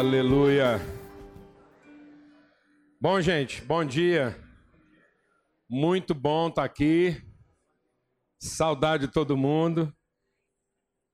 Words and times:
Aleluia. 0.00 0.80
Bom, 2.98 3.20
gente, 3.20 3.60
bom 3.60 3.84
dia. 3.84 4.34
Muito 5.68 6.14
bom 6.14 6.48
estar 6.48 6.64
aqui. 6.64 7.22
Saudade 8.38 9.06
de 9.06 9.12
todo 9.12 9.36
mundo. 9.36 9.94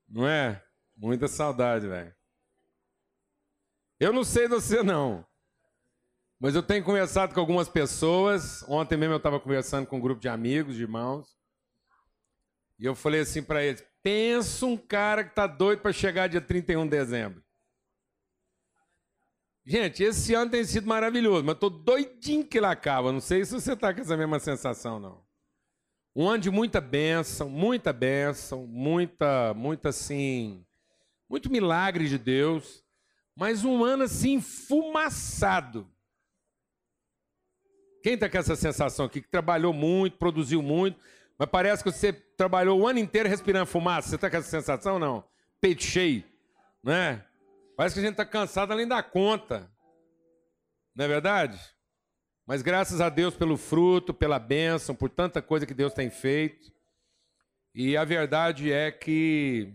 Não 0.09 0.25
é? 0.25 0.63
Muita 0.97 1.27
saudade, 1.27 1.89
velho. 1.89 2.15
Eu 3.99 4.13
não 4.13 4.23
sei 4.23 4.47
você, 4.47 4.85
não. 4.85 5.27
Mas 6.39 6.55
eu 6.55 6.63
tenho 6.63 6.85
conversado 6.85 7.35
com 7.35 7.41
algumas 7.41 7.69
pessoas. 7.69 8.63
Ontem 8.69 8.97
mesmo 8.97 9.15
eu 9.15 9.19
estava 9.19 9.41
conversando 9.41 9.89
com 9.89 9.97
um 9.97 10.01
grupo 10.01 10.21
de 10.21 10.29
amigos, 10.29 10.77
de 10.77 10.83
irmãos. 10.83 11.37
E 12.79 12.85
eu 12.85 12.95
falei 12.95 13.23
assim 13.23 13.43
para 13.43 13.65
eles: 13.65 13.85
pensa 14.01 14.65
um 14.65 14.77
cara 14.77 15.25
que 15.25 15.35
tá 15.35 15.49
doido 15.49 15.81
para 15.81 15.93
chegar 15.93 16.29
dia 16.29 16.41
31 16.41 16.85
de 16.85 16.91
dezembro. 16.91 17.46
Gente, 19.69 20.05
esse 20.05 20.33
ano 20.33 20.49
tem 20.49 20.63
sido 20.63 20.87
maravilhoso, 20.87 21.43
mas 21.43 21.59
tô 21.59 21.69
doidinho 21.69 22.47
que 22.47 22.57
ele 22.57 22.67
acaba. 22.67 23.11
Não 23.11 23.21
sei 23.21 23.45
se 23.45 23.53
você 23.53 23.75
tá 23.75 23.93
com 23.93 24.01
essa 24.01 24.17
mesma 24.17 24.39
sensação, 24.39 25.01
não. 25.01 25.27
Um 26.15 26.29
ano 26.29 26.39
de 26.39 26.51
muita 26.53 26.81
bênção, 26.81 27.51
muita 27.51 27.93
bênção, 27.93 28.65
muita, 28.65 29.53
muita 29.55 29.89
assim, 29.89 30.65
muito 31.29 31.51
milagre 31.51 32.09
de 32.09 32.17
Deus, 32.17 32.85
mas 33.35 33.65
um 33.65 33.83
ano 33.83 34.05
assim 34.05 34.41
fumaçado. 34.41 35.91
Quem 38.05 38.15
está 38.15 38.31
com 38.31 38.39
essa 38.39 38.55
sensação 38.55 39.07
aqui 39.07 39.21
que 39.21 39.29
trabalhou 39.29 39.73
muito, 39.73 40.17
produziu 40.17 40.63
muito, 40.63 40.97
mas 41.37 41.49
parece 41.51 41.83
que 41.83 41.91
você 41.91 42.13
trabalhou 42.13 42.81
o 42.81 42.87
ano 42.87 43.01
inteiro 43.01 43.29
respirando 43.29 43.67
fumaça? 43.67 44.11
Você 44.11 44.15
está 44.15 44.31
com 44.31 44.37
essa 44.37 44.49
sensação 44.49 45.01
não? 45.01 45.25
Peito 45.61 45.83
cheio, 45.83 46.23
né? 46.85 47.25
Parece 47.77 47.95
que 47.95 48.01
a 48.01 48.03
gente 48.03 48.13
está 48.13 48.25
cansado 48.25 48.73
além 48.73 48.89
da 48.89 49.03
conta. 49.03 49.71
Não 50.95 51.05
é 51.05 51.09
verdade? 51.09 51.61
Mas 52.47 52.63
graças 52.63 53.01
a 53.01 53.11
Deus 53.11 53.35
pelo 53.35 53.57
fruto, 53.59 54.15
pela 54.15 54.39
bênção, 54.39 54.95
por 54.95 55.11
tanta 55.11 55.43
coisa 55.43 55.67
que 55.67 55.75
Deus 55.75 55.93
tem 55.93 56.09
feito. 56.09 56.73
E 57.75 57.95
a 57.97 58.05
verdade 58.05 58.73
é 58.73 58.91
que 58.91 59.75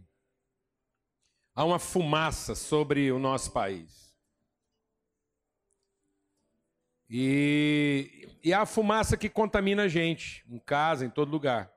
há 1.53 1.63
uma 1.63 1.77
fumaça 1.77 2.55
sobre 2.55 3.11
o 3.11 3.19
nosso 3.19 3.51
país. 3.51 4.11
E, 7.07 8.27
e 8.41 8.53
há 8.53 8.61
a 8.61 8.65
fumaça 8.65 9.17
que 9.17 9.29
contamina 9.29 9.83
a 9.83 9.87
gente, 9.87 10.43
em 10.49 10.57
casa, 10.57 11.05
em 11.05 11.09
todo 11.09 11.29
lugar. 11.29 11.71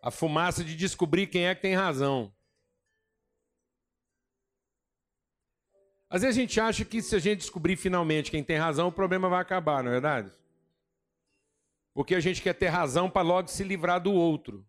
A 0.00 0.10
fumaça 0.10 0.64
de 0.64 0.74
descobrir 0.74 1.26
quem 1.26 1.46
é 1.46 1.54
que 1.54 1.60
tem 1.60 1.74
razão. 1.74 2.32
Às 6.10 6.22
vezes 6.22 6.36
a 6.36 6.40
gente 6.40 6.60
acha 6.60 6.84
que 6.84 7.00
se 7.00 7.14
a 7.14 7.20
gente 7.20 7.38
descobrir 7.38 7.76
finalmente 7.76 8.32
quem 8.32 8.42
tem 8.42 8.56
razão, 8.56 8.88
o 8.88 8.92
problema 8.92 9.28
vai 9.28 9.40
acabar, 9.40 9.84
não 9.84 9.90
é 9.90 9.92
verdade? 9.92 10.32
Porque 11.94 12.16
a 12.16 12.20
gente 12.20 12.42
quer 12.42 12.52
ter 12.52 12.66
razão 12.66 13.08
para 13.08 13.22
logo 13.22 13.48
se 13.48 13.62
livrar 13.62 14.02
do 14.02 14.12
outro. 14.12 14.66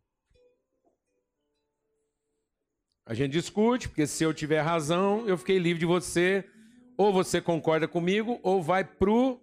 A 3.04 3.16
gente 3.16 3.32
discute, 3.32 3.90
porque 3.90 4.06
se 4.06 4.24
eu 4.24 4.32
tiver 4.36 4.62
razão, 4.62 5.28
eu 5.28 5.36
fiquei 5.36 5.58
livre 5.58 5.80
de 5.80 5.86
você, 5.86 6.48
ou 6.96 7.12
você 7.12 7.42
concorda 7.42 7.88
comigo, 7.88 8.40
ou 8.44 8.62
vai 8.62 8.84
pro 8.84 9.42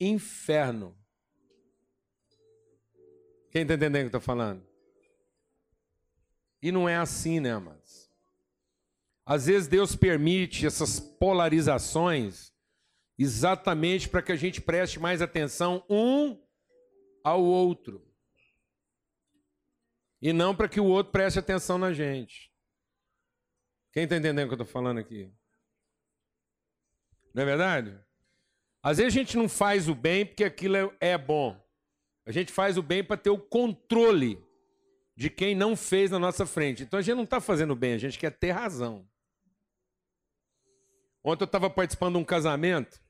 inferno. 0.00 0.96
Quem 3.50 3.62
está 3.62 3.74
entendendo 3.74 3.94
o 3.94 3.98
que 3.98 4.04
eu 4.04 4.18
estou 4.18 4.20
falando? 4.20 4.64
E 6.62 6.70
não 6.70 6.88
é 6.88 6.96
assim, 6.96 7.40
né, 7.40 7.50
amados? 7.52 7.81
Às 9.24 9.46
vezes 9.46 9.68
Deus 9.68 9.94
permite 9.94 10.66
essas 10.66 10.98
polarizações 10.98 12.52
exatamente 13.18 14.08
para 14.08 14.22
que 14.22 14.32
a 14.32 14.36
gente 14.36 14.60
preste 14.60 14.98
mais 14.98 15.22
atenção 15.22 15.84
um 15.88 16.40
ao 17.22 17.42
outro. 17.42 18.04
E 20.20 20.32
não 20.32 20.54
para 20.54 20.68
que 20.68 20.80
o 20.80 20.86
outro 20.86 21.12
preste 21.12 21.38
atenção 21.38 21.78
na 21.78 21.92
gente. 21.92 22.52
Quem 23.92 24.04
está 24.04 24.16
entendendo 24.16 24.46
o 24.46 24.48
que 24.48 24.54
eu 24.54 24.62
estou 24.62 24.66
falando 24.66 24.98
aqui? 24.98 25.30
Não 27.34 27.42
é 27.42 27.46
verdade? 27.46 27.98
Às 28.82 28.98
vezes 28.98 29.14
a 29.14 29.18
gente 29.18 29.36
não 29.36 29.48
faz 29.48 29.88
o 29.88 29.94
bem 29.94 30.26
porque 30.26 30.44
aquilo 30.44 30.76
é, 30.76 31.12
é 31.12 31.18
bom. 31.18 31.60
A 32.26 32.32
gente 32.32 32.52
faz 32.52 32.76
o 32.76 32.82
bem 32.82 33.02
para 33.04 33.16
ter 33.16 33.30
o 33.30 33.38
controle 33.38 34.42
de 35.16 35.28
quem 35.28 35.54
não 35.54 35.76
fez 35.76 36.10
na 36.10 36.18
nossa 36.18 36.46
frente. 36.46 36.82
Então 36.82 36.98
a 36.98 37.02
gente 37.02 37.16
não 37.16 37.24
está 37.24 37.40
fazendo 37.40 37.76
bem, 37.76 37.94
a 37.94 37.98
gente 37.98 38.18
quer 38.18 38.30
ter 38.30 38.50
razão. 38.50 39.08
Ontem 41.24 41.44
eu 41.44 41.46
estava 41.46 41.70
participando 41.70 42.14
de 42.14 42.20
um 42.20 42.24
casamento. 42.24 43.00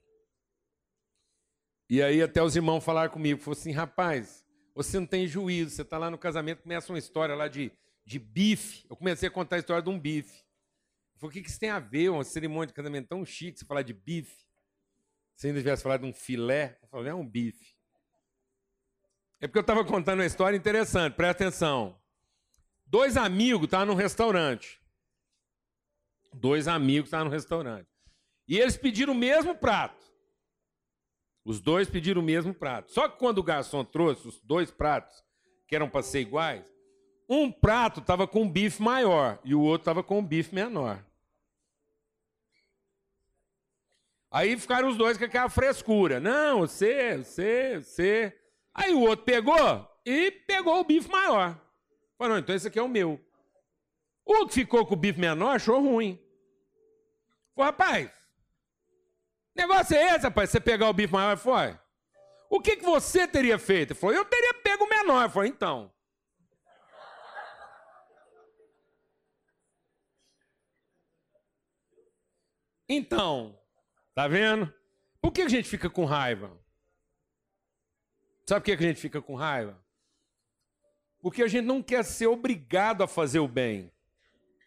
E 1.89 2.03
aí 2.03 2.23
até 2.23 2.43
os 2.43 2.57
irmãos 2.57 2.83
falaram 2.83 3.11
comigo, 3.11 3.41
falaram 3.41 3.61
assim, 3.61 3.73
rapaz, 3.73 4.45
você 4.75 4.99
não 4.99 5.07
tem 5.07 5.27
juízo, 5.27 5.71
você 5.71 5.83
está 5.83 5.99
lá 5.99 6.11
no 6.11 6.19
casamento, 6.19 6.63
começa 6.63 6.93
uma 6.93 6.99
história 6.99 7.35
lá 7.35 7.49
de, 7.49 7.73
de 8.05 8.19
bife. 8.19 8.87
Eu 8.89 8.97
comecei 8.97 9.29
a 9.29 9.33
contar 9.33 9.57
a 9.57 9.59
história 9.59 9.83
de 9.83 9.91
um 9.91 9.99
bife. 9.99 10.43
Falei, 11.17 11.31
o 11.31 11.33
que, 11.33 11.43
que 11.43 11.51
isso 11.51 11.61
tem 11.61 11.71
a 11.71 11.79
ver, 11.79 12.11
uma 12.11 12.25
cerimônia 12.25 12.67
de 12.67 12.73
casamento 12.73 13.09
tão 13.09 13.25
chique, 13.25 13.59
você 13.59 13.65
falar 13.65 13.83
de 13.83 13.93
bife? 13.93 14.45
Se 15.37 15.47
ainda 15.47 15.61
tivesse 15.61 15.83
falado 15.83 16.01
de 16.01 16.07
um 16.07 16.13
filé, 16.13 16.79
eu 16.83 16.89
falei, 16.89 17.11
é 17.11 17.15
um 17.15 17.27
bife. 17.27 17.77
É 19.41 19.47
porque 19.47 19.59
eu 19.59 19.63
estava 19.63 19.85
contando 19.85 20.21
uma 20.21 20.27
história 20.27 20.57
interessante, 20.57 21.15
presta 21.15 21.45
atenção. 21.45 22.01
Dois 22.87 23.17
amigos 23.17 23.65
estavam 23.65 23.87
num 23.87 23.95
restaurante. 23.95 24.81
Dois 26.33 26.69
amigos 26.69 27.09
estavam 27.09 27.27
no 27.27 27.31
restaurante. 27.31 27.92
E 28.47 28.59
eles 28.59 28.77
pediram 28.77 29.13
o 29.13 29.17
mesmo 29.17 29.55
prato. 29.55 30.03
Os 31.45 31.61
dois 31.61 31.89
pediram 31.89 32.21
o 32.21 32.25
mesmo 32.25 32.55
prato. 32.55 32.93
Só 32.93 33.09
que 33.09 33.19
quando 33.19 33.39
o 33.39 33.43
garçom 33.43 33.85
trouxe 33.85 34.29
os 34.29 34.41
dois 34.41 34.71
pratos, 34.71 35.25
que 35.67 35.75
eram 35.75 35.89
para 35.89 36.03
ser 36.03 36.21
iguais, 36.21 36.65
um 37.29 37.51
prato 37.51 38.01
estava 38.01 38.27
com 38.27 38.43
um 38.43 38.49
bife 38.49 38.83
maior 38.83 39.39
e 39.45 39.55
o 39.55 39.61
outro 39.61 39.83
estava 39.83 40.03
com 40.03 40.19
um 40.19 40.25
bife 40.25 40.55
menor. 40.55 41.05
Aí 44.31 44.59
ficaram 44.59 44.89
os 44.89 44.97
dois 44.97 45.19
com 45.19 45.25
aquela 45.25 45.49
frescura. 45.49 46.19
Não, 46.19 46.61
você, 46.61 47.19
você, 47.19 47.79
você. 47.81 48.39
Aí 48.73 48.95
o 48.95 49.01
outro 49.01 49.25
pegou 49.25 49.89
e 50.07 50.31
pegou 50.31 50.81
o 50.81 50.85
bife 50.85 51.11
maior. 51.11 51.61
Falou, 52.17 52.39
então 52.39 52.55
esse 52.55 52.69
aqui 52.69 52.79
é 52.79 52.83
o 52.83 52.89
meu. 52.89 53.21
O 54.25 54.47
que 54.47 54.55
ficou 54.55 54.87
com 54.87 54.95
o 54.95 54.97
bife 54.97 55.19
menor 55.19 55.57
achou 55.57 55.81
ruim. 55.81 56.19
Falou, 57.55 57.71
rapaz, 57.71 58.11
Negócio 59.55 59.97
é 59.97 60.15
esse, 60.15 60.25
rapaz, 60.25 60.51
você 60.51 60.61
pegar 60.61 60.89
o 60.89 60.93
bife 60.93 61.13
maior, 61.13 61.37
foi? 61.37 61.79
O 62.49 62.61
que, 62.61 62.77
que 62.77 62.85
você 62.85 63.27
teria 63.27 63.59
feito? 63.59 63.93
Ele 63.93 64.01
falou, 64.01 64.17
eu 64.17 64.25
teria 64.25 64.55
pego 64.55 64.85
o 64.85 64.89
menor. 64.89 65.31
Falei, 65.31 65.51
então. 65.51 65.93
Então, 72.89 73.59
tá 74.15 74.29
vendo? 74.29 74.73
Por 75.21 75.33
que 75.33 75.43
a 75.43 75.49
gente 75.49 75.69
fica 75.69 75.89
com 75.89 76.05
raiva? 76.05 76.51
Sabe 78.47 78.61
por 78.61 78.65
que 78.65 78.73
a 78.73 78.89
gente 78.89 79.01
fica 79.01 79.23
com 79.23 79.35
raiva? 79.35 79.83
Porque 81.21 81.43
a 81.43 81.49
gente 81.49 81.65
não 81.65 81.83
quer 81.83 82.05
ser 82.05 82.27
obrigado 82.27 83.03
a 83.03 83.09
fazer 83.09 83.39
o 83.39 83.47
bem. 83.47 83.92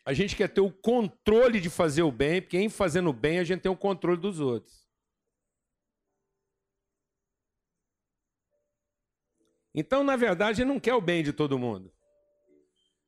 A 0.05 0.13
gente 0.13 0.35
quer 0.35 0.47
ter 0.47 0.61
o 0.61 0.71
controle 0.71 1.59
de 1.59 1.67
fazer 1.67 2.03
o 2.03 2.11
bem, 2.11 2.39
porque 2.39 2.59
em 2.59 2.69
fazendo 2.69 3.09
o 3.09 3.13
bem 3.13 3.39
a 3.39 3.43
gente 3.43 3.61
tem 3.61 3.71
o 3.71 3.75
controle 3.75 4.21
dos 4.21 4.39
outros. 4.39 4.85
Então, 9.73 10.03
na 10.03 10.15
verdade, 10.15 10.51
a 10.51 10.63
gente 10.63 10.73
não 10.73 10.79
quer 10.79 10.93
o 10.93 11.01
bem 11.01 11.23
de 11.23 11.33
todo 11.33 11.57
mundo. 11.57 11.91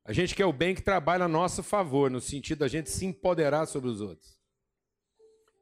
A 0.04 0.12
gente 0.12 0.34
quer 0.34 0.46
o 0.46 0.52
bem 0.52 0.74
que 0.74 0.82
trabalha 0.82 1.26
a 1.26 1.28
nosso 1.28 1.62
favor, 1.62 2.10
no 2.10 2.20
sentido 2.20 2.60
da 2.60 2.68
gente 2.68 2.90
se 2.90 3.06
empoderar 3.06 3.68
sobre 3.68 3.90
os 3.90 4.02
outros. 4.02 4.38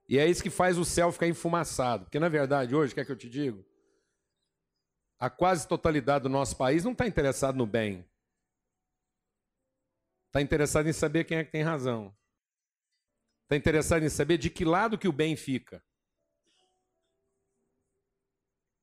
E 0.07 0.17
é 0.17 0.27
isso 0.27 0.41
que 0.41 0.49
faz 0.49 0.77
o 0.77 0.85
céu 0.85 1.11
ficar 1.11 1.27
enfumaçado. 1.27 2.05
Porque, 2.05 2.19
na 2.19 2.29
verdade, 2.29 2.73
hoje, 2.73 2.95
quer 2.95 3.05
que 3.05 3.11
eu 3.11 3.17
te 3.17 3.29
diga? 3.29 3.61
A 5.19 5.29
quase 5.29 5.67
totalidade 5.67 6.23
do 6.23 6.29
nosso 6.29 6.55
país 6.55 6.83
não 6.83 6.93
está 6.93 7.05
interessado 7.05 7.57
no 7.57 7.65
bem. 7.65 8.07
Está 10.35 10.41
interessado 10.41 10.89
em 10.89 10.91
saber 10.91 11.23
quem 11.23 11.37
é 11.37 11.45
que 11.45 11.51
tem 11.53 11.61
razão. 11.61 12.13
Está 13.43 13.55
interessado 13.55 14.03
em 14.03 14.09
saber 14.09 14.37
de 14.37 14.49
que 14.49 14.65
lado 14.65 14.97
que 14.97 15.07
o 15.07 15.13
bem 15.13 15.33
fica. 15.37 15.81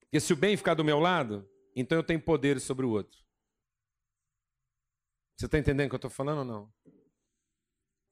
Porque 0.01 0.19
se 0.19 0.33
o 0.33 0.37
bem 0.37 0.57
ficar 0.57 0.73
do 0.73 0.83
meu 0.83 0.99
lado, 0.99 1.47
então 1.77 1.99
eu 1.99 2.03
tenho 2.03 2.23
poder 2.23 2.59
sobre 2.59 2.87
o 2.87 2.91
outro. 2.91 3.23
Você 5.37 5.45
está 5.45 5.59
entendendo 5.59 5.89
o 5.89 5.91
que 5.91 5.95
eu 5.95 5.99
estou 5.99 6.11
falando 6.11 6.39
ou 6.39 6.45
não? 6.47 6.73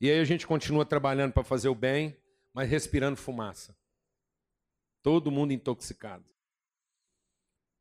E 0.03 0.11
aí 0.11 0.21
a 0.21 0.25
gente 0.25 0.47
continua 0.47 0.85
trabalhando 0.85 1.33
para 1.33 1.43
fazer 1.43 1.71
o 1.71 1.75
bem, 1.75 2.23
mas 2.53 2.69
respirando 2.69 3.17
fumaça. 3.17 3.75
Todo 5.03 5.31
mundo 5.31 5.55
intoxicado. 5.55 6.29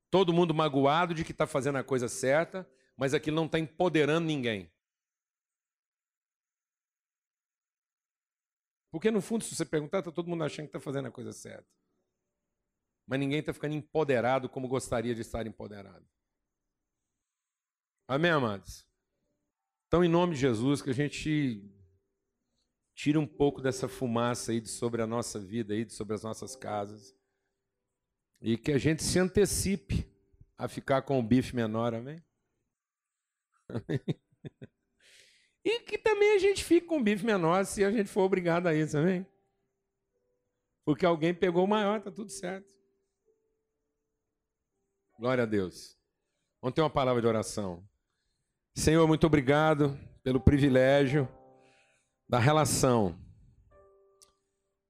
Todo 0.10 0.32
mundo 0.32 0.54
magoado 0.54 1.14
de 1.14 1.26
que 1.26 1.34
está 1.34 1.46
fazendo 1.46 1.80
a 1.80 1.84
coisa 1.84 2.08
certa, 2.08 2.66
mas 2.96 3.14
aquilo 3.14 3.36
não 3.36 3.46
está 3.46 3.60
empoderando 3.60 4.26
ninguém. 4.26 4.72
Porque 8.92 9.12
no 9.12 9.22
fundo, 9.22 9.44
se 9.44 9.56
você 9.56 9.66
perguntar, 9.66 10.00
está 10.00 10.12
todo 10.12 10.28
mundo 10.28 10.44
achando 10.44 10.66
que 10.66 10.78
está 10.78 10.80
fazendo 10.80 11.08
a 11.08 11.12
coisa 11.12 11.32
certa. 11.32 11.68
Mas 13.06 13.20
ninguém 13.20 13.40
está 13.40 13.54
ficando 13.54 13.76
empoderado 13.76 14.50
como 14.50 14.68
gostaria 14.68 15.14
de 15.14 15.22
estar 15.22 15.46
empoderado. 15.46 16.06
Amém, 18.08 18.32
amados? 18.32 18.88
Então, 19.88 20.04
em 20.04 20.10
nome 20.10 20.34
de 20.34 20.42
Jesus, 20.42 20.82
que 20.82 20.90
a 20.90 20.94
gente 20.94 21.64
tire 22.96 23.18
um 23.18 23.26
pouco 23.26 23.62
dessa 23.62 23.88
fumaça 23.88 24.52
aí 24.52 24.60
de 24.60 24.70
sobre 24.70 25.02
a 25.02 25.08
nossa 25.08 25.40
vida, 25.40 25.74
aí, 25.74 25.86
de 25.86 25.94
sobre 25.94 26.16
as 26.16 26.24
nossas 26.24 26.56
casas. 26.56 27.16
E 28.42 28.58
que 28.58 28.72
a 28.72 28.78
gente 28.78 29.04
se 29.04 29.18
antecipe 29.20 30.08
a 30.58 30.68
ficar 30.68 31.02
com 31.04 31.20
o 31.20 31.24
bife 31.24 31.56
menor, 31.56 31.94
amém? 31.94 32.24
amém? 33.70 34.20
E 35.64 35.82
que 35.82 35.98
também 35.98 36.36
a 36.36 36.40
gente 36.40 36.64
fique 36.64 36.88
com 36.88 37.04
bife 37.04 37.26
menor 37.26 37.66
se 37.66 37.84
a 37.84 37.92
gente 37.92 38.10
for 38.10 38.22
obrigado 38.22 38.68
a 38.68 38.74
isso, 38.74 38.98
amém? 38.98 39.26
Porque 40.86 41.06
alguém 41.06 41.34
pegou 41.34 41.66
o 41.66 41.68
maior, 41.68 42.02
tá 42.02 42.12
tudo 42.12 42.32
certo. 42.32 42.74
Glória 45.18 45.44
a 45.44 45.48
Deus. 45.48 45.98
Vamos 46.62 46.74
ter 46.74 46.82
uma 46.82 46.90
palavra 46.90 47.22
de 47.22 47.28
oração. 47.28 47.84
Senhor, 48.74 49.06
muito 49.08 49.28
obrigado 49.28 50.00
pelo 50.24 50.40
privilégio 50.40 51.28
da 52.28 52.40
relação. 52.40 53.18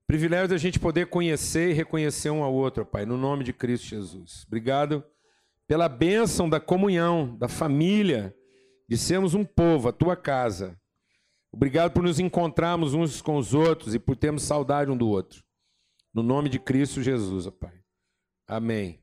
Privilégio 0.06 0.48
da 0.48 0.58
gente 0.58 0.80
poder 0.80 1.08
conhecer 1.08 1.70
e 1.70 1.74
reconhecer 1.74 2.30
um 2.30 2.44
ao 2.44 2.54
outro, 2.54 2.86
Pai, 2.86 3.06
no 3.06 3.18
nome 3.18 3.44
de 3.44 3.54
Cristo 3.54 3.88
Jesus. 3.88 4.44
Obrigado 4.48 5.04
pela 5.68 5.88
bênção 5.88 6.50
da 6.50 6.60
comunhão, 6.60 7.38
da 7.38 7.48
família, 7.48 8.36
de 8.90 8.98
sermos 8.98 9.36
um 9.36 9.46
povo, 9.46 9.88
a 9.88 9.94
tua 9.94 10.16
casa. 10.16 10.76
Obrigado 11.52 11.94
por 11.94 12.02
nos 12.02 12.20
encontrarmos 12.20 12.96
uns 12.96 13.22
com 13.22 13.38
os 13.38 13.54
outros 13.54 13.94
e 13.94 14.00
por 14.00 14.16
termos 14.16 14.42
saudade 14.42 14.90
um 14.90 14.98
do 14.98 15.08
outro. 15.08 15.44
No 16.12 16.24
nome 16.24 16.50
de 16.50 16.58
Cristo 16.58 17.04
Jesus, 17.04 17.46
ó 17.46 17.52
Pai. 17.52 17.84
Amém. 18.48 19.00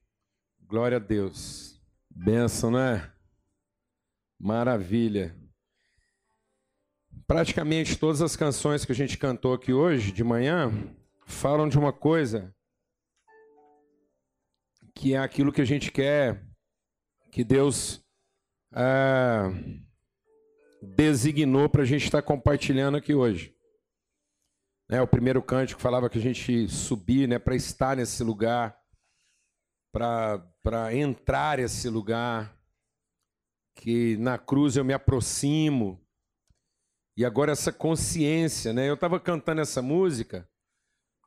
Glória 0.60 0.96
a 0.96 1.00
Deus. 1.00 1.80
Benção, 2.10 2.72
né? 2.72 3.12
Maravilha. 4.36 5.36
Praticamente 7.24 7.96
todas 7.96 8.20
as 8.20 8.34
canções 8.34 8.84
que 8.84 8.90
a 8.90 8.94
gente 8.94 9.16
cantou 9.16 9.54
aqui 9.54 9.72
hoje, 9.72 10.10
de 10.10 10.24
manhã, 10.24 10.72
falam 11.26 11.68
de 11.68 11.78
uma 11.78 11.92
coisa 11.92 12.52
que 14.96 15.14
é 15.14 15.18
aquilo 15.18 15.52
que 15.52 15.60
a 15.60 15.64
gente 15.64 15.92
quer 15.92 16.44
que 17.30 17.44
Deus 17.44 18.04
é, 18.76 19.42
designou 20.82 21.68
para 21.68 21.82
a 21.82 21.86
gente 21.86 22.04
estar 22.04 22.20
compartilhando 22.20 22.96
aqui 22.96 23.14
hoje. 23.14 23.56
É, 24.88 25.00
o 25.00 25.08
primeiro 25.08 25.42
cântico 25.42 25.80
falava 25.80 26.08
que 26.10 26.18
a 26.18 26.22
gente 26.22 26.68
subir 26.68 27.26
né, 27.26 27.38
para 27.38 27.56
estar 27.56 27.96
nesse 27.96 28.22
lugar, 28.22 28.78
para 29.90 30.94
entrar 30.94 31.58
nesse 31.58 31.88
lugar, 31.88 32.56
que 33.74 34.16
na 34.18 34.38
cruz 34.38 34.76
eu 34.76 34.84
me 34.84 34.92
aproximo. 34.92 36.06
E 37.16 37.24
agora 37.24 37.52
essa 37.52 37.72
consciência, 37.72 38.74
né? 38.74 38.88
Eu 38.88 38.94
estava 38.94 39.18
cantando 39.18 39.62
essa 39.62 39.80
música 39.80 40.46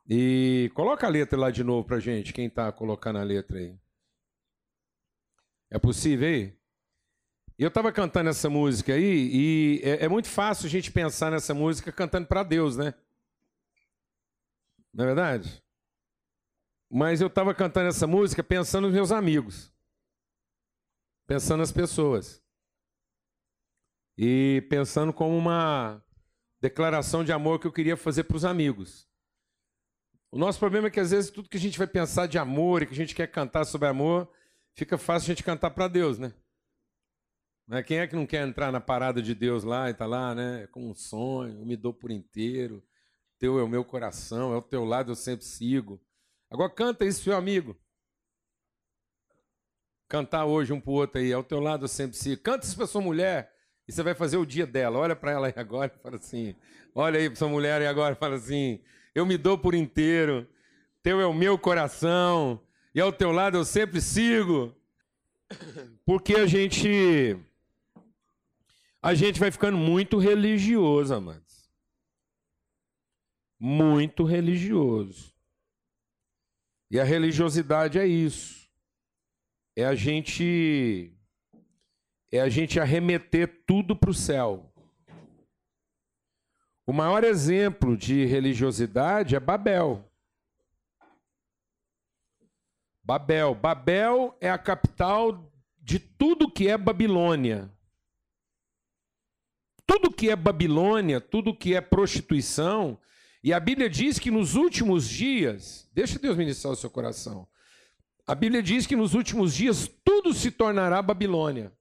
e 0.08 0.70
coloca 0.74 1.04
a 1.04 1.10
letra 1.10 1.38
lá 1.38 1.50
de 1.50 1.64
novo 1.64 1.86
para 1.86 1.98
gente, 1.98 2.32
quem 2.32 2.46
está 2.46 2.70
colocando 2.70 3.18
a 3.18 3.24
letra 3.24 3.58
aí. 3.58 3.76
É 5.68 5.78
possível 5.78 6.28
aí? 6.28 6.59
Eu 7.60 7.68
estava 7.68 7.92
cantando 7.92 8.30
essa 8.30 8.48
música 8.48 8.94
aí 8.94 9.28
e 9.34 9.80
é, 9.84 10.06
é, 10.06 10.08
muito 10.08 10.30
fácil 10.30 10.64
a 10.64 10.70
gente 10.70 10.90
pensar 10.90 11.30
nessa 11.30 11.52
música 11.52 11.92
cantando 11.92 12.26
para 12.26 12.42
Deus, 12.42 12.74
né? 12.74 12.94
Não 14.94 15.04
é 15.04 15.08
verdade? 15.08 15.62
Mas 16.90 17.20
eu 17.20 17.26
estava 17.26 17.54
cantando 17.54 17.88
essa 17.88 18.06
música 18.06 18.42
pensando 18.42 18.84
nos 18.86 18.94
meus 18.94 19.12
amigos, 19.12 19.70
pensando 21.26 21.58
nas 21.58 21.70
pessoas 21.70 22.42
e 24.16 24.66
pensando 24.70 25.12
como 25.12 25.36
uma 25.36 26.02
declaração 26.62 27.22
de 27.22 27.30
amor 27.30 27.60
que 27.60 27.66
eu 27.66 27.72
queria 27.72 27.94
fazer 27.94 28.24
para 28.24 28.38
os 28.38 28.44
amigos. 28.46 29.06
O 30.30 30.38
nosso 30.38 30.58
problema 30.58 30.88
é 30.88 30.90
que 30.90 31.00
às 31.00 31.10
vezes 31.10 31.30
tudo 31.30 31.50
que 31.50 31.58
a 31.58 31.60
gente 31.60 31.76
vai 31.76 31.86
pensar 31.86 32.26
de 32.26 32.38
amor 32.38 32.80
e 32.80 32.86
que 32.86 32.94
a 32.94 32.96
gente 32.96 33.14
quer 33.14 33.26
cantar 33.26 33.66
sobre 33.66 33.86
amor, 33.86 34.32
fica 34.72 34.96
fácil 34.96 35.26
a 35.26 35.34
gente 35.34 35.44
cantar 35.44 35.72
para 35.72 35.88
Deus, 35.88 36.18
né? 36.18 36.32
Né? 37.70 37.84
Quem 37.84 37.98
é 37.98 38.06
que 38.08 38.16
não 38.16 38.26
quer 38.26 38.44
entrar 38.44 38.72
na 38.72 38.80
parada 38.80 39.22
de 39.22 39.32
Deus 39.32 39.62
lá 39.62 39.88
e 39.88 39.94
tá 39.94 40.04
lá, 40.04 40.34
né? 40.34 40.66
Com 40.72 40.90
um 40.90 40.94
sonho, 40.94 41.60
eu 41.60 41.64
me 41.64 41.76
dou 41.76 41.94
por 41.94 42.10
inteiro. 42.10 42.82
Teu 43.38 43.60
é 43.60 43.62
o 43.62 43.68
meu 43.68 43.84
coração, 43.84 44.52
é 44.52 44.56
o 44.56 44.62
teu 44.62 44.84
lado 44.84 45.12
eu 45.12 45.14
sempre 45.14 45.46
sigo. 45.46 46.02
Agora 46.50 46.68
canta 46.68 47.04
isso, 47.04 47.22
seu 47.22 47.36
amigo. 47.36 47.78
Cantar 50.08 50.46
hoje 50.46 50.72
um 50.72 50.80
pro 50.80 50.90
outro 50.90 51.20
aí, 51.20 51.30
é 51.30 51.36
o 51.36 51.44
teu 51.44 51.60
lado 51.60 51.84
eu 51.84 51.88
sempre 51.88 52.16
sigo. 52.16 52.42
Canta 52.42 52.66
isso 52.66 52.76
pra 52.76 52.88
sua 52.88 53.00
mulher 53.00 53.52
e 53.86 53.92
você 53.92 54.02
vai 54.02 54.14
fazer 54.14 54.36
o 54.36 54.44
dia 54.44 54.66
dela. 54.66 54.98
Olha 54.98 55.14
para 55.14 55.30
ela 55.30 55.46
aí 55.46 55.54
agora 55.54 55.92
e 55.94 56.02
fala 56.02 56.16
assim: 56.16 56.56
olha 56.92 57.20
aí 57.20 57.30
para 57.30 57.36
sua 57.38 57.48
mulher 57.48 57.80
e 57.80 57.86
agora 57.86 58.16
fala 58.16 58.34
assim: 58.34 58.82
eu 59.14 59.24
me 59.24 59.38
dou 59.38 59.56
por 59.56 59.76
inteiro. 59.76 60.44
Teu 61.04 61.20
é 61.20 61.26
o 61.26 61.32
meu 61.32 61.56
coração 61.56 62.60
e 62.92 63.00
ao 63.00 63.12
teu 63.12 63.30
lado 63.30 63.56
eu 63.56 63.64
sempre 63.64 64.00
sigo. 64.00 64.74
Porque 66.04 66.34
a 66.34 66.46
gente 66.46 67.38
a 69.02 69.14
gente 69.14 69.40
vai 69.40 69.50
ficando 69.50 69.78
muito 69.78 70.18
religioso, 70.18 71.14
amados. 71.14 71.70
Muito 73.58 74.24
religioso. 74.24 75.34
E 76.90 76.98
a 76.98 77.04
religiosidade 77.04 77.98
é 77.98 78.06
isso. 78.06 78.68
É 79.76 79.84
a 79.84 79.94
gente 79.94 81.14
é 82.32 82.40
a 82.40 82.48
gente 82.48 82.78
arremeter 82.78 83.64
tudo 83.66 83.96
para 83.96 84.10
o 84.10 84.14
céu. 84.14 84.72
O 86.86 86.92
maior 86.92 87.24
exemplo 87.24 87.96
de 87.96 88.24
religiosidade 88.24 89.34
é 89.34 89.40
Babel. 89.40 90.04
Babel. 93.02 93.54
Babel 93.54 94.36
é 94.40 94.50
a 94.50 94.58
capital 94.58 95.52
de 95.78 95.98
tudo 95.98 96.50
que 96.50 96.68
é 96.68 96.76
Babilônia. 96.76 97.70
Tudo 99.90 100.08
que 100.08 100.30
é 100.30 100.36
Babilônia, 100.36 101.20
tudo 101.20 101.52
que 101.52 101.74
é 101.74 101.80
prostituição, 101.80 102.96
e 103.42 103.52
a 103.52 103.58
Bíblia 103.58 103.90
diz 103.90 104.20
que 104.20 104.30
nos 104.30 104.54
últimos 104.54 105.08
dias, 105.08 105.90
deixa 105.92 106.16
Deus 106.16 106.36
ministrar 106.36 106.72
o 106.72 106.76
seu 106.76 106.88
coração. 106.88 107.44
A 108.24 108.32
Bíblia 108.32 108.62
diz 108.62 108.86
que 108.86 108.94
nos 108.94 109.14
últimos 109.14 109.52
dias 109.52 109.90
tudo 110.04 110.32
se 110.32 110.52
tornará 110.52 111.02
Babilônia. 111.02 111.72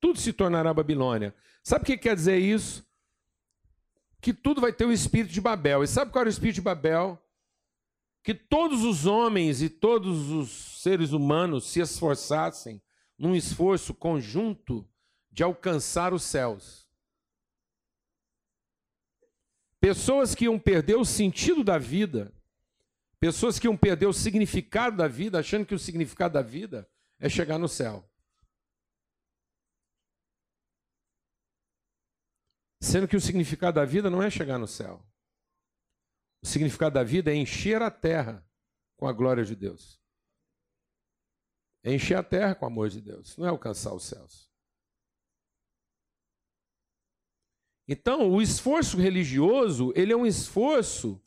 Tudo 0.00 0.18
se 0.18 0.32
tornará 0.32 0.72
Babilônia. 0.72 1.34
Sabe 1.62 1.82
o 1.82 1.86
que 1.86 1.98
quer 1.98 2.16
dizer 2.16 2.38
isso? 2.38 2.82
Que 4.18 4.32
tudo 4.32 4.62
vai 4.62 4.72
ter 4.72 4.86
o 4.86 4.92
espírito 4.92 5.30
de 5.30 5.42
Babel. 5.42 5.84
E 5.84 5.86
sabe 5.86 6.10
qual 6.10 6.22
era 6.22 6.30
o 6.30 6.32
espírito 6.32 6.54
de 6.54 6.62
Babel? 6.62 7.22
Que 8.22 8.32
todos 8.32 8.82
os 8.82 9.04
homens 9.04 9.60
e 9.60 9.68
todos 9.68 10.30
os 10.30 10.80
seres 10.80 11.12
humanos 11.12 11.66
se 11.66 11.80
esforçassem 11.80 12.80
num 13.18 13.34
esforço 13.34 13.94
conjunto 13.94 14.88
de 15.30 15.42
alcançar 15.42 16.12
os 16.12 16.22
céus. 16.22 16.86
Pessoas 19.80 20.34
que 20.34 20.44
iam 20.44 20.58
perder 20.58 20.96
o 20.96 21.04
sentido 21.04 21.62
da 21.62 21.78
vida, 21.78 22.32
pessoas 23.20 23.58
que 23.58 23.66
iam 23.66 23.76
perder 23.76 24.06
o 24.06 24.12
significado 24.12 24.96
da 24.96 25.06
vida, 25.06 25.38
achando 25.38 25.66
que 25.66 25.74
o 25.74 25.78
significado 25.78 26.34
da 26.34 26.42
vida 26.42 26.88
é 27.18 27.28
chegar 27.28 27.58
no 27.58 27.68
céu. 27.68 28.08
Sendo 32.80 33.08
que 33.08 33.16
o 33.16 33.20
significado 33.20 33.76
da 33.76 33.84
vida 33.84 34.08
não 34.10 34.22
é 34.22 34.30
chegar 34.30 34.58
no 34.58 34.66
céu. 34.66 35.04
O 36.42 36.46
significado 36.46 36.94
da 36.94 37.02
vida 37.02 37.30
é 37.30 37.34
encher 37.34 37.82
a 37.82 37.90
terra 37.90 38.46
com 38.96 39.06
a 39.06 39.12
glória 39.12 39.44
de 39.44 39.54
Deus. 39.54 40.00
É 41.86 41.94
encher 41.94 42.16
a 42.16 42.22
terra 42.22 42.52
com 42.52 42.64
o 42.64 42.68
amor 42.68 42.88
de 42.88 43.00
Deus, 43.00 43.36
não 43.36 43.46
é 43.46 43.48
alcançar 43.48 43.94
os 43.94 44.02
céus. 44.02 44.50
Então, 47.86 48.28
o 48.28 48.42
esforço 48.42 48.96
religioso, 48.96 49.92
ele 49.94 50.12
é 50.12 50.16
um 50.16 50.26
esforço 50.26 51.22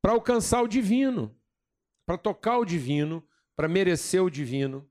para 0.00 0.12
alcançar 0.12 0.62
o 0.62 0.66
divino, 0.66 1.38
para 2.06 2.16
tocar 2.16 2.56
o 2.56 2.64
divino, 2.64 3.22
para 3.54 3.68
merecer 3.68 4.24
o 4.24 4.30
divino, 4.30 4.90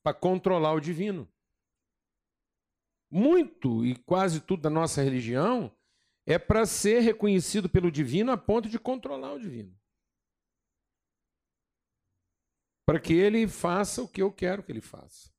para 0.00 0.14
controlar 0.14 0.74
o 0.74 0.80
divino. 0.80 1.28
Muito 3.10 3.84
e 3.84 3.96
quase 3.96 4.40
tudo 4.40 4.62
da 4.62 4.70
nossa 4.70 5.02
religião 5.02 5.76
é 6.24 6.38
para 6.38 6.66
ser 6.66 7.00
reconhecido 7.00 7.68
pelo 7.68 7.90
divino 7.90 8.30
a 8.30 8.36
ponto 8.36 8.68
de 8.68 8.78
controlar 8.78 9.32
o 9.32 9.40
divino 9.40 9.76
para 12.86 13.00
que 13.00 13.14
ele 13.14 13.48
faça 13.48 14.02
o 14.02 14.08
que 14.08 14.22
eu 14.22 14.30
quero 14.30 14.62
que 14.62 14.72
ele 14.72 14.80
faça. 14.80 15.30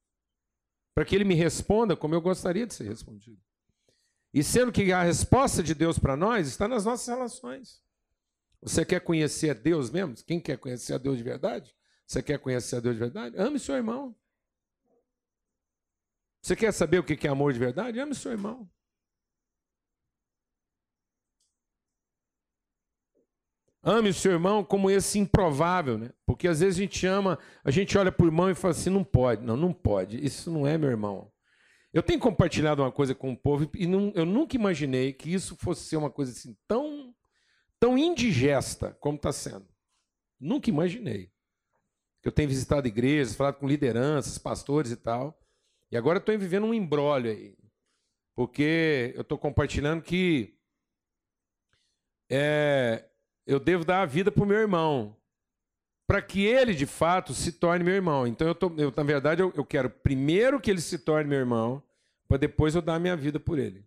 Para 0.94 1.06
que 1.06 1.16
ele 1.16 1.24
me 1.24 1.36
responda 1.36 1.96
como 1.96 2.16
eu 2.16 2.22
gostaria 2.22 2.66
de 2.66 2.74
ser 2.74 2.86
respondido. 2.86 3.42
E 4.34 4.44
sendo 4.44 4.72
que 4.72 4.92
a 4.92 5.04
resposta 5.04 5.62
de 5.62 5.74
Deus 5.74 6.00
para 6.00 6.16
nós 6.16 6.48
está 6.48 6.68
nas 6.68 6.86
nossas 6.86 7.08
relações. 7.08 7.82
Você 8.62 8.84
quer 8.84 9.00
conhecer 9.00 9.52
a 9.52 9.54
Deus 9.54 9.90
mesmo? 9.90 10.16
Quem 10.25 10.40
quer 10.40 10.58
conhecer 10.58 10.94
a 10.94 10.98
Deus 10.98 11.18
de 11.18 11.24
verdade? 11.24 11.75
Você 12.08 12.22
quer 12.22 12.40
conhecer 12.40 12.78
a 12.78 12.80
Deus 12.80 12.96
de 12.96 13.00
verdade? 13.00 13.38
Ame 13.38 13.60
seu 13.60 13.75
irmão. 13.75 14.16
Você 16.42 16.56
quer 16.56 16.72
saber 16.72 17.00
o 17.00 17.04
que 17.04 17.28
é 17.28 17.30
amor 17.30 17.54
de 17.54 17.60
verdade? 17.60 18.00
Ame 18.00 18.14
seu 18.14 18.32
irmão. 18.32 18.70
Ame 23.88 24.10
o 24.10 24.13
seu 24.15 24.32
irmão 24.32 24.63
como 24.63 24.89
esse 24.89 25.20
improvável, 25.20 25.96
né? 25.96 26.10
Porque 26.25 26.48
às 26.48 26.60
vezes 26.60 26.80
a 26.80 26.82
gente 26.82 27.06
ama, 27.06 27.38
a 27.63 27.70
gente 27.70 27.96
olha 27.96 28.12
para 28.12 28.24
o 28.24 28.27
irmão 28.27 28.50
e 28.50 28.56
fala 28.56 28.72
assim: 28.72 28.89
não 28.89 29.04
pode, 29.04 29.44
não, 29.44 29.56
não 29.56 29.72
pode, 29.72 30.25
isso 30.25 30.50
não 30.50 30.65
é 30.65 30.75
meu 30.75 30.89
irmão. 30.89 31.32
Eu 31.94 32.01
tenho 32.01 32.20
compartilhado 32.20 32.82
uma 32.82 32.92
coisa 32.92 33.13
com 33.13 33.32
o 33.32 33.38
povo 33.38 33.70
e 33.75 33.86
não, 33.86 34.12
eu 34.15 34.25
nunca 34.25 34.56
imaginei 34.56 35.13
que 35.13 35.32
isso 35.32 35.56
fosse 35.56 35.86
ser 35.86 35.98
uma 35.98 36.10
coisa 36.10 36.32
assim 36.32 36.58
tão, 36.68 37.15
tão 37.80 37.96
indigesta 37.96 38.98
como 39.00 39.18
está 39.18 39.32
sendo. 39.32 39.68
Nunca 40.39 40.68
imaginei. 40.68 41.32
Eu 42.24 42.32
tenho 42.32 42.50
visitado 42.50 42.88
igrejas, 42.88 43.36
falado 43.36 43.60
com 43.60 43.68
lideranças, 43.68 44.39
pastores 44.39 44.92
e 44.92 44.98
tal. 44.98 45.39
E 45.92 45.96
agora 45.96 46.18
estou 46.18 46.38
vivendo 46.38 46.65
um 46.65 46.74
embrólio 46.74 47.32
aí. 47.32 47.56
Porque 48.36 49.13
eu 49.15 49.22
estou 49.22 49.38
compartilhando 49.38 50.01
que 50.01 50.58
é, 52.30 53.08
eu 53.46 53.60
devo 53.60 53.86
dar 53.86 54.02
a 54.02 54.06
vida 54.06 54.32
para 54.32 54.44
o 54.44 54.48
meu 54.48 54.58
irmão. 54.58 55.16
Para 56.08 56.22
que 56.22 56.46
ele, 56.46 56.74
de 56.74 56.86
fato, 56.86 57.34
se 57.34 57.52
torne 57.52 57.84
meu 57.84 57.94
irmão. 57.94 58.28
Então, 58.28 58.48
eu, 58.48 58.56
tô, 58.56 58.72
eu 58.78 58.94
na 58.96 59.04
verdade, 59.04 59.42
eu, 59.42 59.52
eu 59.56 59.66
quero 59.66 59.90
primeiro 59.90 60.60
que 60.60 60.70
ele 60.70 60.82
se 60.82 61.00
torne 61.00 61.30
meu 61.30 61.40
irmão, 61.40 61.82
para 62.28 62.38
depois 62.38 62.75
eu 62.75 62.82
dar 62.82 62.96
a 62.96 63.00
minha 63.00 63.16
vida 63.16 63.40
por 63.40 63.58
ele. 63.58 63.84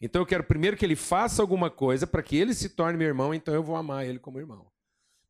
Então, 0.00 0.22
eu 0.22 0.26
quero 0.26 0.44
primeiro 0.44 0.76
que 0.76 0.84
ele 0.84 0.96
faça 0.96 1.42
alguma 1.42 1.70
coisa 1.70 2.06
para 2.06 2.22
que 2.22 2.36
ele 2.36 2.54
se 2.54 2.70
torne 2.70 2.98
meu 2.98 3.08
irmão, 3.08 3.34
então 3.34 3.54
eu 3.54 3.62
vou 3.62 3.76
amar 3.76 4.06
ele 4.06 4.18
como 4.18 4.38
irmão. 4.38 4.70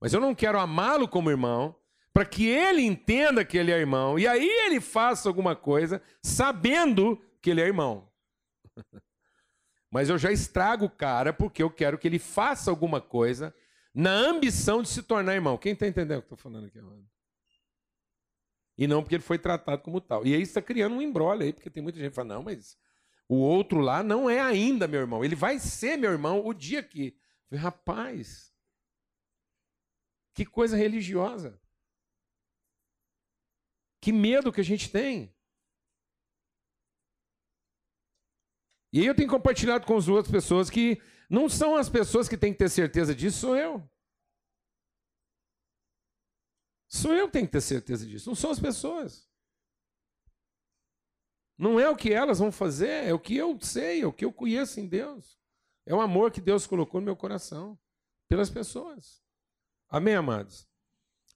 Mas 0.01 0.13
eu 0.13 0.21
não 0.21 0.35
quero 0.35 0.59
amá-lo 0.59 1.09
como 1.09 1.31
irmão, 1.31 1.75
para 2.13 2.25
que 2.25 2.47
ele 2.47 2.83
entenda 2.83 3.45
que 3.45 3.57
ele 3.57 3.71
é 3.71 3.79
irmão, 3.79 4.19
e 4.19 4.27
aí 4.27 4.49
ele 4.67 4.81
faça 4.81 5.29
alguma 5.29 5.57
coisa 5.57 6.03
sabendo 6.23 7.21
que 7.41 7.51
ele 7.51 7.61
é 7.61 7.67
irmão. 7.67 8.09
Mas 9.91 10.09
eu 10.09 10.19
já 10.19 10.31
estrago 10.31 10.87
o 10.87 10.91
cara 10.91 11.33
porque 11.33 11.63
eu 11.63 11.71
quero 11.71 11.99
que 11.99 12.07
ele 12.07 12.19
faça 12.19 12.71
alguma 12.71 13.01
coisa 13.01 13.55
na 13.95 14.11
ambição 14.11 14.83
de 14.83 14.89
se 14.89 15.03
tornar 15.03 15.35
irmão. 15.35 15.57
Quem 15.57 15.73
está 15.73 15.87
entendendo 15.87 16.19
o 16.19 16.23
que 16.23 16.33
eu 16.33 16.37
estou 16.37 16.39
falando 16.39 16.67
aqui? 16.67 16.79
E 18.77 18.87
não 18.87 19.03
porque 19.03 19.17
ele 19.17 19.23
foi 19.23 19.39
tratado 19.39 19.83
como 19.83 20.01
tal. 20.01 20.27
E 20.27 20.35
aí 20.35 20.43
está 20.43 20.63
criando 20.63 20.95
um 20.95 21.03
embrolho 21.03 21.43
aí, 21.43 21.53
porque 21.53 21.71
tem 21.71 21.83
muita 21.83 21.99
gente 21.99 22.11
que 22.11 22.15
fala, 22.15 22.35
não, 22.35 22.43
mas 22.43 22.79
o 23.29 23.37
outro 23.37 23.81
lá 23.81 24.03
não 24.03 24.31
é 24.31 24.41
ainda 24.41 24.87
meu 24.87 25.01
irmão. 25.01 25.25
Ele 25.25 25.35
vai 25.35 25.59
ser 25.59 25.97
meu 25.97 26.13
irmão 26.13 26.45
o 26.47 26.55
dia 26.55 26.83
que. 26.83 27.17
Rapaz, 27.53 28.53
que 30.35 30.45
coisa 30.45 30.77
religiosa. 30.77 31.61
Que 34.01 34.13
medo 34.13 34.53
que 34.53 34.61
a 34.61 34.65
gente 34.65 34.91
tem. 34.91 35.35
E 38.93 39.01
aí 39.01 39.07
eu 39.07 39.15
tenho 39.15 39.29
compartilhado 39.29 39.87
com 39.87 39.97
as 39.97 40.09
outras 40.09 40.31
pessoas 40.31 40.71
que 40.71 41.01
não 41.29 41.49
são 41.49 41.77
as 41.77 41.89
pessoas 41.89 42.29
que 42.29 42.37
têm 42.37 42.53
que 42.53 42.59
ter 42.59 42.71
certeza 42.71 43.15
disso, 43.15 43.39
sou 43.39 43.57
eu. 43.57 43.89
Sou 46.89 47.13
eu 47.13 47.27
que 47.27 47.33
tenho 47.33 47.47
que 47.47 47.53
ter 47.53 47.61
certeza 47.61 48.07
disso, 48.07 48.29
não 48.29 48.35
são 48.35 48.51
as 48.51 48.59
pessoas. 48.59 49.29
Não 51.59 51.79
é 51.79 51.91
o 51.91 51.97
que 51.97 52.13
elas 52.13 52.39
vão 52.39 52.53
fazer, 52.53 53.05
é 53.05 53.13
o 53.13 53.19
que 53.19 53.37
eu 53.37 53.59
sei, 53.61 54.03
é 54.03 54.07
o 54.07 54.13
que 54.13 54.25
eu 54.25 54.33
conheço 54.33 54.81
em 54.81 54.87
Deus. 54.87 55.39
É 55.85 55.95
o 55.95 56.01
amor 56.01 56.31
que 56.31 56.41
Deus 56.41 56.67
colocou 56.67 57.01
no 57.01 57.05
meu 57.05 57.17
coração 57.17 57.79
pelas 58.29 58.49
pessoas. 58.49 59.21
Amém, 59.89 60.15
amados? 60.15 60.69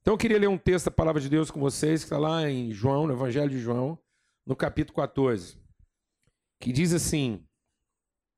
Então 0.01 0.15
eu 0.15 0.19
queria 0.19 0.39
ler 0.39 0.49
um 0.49 0.59
texto 0.59 0.87
da 0.87 0.91
palavra 0.91 1.21
de 1.21 1.29
Deus 1.29 1.51
com 1.51 1.61
vocês, 1.61 2.01
que 2.01 2.07
está 2.07 2.19
lá 2.19 2.49
em 2.49 2.73
João, 2.73 3.07
no 3.07 3.13
Evangelho 3.13 3.51
de 3.51 3.59
João, 3.59 3.99
no 4.45 4.55
capítulo 4.55 4.97
14, 4.97 5.62
que 6.63 6.73
diz 6.73 6.93
assim: 6.93 7.45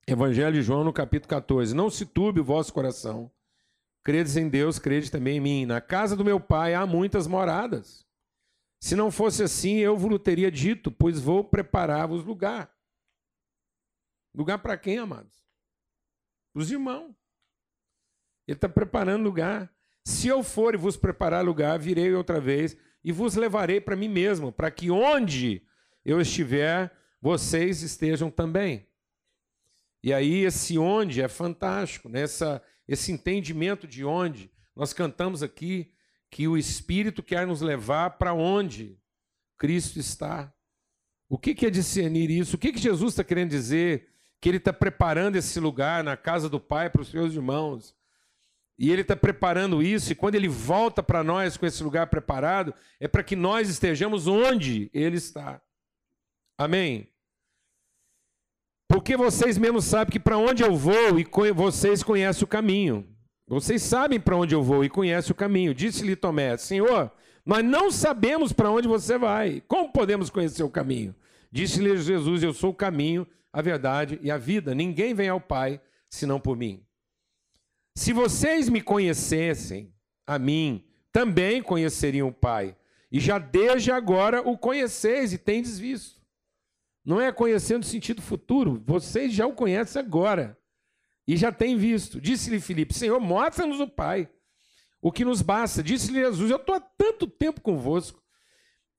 Evangelho 0.06 0.54
de 0.54 0.62
João, 0.62 0.82
no 0.82 0.94
capítulo 0.94 1.28
14: 1.28 1.74
Não 1.74 1.90
se 1.90 2.06
turbe 2.06 2.40
o 2.40 2.44
vosso 2.44 2.72
coração, 2.72 3.30
credes 4.02 4.38
em 4.38 4.48
Deus, 4.48 4.78
crede 4.78 5.10
também 5.10 5.36
em 5.36 5.40
mim. 5.40 5.66
Na 5.66 5.78
casa 5.78 6.16
do 6.16 6.24
meu 6.24 6.40
pai 6.40 6.74
há 6.74 6.86
muitas 6.86 7.26
moradas. 7.26 8.02
Se 8.80 8.96
não 8.96 9.10
fosse 9.10 9.42
assim, 9.42 9.76
eu 9.76 9.96
vos 9.96 10.18
teria 10.20 10.50
dito, 10.50 10.90
pois 10.90 11.20
vou 11.20 11.44
preparar-vos 11.44 12.24
lugar. 12.24 12.74
Lugar 14.34 14.58
para 14.58 14.78
quem, 14.78 14.98
amados? 14.98 15.44
Os 16.54 16.70
irmãos. 16.70 17.14
Ele 18.48 18.56
está 18.56 18.68
preparando 18.68 19.22
lugar. 19.22 19.70
Se 20.02 20.28
eu 20.28 20.42
for 20.42 20.74
e 20.74 20.78
vos 20.78 20.96
preparar 20.96 21.44
lugar, 21.44 21.78
virei 21.78 22.14
outra 22.14 22.40
vez 22.40 22.76
e 23.02 23.12
vos 23.12 23.34
levarei 23.36 23.80
para 23.80 23.96
mim 23.96 24.08
mesmo, 24.08 24.50
para 24.50 24.70
que 24.70 24.90
onde 24.90 25.62
eu 26.04 26.20
estiver, 26.20 26.94
vocês 27.24 27.80
estejam 27.80 28.30
também. 28.30 28.86
E 30.02 30.12
aí 30.12 30.44
esse 30.44 30.76
onde 30.76 31.22
é 31.22 31.26
fantástico, 31.26 32.06
né? 32.06 32.20
Esse 32.86 33.10
entendimento 33.10 33.86
de 33.86 34.04
onde. 34.04 34.52
Nós 34.76 34.92
cantamos 34.92 35.42
aqui 35.42 35.90
que 36.30 36.46
o 36.46 36.54
Espírito 36.54 37.22
quer 37.22 37.46
nos 37.46 37.62
levar 37.62 38.18
para 38.18 38.34
onde 38.34 39.00
Cristo 39.56 39.98
está. 39.98 40.52
O 41.26 41.38
que 41.38 41.64
é 41.64 41.70
discernir 41.70 42.30
isso? 42.30 42.56
O 42.56 42.58
que 42.58 42.76
Jesus 42.76 43.14
está 43.14 43.24
querendo 43.24 43.48
dizer? 43.48 44.10
Que 44.38 44.50
Ele 44.50 44.58
está 44.58 44.70
preparando 44.70 45.36
esse 45.36 45.58
lugar 45.58 46.04
na 46.04 46.18
casa 46.18 46.46
do 46.46 46.60
Pai 46.60 46.90
para 46.90 47.00
os 47.00 47.08
seus 47.08 47.32
irmãos. 47.32 47.96
E 48.78 48.90
ele 48.90 49.00
está 49.00 49.16
preparando 49.16 49.82
isso, 49.82 50.12
e 50.12 50.14
quando 50.14 50.34
ele 50.34 50.48
volta 50.48 51.02
para 51.02 51.24
nós 51.24 51.56
com 51.56 51.64
esse 51.64 51.82
lugar 51.82 52.08
preparado, 52.08 52.74
é 53.00 53.08
para 53.08 53.22
que 53.22 53.36
nós 53.36 53.70
estejamos 53.70 54.26
onde 54.26 54.90
ele 54.92 55.16
está. 55.16 55.62
Amém? 56.58 57.13
Porque 58.88 59.16
vocês 59.16 59.58
mesmos 59.58 59.84
sabem 59.84 60.12
que 60.12 60.20
para 60.20 60.38
onde 60.38 60.62
eu 60.62 60.76
vou 60.76 61.18
e 61.18 61.24
vocês 61.52 62.02
conhecem 62.02 62.44
o 62.44 62.46
caminho. 62.46 63.06
Vocês 63.46 63.82
sabem 63.82 64.18
para 64.18 64.36
onde 64.36 64.54
eu 64.54 64.62
vou 64.62 64.84
e 64.84 64.88
conhecem 64.88 65.32
o 65.32 65.34
caminho. 65.34 65.74
Disse-lhe 65.74 66.16
Tomé: 66.16 66.56
Senhor, 66.56 67.10
nós 67.44 67.64
não 67.64 67.90
sabemos 67.90 68.52
para 68.52 68.70
onde 68.70 68.88
você 68.88 69.18
vai. 69.18 69.62
Como 69.68 69.92
podemos 69.92 70.30
conhecer 70.30 70.62
o 70.62 70.70
caminho? 70.70 71.14
Disse-lhe 71.50 71.96
Jesus: 71.96 72.42
Eu 72.42 72.54
sou 72.54 72.70
o 72.70 72.74
caminho, 72.74 73.26
a 73.52 73.60
verdade 73.60 74.18
e 74.22 74.30
a 74.30 74.38
vida. 74.38 74.74
Ninguém 74.74 75.14
vem 75.14 75.28
ao 75.28 75.40
Pai 75.40 75.80
senão 76.08 76.40
por 76.40 76.56
mim. 76.56 76.82
Se 77.96 78.12
vocês 78.12 78.68
me 78.68 78.80
conhecessem, 78.80 79.92
a 80.26 80.38
mim, 80.38 80.84
também 81.12 81.62
conheceriam 81.62 82.28
o 82.28 82.32
Pai. 82.32 82.76
E 83.12 83.20
já 83.20 83.38
desde 83.38 83.92
agora 83.92 84.40
o 84.42 84.58
conheceis 84.58 85.32
e 85.32 85.38
tendes 85.38 85.78
visto. 85.78 86.23
Não 87.04 87.20
é 87.20 87.30
conhecer 87.30 87.76
no 87.76 87.84
sentido 87.84 88.22
futuro, 88.22 88.82
vocês 88.86 89.32
já 89.32 89.46
o 89.46 89.52
conhecem 89.52 90.00
agora. 90.00 90.58
E 91.26 91.36
já 91.36 91.52
têm 91.52 91.76
visto. 91.76 92.20
Disse-lhe 92.20 92.60
Filipe: 92.60 92.94
Senhor, 92.94 93.20
mostra-nos 93.20 93.80
o 93.80 93.88
Pai. 93.88 94.28
O 95.00 95.12
que 95.12 95.24
nos 95.24 95.42
basta. 95.42 95.82
Disse-lhe 95.82 96.20
Jesus: 96.20 96.50
Eu 96.50 96.56
estou 96.56 96.74
há 96.74 96.80
tanto 96.80 97.26
tempo 97.26 97.60
convosco. 97.60 98.22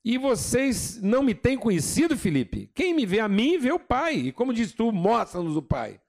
E 0.03 0.19
vocês 0.19 1.01
não 1.01 1.23
me 1.23 1.33
têm 1.33 1.57
conhecido, 1.57 2.15
Filipe? 2.15 2.69
Quem 2.75 2.93
me 2.93 3.07
vê 3.07 3.19
a 3.19 3.27
mim, 3.27 3.57
vê 3.57 3.71
o 3.71 3.79
Pai. 3.79 4.13
E 4.15 4.31
como 4.31 4.53
diz 4.53 4.71
tu, 4.71 4.91
mostra-nos 4.91 5.57
o 5.57 5.63
Pai. 5.63 5.99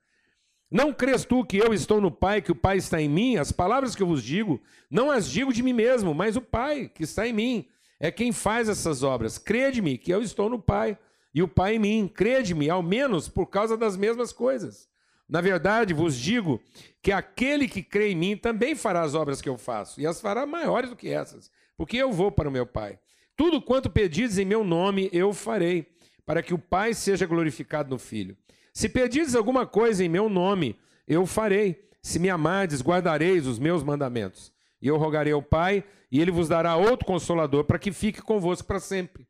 Não 0.69 0.93
crês 0.93 1.25
tu 1.25 1.43
que 1.43 1.57
eu 1.57 1.73
estou 1.73 1.99
no 1.99 2.11
Pai, 2.11 2.41
que 2.41 2.51
o 2.51 2.55
Pai 2.55 2.77
está 2.77 3.01
em 3.01 3.09
mim? 3.09 3.37
As 3.37 3.51
palavras 3.51 3.95
que 3.95 4.03
eu 4.03 4.07
vos 4.07 4.21
digo, 4.21 4.61
não 4.91 5.09
as 5.09 5.27
digo 5.27 5.51
de 5.51 5.63
mim 5.63 5.73
mesmo, 5.73 6.13
mas 6.13 6.35
o 6.35 6.41
Pai 6.41 6.91
que 6.93 7.03
está 7.03 7.27
em 7.27 7.33
mim 7.33 7.67
é 7.99 8.11
quem 8.11 8.31
faz 8.31 8.69
essas 8.69 9.01
obras. 9.01 9.37
Crede-me 9.37 9.97
que 9.97 10.13
eu 10.13 10.21
estou 10.21 10.49
no 10.49 10.59
Pai 10.59 10.97
e 11.33 11.43
o 11.43 11.47
Pai 11.47 11.75
em 11.75 11.79
mim. 11.79 12.07
Crede-me, 12.07 12.69
ao 12.69 12.81
menos 12.81 13.27
por 13.27 13.47
causa 13.47 13.77
das 13.77 13.97
mesmas 13.97 14.31
coisas. 14.31 14.87
Na 15.27 15.41
verdade, 15.41 15.93
vos 15.93 16.17
digo 16.17 16.61
que 17.01 17.11
aquele 17.11 17.67
que 17.67 17.83
crê 17.83 18.11
em 18.11 18.15
mim 18.15 18.37
também 18.37 18.75
fará 18.75 19.01
as 19.01 19.13
obras 19.13 19.41
que 19.41 19.49
eu 19.49 19.57
faço, 19.57 19.99
e 19.99 20.07
as 20.07 20.21
fará 20.21 20.45
maiores 20.45 20.89
do 20.89 20.95
que 20.95 21.09
essas, 21.09 21.51
porque 21.75 21.97
eu 21.97 22.11
vou 22.11 22.31
para 22.31 22.47
o 22.47 22.51
meu 22.51 22.65
Pai. 22.65 22.97
Tudo 23.35 23.61
quanto 23.61 23.89
pedides 23.89 24.37
em 24.37 24.45
meu 24.45 24.63
nome, 24.63 25.09
eu 25.11 25.33
farei, 25.33 25.87
para 26.25 26.41
que 26.41 26.53
o 26.53 26.57
Pai 26.57 26.93
seja 26.93 27.25
glorificado 27.25 27.89
no 27.89 27.99
Filho. 27.99 28.37
Se 28.73 28.87
pedires 28.87 29.35
alguma 29.35 29.67
coisa 29.67 30.03
em 30.03 30.09
meu 30.09 30.29
nome, 30.29 30.79
eu 31.07 31.25
farei. 31.25 31.87
Se 32.01 32.19
me 32.19 32.29
amardes, 32.29 32.81
guardareis 32.81 33.45
os 33.45 33.59
meus 33.59 33.83
mandamentos. 33.83 34.53
E 34.81 34.87
eu 34.87 34.97
rogarei 34.97 35.33
ao 35.33 35.41
Pai, 35.41 35.83
e 36.09 36.21
ele 36.21 36.31
vos 36.31 36.47
dará 36.47 36.77
outro 36.77 37.05
consolador 37.05 37.65
para 37.65 37.79
que 37.79 37.91
fique 37.91 38.21
convosco 38.21 38.65
para 38.65 38.79
sempre. 38.79 39.26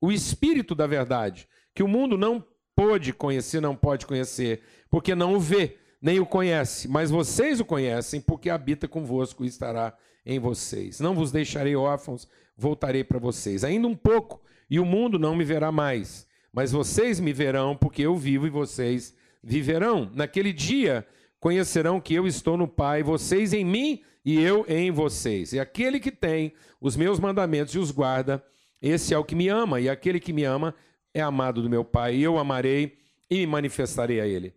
O 0.00 0.10
Espírito 0.10 0.74
da 0.74 0.86
verdade, 0.86 1.48
que 1.74 1.82
o 1.82 1.88
mundo 1.88 2.16
não 2.16 2.44
pôde 2.74 3.12
conhecer, 3.12 3.60
não 3.60 3.76
pode 3.76 4.06
conhecer, 4.06 4.62
porque 4.88 5.14
não 5.14 5.34
o 5.34 5.40
vê, 5.40 5.76
nem 6.00 6.18
o 6.18 6.26
conhece, 6.26 6.88
mas 6.88 7.10
vocês 7.10 7.60
o 7.60 7.64
conhecem, 7.64 8.20
porque 8.20 8.48
habita 8.48 8.88
convosco 8.88 9.44
e 9.44 9.48
estará 9.48 9.94
em 10.24 10.38
vocês. 10.38 11.00
Não 11.00 11.14
vos 11.14 11.30
deixarei 11.30 11.76
órfãos, 11.76 12.26
voltarei 12.56 13.04
para 13.04 13.18
vocês. 13.18 13.64
Ainda 13.64 13.86
um 13.86 13.94
pouco, 13.94 14.40
e 14.70 14.78
o 14.78 14.84
mundo 14.84 15.18
não 15.18 15.34
me 15.34 15.44
verá 15.44 15.72
mais 15.72 16.26
Mas 16.52 16.72
vocês 16.72 17.20
me 17.20 17.32
verão, 17.32 17.76
porque 17.76 18.02
eu 18.02 18.16
vivo 18.16 18.46
e 18.46 18.50
vocês 18.50 19.14
viverão. 19.42 20.10
Naquele 20.14 20.52
dia 20.52 21.06
conhecerão 21.38 22.00
que 22.00 22.14
eu 22.14 22.26
estou 22.26 22.56
no 22.56 22.66
Pai, 22.66 23.02
vocês 23.02 23.52
em 23.52 23.64
mim 23.64 24.02
e 24.24 24.40
eu 24.40 24.64
em 24.68 24.90
vocês. 24.90 25.52
E 25.52 25.60
aquele 25.60 26.00
que 26.00 26.10
tem 26.10 26.52
os 26.80 26.96
meus 26.96 27.20
mandamentos 27.20 27.74
e 27.74 27.78
os 27.78 27.90
guarda, 27.90 28.42
esse 28.80 29.12
é 29.12 29.18
o 29.18 29.24
que 29.24 29.34
me 29.34 29.48
ama, 29.48 29.80
e 29.80 29.88
aquele 29.88 30.18
que 30.18 30.32
me 30.32 30.44
ama 30.44 30.74
é 31.12 31.20
amado 31.20 31.62
do 31.62 31.70
meu 31.70 31.84
Pai, 31.84 32.16
e 32.16 32.22
eu 32.22 32.38
amarei 32.38 32.98
e 33.28 33.38
me 33.38 33.46
manifestarei 33.46 34.20
a 34.20 34.26
ele. 34.26 34.54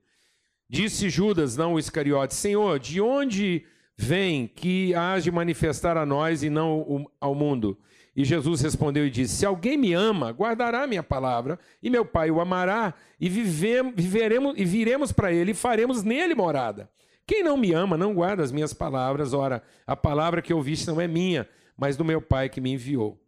Disse 0.70 1.10
Judas, 1.10 1.56
não 1.56 1.74
o 1.74 1.80
Iscariote: 1.80 2.34
Senhor, 2.34 2.80
de 2.80 3.00
onde 3.02 3.66
vem 3.96 4.48
que 4.48 4.94
hás 4.96 5.24
de 5.24 5.32
manifestar 5.32 5.98
a 5.98 6.06
nós 6.06 6.42
e 6.44 6.50
não 6.50 7.08
ao 7.20 7.36
mundo? 7.36 7.78
E 8.16 8.24
Jesus 8.24 8.62
respondeu 8.62 9.06
e 9.06 9.10
disse: 9.10 9.36
Se 9.36 9.46
alguém 9.46 9.78
me 9.78 9.94
ama, 9.94 10.32
guardará 10.32 10.86
minha 10.88 11.04
palavra, 11.04 11.60
e 11.82 11.90
meu 11.90 12.06
Pai 12.06 12.32
o 12.32 12.40
amará, 12.40 12.94
e 13.20 13.28
vivemos, 13.28 13.94
viveremos 13.96 14.54
e 14.56 14.64
viremos 14.64 15.12
para 15.12 15.32
ele 15.32 15.52
e 15.52 15.56
faremos 15.56 16.04
nele 16.04 16.36
morada. 16.36 16.90
Quem 17.26 17.44
não 17.44 17.58
me 17.58 17.72
ama 17.72 17.98
não 17.98 18.14
guarda 18.14 18.44
as 18.44 18.52
minhas 18.52 18.74
palavras, 18.74 19.34
ora, 19.34 19.64
a 19.88 19.96
palavra 19.96 20.42
que 20.42 20.54
ouviste 20.54 20.88
não 20.88 21.00
é 21.00 21.08
minha, 21.08 21.48
mas 21.78 21.96
do 21.96 22.06
meu 22.06 22.22
Pai 22.22 22.50
que 22.50 22.62
me 22.62 22.74
enviou. 22.74 23.23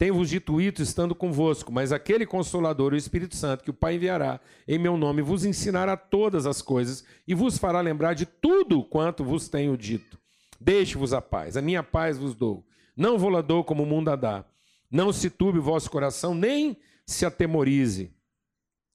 Tenho-vos 0.00 0.30
dito 0.30 0.58
isso 0.62 0.80
estando 0.80 1.14
convosco, 1.14 1.70
mas 1.70 1.92
aquele 1.92 2.24
consolador, 2.24 2.94
o 2.94 2.96
Espírito 2.96 3.36
Santo, 3.36 3.62
que 3.62 3.68
o 3.68 3.74
Pai 3.74 3.96
enviará 3.96 4.40
em 4.66 4.78
meu 4.78 4.96
nome, 4.96 5.20
vos 5.20 5.44
ensinará 5.44 5.94
todas 5.94 6.46
as 6.46 6.62
coisas 6.62 7.04
e 7.28 7.34
vos 7.34 7.58
fará 7.58 7.82
lembrar 7.82 8.14
de 8.14 8.24
tudo 8.24 8.82
quanto 8.82 9.22
vos 9.22 9.46
tenho 9.46 9.76
dito. 9.76 10.18
Deixe-vos 10.58 11.12
a 11.12 11.20
paz, 11.20 11.54
a 11.54 11.60
minha 11.60 11.82
paz 11.82 12.16
vos 12.16 12.34
dou. 12.34 12.66
Não 12.96 13.18
vou 13.18 13.28
lá 13.28 13.42
dou 13.42 13.62
como 13.62 13.82
o 13.82 13.86
mundo 13.86 14.08
a 14.08 14.16
dá. 14.16 14.42
Não 14.90 15.12
se 15.12 15.28
turbe 15.28 15.58
o 15.58 15.62
vosso 15.62 15.90
coração, 15.90 16.34
nem 16.34 16.78
se 17.04 17.26
atemorize. 17.26 18.10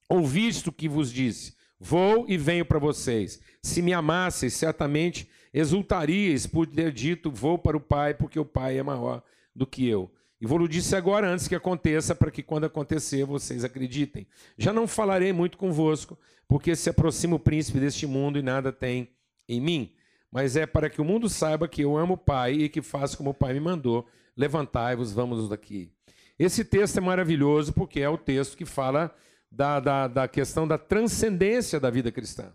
Ouviste 0.08 0.70
o 0.70 0.72
que 0.72 0.88
vos 0.88 1.12
disse: 1.12 1.54
Vou 1.78 2.24
e 2.26 2.36
venho 2.36 2.66
para 2.66 2.80
vocês. 2.80 3.40
Se 3.62 3.80
me 3.80 3.92
amasseis, 3.92 4.54
certamente 4.54 5.30
exultaríeis 5.54 6.48
por 6.48 6.66
ter 6.66 6.90
dito: 6.90 7.30
Vou 7.30 7.56
para 7.56 7.76
o 7.76 7.80
Pai, 7.80 8.12
porque 8.12 8.40
o 8.40 8.44
Pai 8.44 8.76
é 8.76 8.82
maior 8.82 9.22
do 9.54 9.64
que 9.64 9.86
eu. 9.86 10.10
E 10.40 10.46
vou-lhe 10.46 10.68
disse 10.68 10.94
agora, 10.94 11.28
antes 11.28 11.48
que 11.48 11.54
aconteça, 11.54 12.14
para 12.14 12.30
que 12.30 12.42
quando 12.42 12.64
acontecer 12.64 13.24
vocês 13.24 13.64
acreditem. 13.64 14.26
Já 14.58 14.72
não 14.72 14.86
falarei 14.86 15.32
muito 15.32 15.56
convosco, 15.56 16.18
porque 16.46 16.76
se 16.76 16.90
aproxima 16.90 17.36
o 17.36 17.40
príncipe 17.40 17.80
deste 17.80 18.06
mundo 18.06 18.38
e 18.38 18.42
nada 18.42 18.72
tem 18.72 19.08
em 19.48 19.60
mim. 19.60 19.92
Mas 20.30 20.56
é 20.56 20.66
para 20.66 20.90
que 20.90 21.00
o 21.00 21.04
mundo 21.04 21.28
saiba 21.28 21.66
que 21.66 21.82
eu 21.82 21.96
amo 21.96 22.14
o 22.14 22.18
Pai 22.18 22.52
e 22.52 22.68
que 22.68 22.82
faço 22.82 23.16
como 23.16 23.30
o 23.30 23.34
Pai 23.34 23.54
me 23.54 23.60
mandou. 23.60 24.06
Levantai-vos, 24.36 25.12
vamos 25.12 25.48
daqui. 25.48 25.90
Esse 26.38 26.64
texto 26.64 26.98
é 26.98 27.00
maravilhoso 27.00 27.72
porque 27.72 28.00
é 28.00 28.08
o 28.08 28.18
texto 28.18 28.56
que 28.56 28.66
fala 28.66 29.14
da, 29.50 29.80
da, 29.80 30.06
da 30.06 30.28
questão 30.28 30.68
da 30.68 30.76
transcendência 30.76 31.80
da 31.80 31.88
vida 31.88 32.12
cristã. 32.12 32.52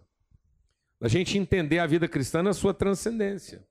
A 1.02 1.08
gente 1.08 1.38
entender 1.40 1.80
a 1.80 1.88
vida 1.88 2.08
cristã 2.08 2.44
na 2.44 2.54
sua 2.54 2.76
transcendência. 2.76 3.66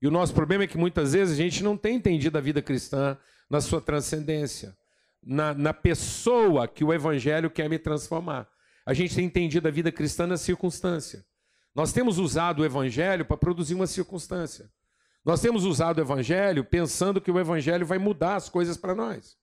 E 0.00 0.06
o 0.06 0.10
nosso 0.10 0.32
problema 0.32 0.64
é 0.64 0.66
que 0.66 0.78
muitas 0.78 1.12
vezes 1.12 1.34
a 1.34 1.42
gente 1.42 1.62
não 1.62 1.76
tem 1.76 1.96
entendido 1.96 2.38
a 2.38 2.40
vida 2.40 2.62
cristã 2.62 3.18
na 3.54 3.60
sua 3.60 3.80
transcendência, 3.80 4.76
na, 5.22 5.54
na 5.54 5.72
pessoa 5.72 6.66
que 6.66 6.82
o 6.82 6.92
Evangelho 6.92 7.48
quer 7.48 7.70
me 7.70 7.78
transformar. 7.78 8.48
A 8.84 8.92
gente 8.92 9.14
tem 9.14 9.26
entendido 9.26 9.68
a 9.68 9.70
vida 9.70 9.92
cristã 9.92 10.26
na 10.26 10.36
circunstância. 10.36 11.24
Nós 11.72 11.92
temos 11.92 12.18
usado 12.18 12.62
o 12.62 12.64
Evangelho 12.64 13.24
para 13.24 13.36
produzir 13.36 13.74
uma 13.74 13.86
circunstância. 13.86 14.68
Nós 15.24 15.40
temos 15.40 15.64
usado 15.64 15.98
o 15.98 16.00
Evangelho 16.00 16.64
pensando 16.64 17.20
que 17.20 17.30
o 17.30 17.38
Evangelho 17.38 17.86
vai 17.86 17.96
mudar 17.96 18.34
as 18.34 18.48
coisas 18.48 18.76
para 18.76 18.92
nós. 18.92 19.36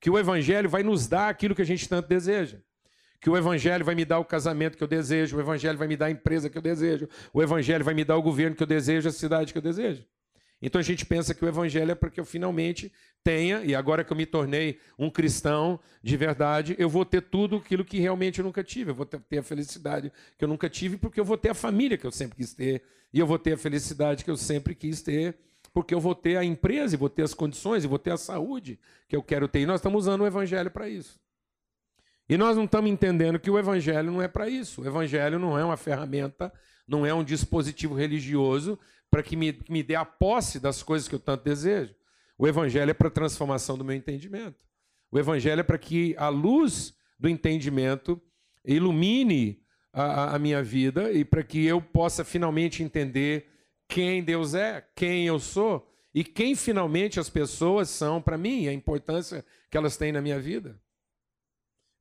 Que 0.00 0.10
o 0.10 0.18
Evangelho 0.18 0.68
vai 0.68 0.82
nos 0.82 1.06
dar 1.06 1.28
aquilo 1.28 1.54
que 1.54 1.62
a 1.62 1.66
gente 1.66 1.88
tanto 1.88 2.08
deseja. 2.08 2.58
Que 3.20 3.30
o 3.30 3.36
Evangelho 3.36 3.84
vai 3.84 3.94
me 3.94 4.04
dar 4.04 4.18
o 4.18 4.24
casamento 4.24 4.76
que 4.76 4.82
eu 4.82 4.88
desejo, 4.88 5.36
o 5.36 5.40
Evangelho 5.40 5.78
vai 5.78 5.86
me 5.86 5.96
dar 5.96 6.06
a 6.06 6.10
empresa 6.10 6.50
que 6.50 6.58
eu 6.58 6.62
desejo, 6.62 7.08
o 7.32 7.40
Evangelho 7.40 7.84
vai 7.84 7.94
me 7.94 8.04
dar 8.04 8.16
o 8.16 8.22
governo 8.22 8.56
que 8.56 8.62
eu 8.64 8.66
desejo, 8.66 9.08
a 9.08 9.12
cidade 9.12 9.52
que 9.52 9.58
eu 9.58 9.62
desejo. 9.62 10.04
Então 10.62 10.78
a 10.78 10.82
gente 10.82 11.04
pensa 11.04 11.34
que 11.34 11.44
o 11.44 11.48
evangelho 11.48 11.90
é 11.90 11.94
para 11.94 12.08
que 12.08 12.20
eu 12.20 12.24
finalmente 12.24 12.92
tenha, 13.24 13.64
e 13.64 13.74
agora 13.74 14.04
que 14.04 14.12
eu 14.12 14.16
me 14.16 14.24
tornei 14.24 14.78
um 14.96 15.10
cristão 15.10 15.78
de 16.00 16.16
verdade, 16.16 16.76
eu 16.78 16.88
vou 16.88 17.04
ter 17.04 17.20
tudo 17.20 17.56
aquilo 17.56 17.84
que 17.84 17.98
realmente 17.98 18.38
eu 18.38 18.44
nunca 18.44 18.62
tive. 18.62 18.92
Eu 18.92 18.94
vou 18.94 19.04
ter 19.04 19.38
a 19.38 19.42
felicidade 19.42 20.12
que 20.38 20.44
eu 20.44 20.48
nunca 20.48 20.70
tive, 20.70 20.96
porque 20.96 21.18
eu 21.18 21.24
vou 21.24 21.36
ter 21.36 21.48
a 21.48 21.54
família 21.54 21.98
que 21.98 22.06
eu 22.06 22.12
sempre 22.12 22.36
quis 22.36 22.54
ter, 22.54 22.82
e 23.12 23.18
eu 23.18 23.26
vou 23.26 23.38
ter 23.38 23.54
a 23.54 23.58
felicidade 23.58 24.24
que 24.24 24.30
eu 24.30 24.36
sempre 24.36 24.74
quis 24.74 25.02
ter, 25.02 25.36
porque 25.74 25.92
eu 25.92 26.00
vou 26.00 26.14
ter 26.14 26.36
a 26.36 26.44
empresa, 26.44 26.94
e 26.94 26.98
vou 26.98 27.08
ter 27.08 27.22
as 27.22 27.34
condições, 27.34 27.82
e 27.82 27.88
vou 27.88 27.98
ter 27.98 28.12
a 28.12 28.16
saúde 28.16 28.78
que 29.08 29.16
eu 29.16 29.22
quero 29.22 29.48
ter. 29.48 29.60
E 29.60 29.66
nós 29.66 29.80
estamos 29.80 30.04
usando 30.04 30.20
o 30.20 30.26
evangelho 30.26 30.70
para 30.70 30.88
isso. 30.88 31.20
E 32.28 32.36
nós 32.36 32.56
não 32.56 32.64
estamos 32.64 32.90
entendendo 32.90 33.38
que 33.38 33.50
o 33.50 33.58
evangelho 33.58 34.12
não 34.12 34.22
é 34.22 34.28
para 34.28 34.48
isso. 34.48 34.82
O 34.82 34.86
evangelho 34.86 35.38
não 35.38 35.58
é 35.58 35.64
uma 35.64 35.76
ferramenta, 35.76 36.52
não 36.86 37.04
é 37.04 37.12
um 37.12 37.24
dispositivo 37.24 37.94
religioso 37.94 38.78
para 39.12 39.22
que 39.22 39.36
me, 39.36 39.60
me 39.68 39.82
dê 39.82 39.94
a 39.94 40.06
posse 40.06 40.58
das 40.58 40.82
coisas 40.82 41.06
que 41.06 41.14
eu 41.14 41.20
tanto 41.20 41.44
desejo. 41.44 41.94
O 42.38 42.48
Evangelho 42.48 42.90
é 42.90 42.94
para 42.94 43.08
a 43.08 43.10
transformação 43.10 43.76
do 43.76 43.84
meu 43.84 43.94
entendimento. 43.94 44.56
O 45.10 45.18
Evangelho 45.18 45.60
é 45.60 45.62
para 45.62 45.76
que 45.76 46.16
a 46.16 46.30
luz 46.30 46.94
do 47.18 47.28
entendimento 47.28 48.18
ilumine 48.64 49.62
a, 49.92 50.34
a 50.34 50.38
minha 50.38 50.62
vida 50.62 51.12
e 51.12 51.26
para 51.26 51.42
que 51.42 51.62
eu 51.62 51.78
possa 51.78 52.24
finalmente 52.24 52.82
entender 52.82 53.50
quem 53.86 54.24
Deus 54.24 54.54
é, 54.54 54.82
quem 54.96 55.26
eu 55.26 55.38
sou 55.38 55.86
e 56.14 56.24
quem 56.24 56.54
finalmente 56.54 57.20
as 57.20 57.28
pessoas 57.28 57.90
são 57.90 58.20
para 58.22 58.38
mim, 58.38 58.66
a 58.66 58.72
importância 58.72 59.44
que 59.70 59.76
elas 59.76 59.98
têm 59.98 60.10
na 60.10 60.22
minha 60.22 60.40
vida. 60.40 60.80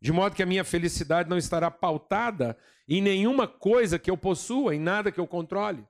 De 0.02 0.14
modo 0.14 0.34
que 0.34 0.44
a 0.44 0.46
minha 0.46 0.64
felicidade 0.64 1.30
não 1.30 1.38
estará 1.38 1.70
pautada 1.70 2.58
em 2.88 3.02
nenhuma 3.02 3.50
coisa 3.50 4.00
que 4.00 4.10
eu 4.10 4.16
possua, 4.16 4.74
em 4.74 4.80
nada 4.80 5.12
que 5.12 5.20
eu 5.20 5.28
controle. 5.28 5.86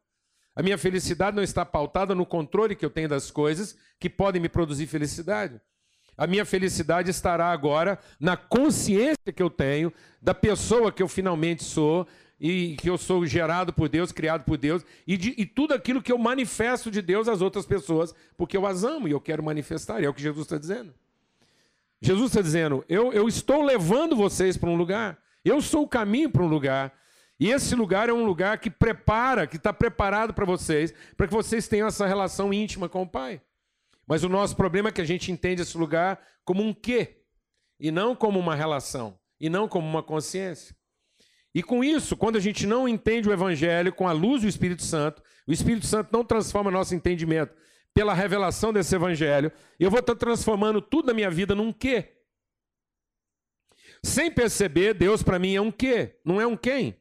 A 0.55 0.61
minha 0.61 0.77
felicidade 0.77 1.35
não 1.35 1.43
está 1.43 1.65
pautada 1.65 2.13
no 2.13 2.25
controle 2.25 2.75
que 2.75 2.85
eu 2.85 2.89
tenho 2.89 3.07
das 3.07 3.31
coisas 3.31 3.77
que 3.99 4.09
podem 4.09 4.41
me 4.41 4.49
produzir 4.49 4.87
felicidade. 4.87 5.61
A 6.17 6.27
minha 6.27 6.45
felicidade 6.45 7.09
estará 7.09 7.47
agora 7.51 7.97
na 8.19 8.35
consciência 8.35 9.31
que 9.33 9.41
eu 9.41 9.49
tenho 9.49 9.93
da 10.21 10.33
pessoa 10.33 10.91
que 10.91 11.01
eu 11.01 11.07
finalmente 11.07 11.63
sou 11.63 12.05
e 12.39 12.75
que 12.77 12.89
eu 12.89 12.97
sou 12.97 13.25
gerado 13.25 13.71
por 13.71 13.87
Deus, 13.87 14.11
criado 14.11 14.43
por 14.43 14.57
Deus, 14.57 14.83
e, 15.05 15.15
de, 15.15 15.35
e 15.37 15.45
tudo 15.45 15.75
aquilo 15.75 16.01
que 16.01 16.11
eu 16.11 16.17
manifesto 16.17 16.89
de 16.89 16.99
Deus 17.01 17.27
às 17.27 17.39
outras 17.39 17.67
pessoas, 17.67 18.15
porque 18.35 18.57
eu 18.57 18.65
as 18.65 18.83
amo 18.83 19.07
e 19.07 19.11
eu 19.11 19.21
quero 19.21 19.43
manifestar, 19.43 20.01
e 20.01 20.05
é 20.05 20.09
o 20.09 20.13
que 20.13 20.23
Jesus 20.23 20.45
está 20.47 20.57
dizendo. 20.57 20.91
Jesus 22.01 22.31
está 22.31 22.41
dizendo: 22.41 22.83
eu, 22.89 23.13
eu 23.13 23.27
estou 23.27 23.61
levando 23.61 24.15
vocês 24.15 24.57
para 24.57 24.69
um 24.69 24.75
lugar, 24.75 25.19
eu 25.45 25.61
sou 25.61 25.83
o 25.83 25.87
caminho 25.87 26.31
para 26.31 26.41
um 26.41 26.47
lugar, 26.47 26.91
e 27.41 27.49
esse 27.49 27.73
lugar 27.73 28.07
é 28.07 28.13
um 28.13 28.23
lugar 28.23 28.59
que 28.59 28.69
prepara, 28.69 29.47
que 29.47 29.57
está 29.57 29.73
preparado 29.73 30.31
para 30.31 30.45
vocês, 30.45 30.93
para 31.17 31.25
que 31.25 31.33
vocês 31.33 31.67
tenham 31.67 31.87
essa 31.87 32.05
relação 32.05 32.53
íntima 32.53 32.87
com 32.87 33.01
o 33.01 33.09
Pai. 33.09 33.41
Mas 34.05 34.23
o 34.23 34.29
nosso 34.29 34.55
problema 34.55 34.89
é 34.89 34.91
que 34.91 35.01
a 35.01 35.05
gente 35.05 35.31
entende 35.31 35.63
esse 35.63 35.75
lugar 35.75 36.21
como 36.45 36.61
um 36.61 36.71
quê, 36.71 37.23
e 37.79 37.89
não 37.89 38.15
como 38.15 38.39
uma 38.39 38.53
relação, 38.53 39.17
e 39.39 39.49
não 39.49 39.67
como 39.67 39.87
uma 39.87 40.03
consciência. 40.03 40.75
E 41.51 41.63
com 41.63 41.83
isso, 41.83 42.15
quando 42.15 42.35
a 42.35 42.39
gente 42.39 42.67
não 42.67 42.87
entende 42.87 43.27
o 43.27 43.33
Evangelho 43.33 43.91
com 43.91 44.07
a 44.07 44.11
luz 44.11 44.43
do 44.43 44.47
Espírito 44.47 44.83
Santo, 44.83 45.23
o 45.47 45.51
Espírito 45.51 45.87
Santo 45.87 46.09
não 46.13 46.23
transforma 46.23 46.69
nosso 46.69 46.93
entendimento 46.93 47.55
pela 47.91 48.13
revelação 48.13 48.71
desse 48.71 48.93
Evangelho, 48.93 49.51
eu 49.79 49.89
vou 49.89 49.99
estar 49.99 50.13
transformando 50.13 50.79
tudo 50.79 51.07
na 51.07 51.13
minha 51.15 51.31
vida 51.31 51.55
num 51.55 51.73
quê. 51.73 52.17
Sem 54.03 54.29
perceber, 54.29 54.93
Deus 54.93 55.23
para 55.23 55.39
mim 55.39 55.55
é 55.55 55.61
um 55.61 55.71
quê, 55.71 56.19
não 56.23 56.39
é 56.39 56.45
um 56.45 56.55
quem. 56.55 57.00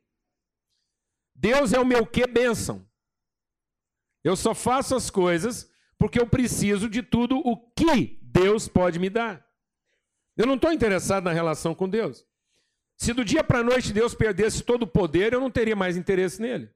Deus 1.40 1.72
é 1.72 1.80
o 1.80 1.86
meu 1.86 2.06
que 2.06 2.26
bênção. 2.26 2.86
Eu 4.22 4.36
só 4.36 4.54
faço 4.54 4.94
as 4.94 5.08
coisas 5.08 5.72
porque 5.98 6.20
eu 6.20 6.26
preciso 6.26 6.86
de 6.88 7.02
tudo 7.02 7.38
o 7.38 7.56
que 7.72 8.18
Deus 8.20 8.68
pode 8.68 8.98
me 8.98 9.08
dar. 9.08 9.46
Eu 10.36 10.46
não 10.46 10.56
estou 10.56 10.70
interessado 10.70 11.24
na 11.24 11.32
relação 11.32 11.74
com 11.74 11.88
Deus. 11.88 12.26
Se 12.98 13.14
do 13.14 13.24
dia 13.24 13.42
para 13.42 13.60
a 13.60 13.64
noite 13.64 13.90
Deus 13.90 14.14
perdesse 14.14 14.62
todo 14.62 14.82
o 14.82 14.86
poder, 14.86 15.32
eu 15.32 15.40
não 15.40 15.50
teria 15.50 15.74
mais 15.74 15.96
interesse 15.96 16.42
nele. 16.42 16.70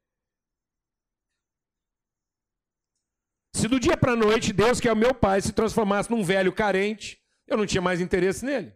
Se 3.54 3.68
do 3.68 3.78
dia 3.78 3.98
para 3.98 4.12
a 4.12 4.16
noite 4.16 4.50
Deus, 4.50 4.80
que 4.80 4.88
é 4.88 4.92
o 4.92 4.96
meu 4.96 5.14
pai, 5.14 5.42
se 5.42 5.52
transformasse 5.52 6.10
num 6.10 6.24
velho 6.24 6.52
carente, 6.54 7.22
eu 7.46 7.58
não 7.58 7.66
tinha 7.66 7.82
mais 7.82 8.00
interesse 8.00 8.46
nele. 8.46 8.74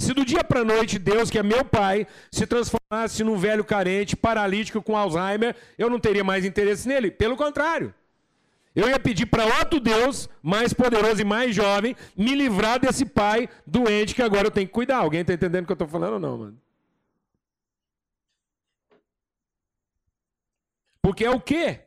Se 0.00 0.14
do 0.14 0.24
dia 0.24 0.42
para 0.42 0.64
noite 0.64 0.98
Deus, 0.98 1.28
que 1.28 1.38
é 1.38 1.42
meu 1.42 1.62
pai, 1.62 2.06
se 2.32 2.46
transformasse 2.46 3.22
num 3.22 3.36
velho 3.36 3.62
carente, 3.62 4.16
paralítico 4.16 4.80
com 4.80 4.96
Alzheimer, 4.96 5.54
eu 5.76 5.90
não 5.90 6.00
teria 6.00 6.24
mais 6.24 6.42
interesse 6.42 6.88
nele. 6.88 7.10
Pelo 7.10 7.36
contrário. 7.36 7.94
Eu 8.74 8.88
ia 8.88 8.98
pedir 8.98 9.26
para 9.26 9.44
outro 9.58 9.78
Deus, 9.78 10.26
mais 10.42 10.72
poderoso 10.72 11.20
e 11.20 11.24
mais 11.24 11.54
jovem, 11.54 11.94
me 12.16 12.34
livrar 12.34 12.80
desse 12.80 13.04
pai 13.04 13.46
doente 13.66 14.14
que 14.14 14.22
agora 14.22 14.46
eu 14.46 14.50
tenho 14.50 14.66
que 14.66 14.72
cuidar. 14.72 14.96
Alguém 14.96 15.20
está 15.20 15.34
entendendo 15.34 15.64
o 15.64 15.66
que 15.66 15.72
eu 15.72 15.74
estou 15.74 15.88
falando 15.88 16.14
ou 16.14 16.20
não, 16.20 16.38
mano? 16.38 16.58
Porque 21.02 21.26
é 21.26 21.30
o 21.30 21.40
quê? 21.40 21.80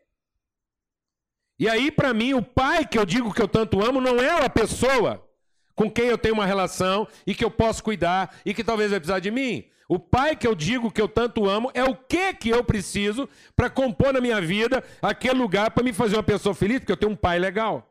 E 1.58 1.68
aí, 1.68 1.90
para 1.90 2.14
mim, 2.14 2.36
o 2.36 2.44
pai 2.44 2.86
que 2.86 3.00
eu 3.00 3.08
digo 3.08 3.34
que 3.34 3.42
eu 3.42 3.48
tanto 3.48 3.84
amo 3.84 4.00
não 4.00 4.20
é 4.20 4.36
uma 4.36 4.50
pessoa 4.50 5.28
com 5.76 5.90
quem 5.90 6.06
eu 6.06 6.18
tenho 6.18 6.36
uma 6.36 6.46
relação 6.46 7.08
e 7.26 7.34
que 7.34 7.44
eu 7.44 7.52
posso 7.52 7.84
cuidar 7.84 8.36
e 8.46 8.54
que 8.54 8.64
talvez 8.64 8.92
vai 8.92 9.00
precisar 9.00 9.20
de 9.20 9.32
mim. 9.32 9.66
O 9.88 10.00
pai 10.00 10.36
que 10.36 10.48
eu 10.48 10.56
digo 10.56 10.92
que 10.92 11.02
eu 11.02 11.08
tanto 11.08 11.48
amo 11.48 11.70
é 11.74 11.84
o 11.84 11.96
que 11.96 12.34
que 12.34 12.50
eu 12.50 12.64
preciso 12.64 13.28
para 13.56 13.70
compor 13.70 14.14
na 14.14 14.22
minha 14.22 14.40
vida 14.40 14.84
aquele 15.02 15.36
lugar 15.36 15.72
para 15.72 15.84
me 15.84 15.94
fazer 15.94 16.16
uma 16.16 16.24
pessoa 16.24 16.56
feliz, 16.56 16.80
porque 16.80 16.92
eu 16.92 16.98
tenho 16.98 17.12
um 17.12 17.16
pai 17.16 17.38
legal. 17.38 17.90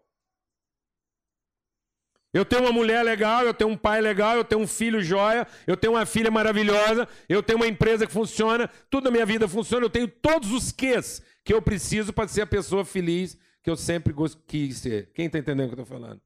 Eu 2.32 2.46
tenho 2.46 2.62
uma 2.62 2.72
mulher 2.72 3.02
legal, 3.04 3.44
eu 3.44 3.52
tenho 3.52 3.70
um 3.70 3.76
pai 3.76 4.00
legal, 4.00 4.36
eu 4.36 4.44
tenho 4.44 4.62
um 4.62 4.66
filho 4.66 5.02
joia, 5.02 5.46
eu 5.66 5.76
tenho 5.76 5.92
uma 5.92 6.06
filha 6.06 6.30
maravilhosa, 6.30 7.06
eu 7.28 7.42
tenho 7.42 7.58
uma 7.58 7.66
empresa 7.66 8.06
que 8.06 8.12
funciona, 8.12 8.70
tudo 8.88 9.04
na 9.04 9.10
minha 9.10 9.26
vida 9.26 9.46
funciona, 9.46 9.84
eu 9.84 9.90
tenho 9.90 10.08
todos 10.08 10.50
os 10.50 10.72
quês 10.72 11.22
que 11.44 11.52
eu 11.52 11.60
preciso 11.60 12.10
para 12.10 12.26
ser 12.26 12.40
a 12.40 12.46
pessoa 12.46 12.86
feliz 12.86 13.36
que 13.62 13.68
eu 13.68 13.76
sempre 13.76 14.14
quis 14.46 14.78
ser. 14.78 15.10
Quem 15.12 15.26
está 15.26 15.38
entendendo 15.38 15.66
o 15.66 15.74
que 15.74 15.80
eu 15.80 15.82
estou 15.82 15.98
falando? 15.98 16.20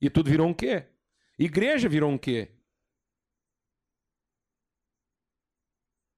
E 0.00 0.10
tudo 0.10 0.28
virou 0.28 0.48
um 0.48 0.52
quê? 0.52 0.84
Igreja 1.38 1.88
virou 1.88 2.10
um 2.10 2.18
quê? 2.18 2.52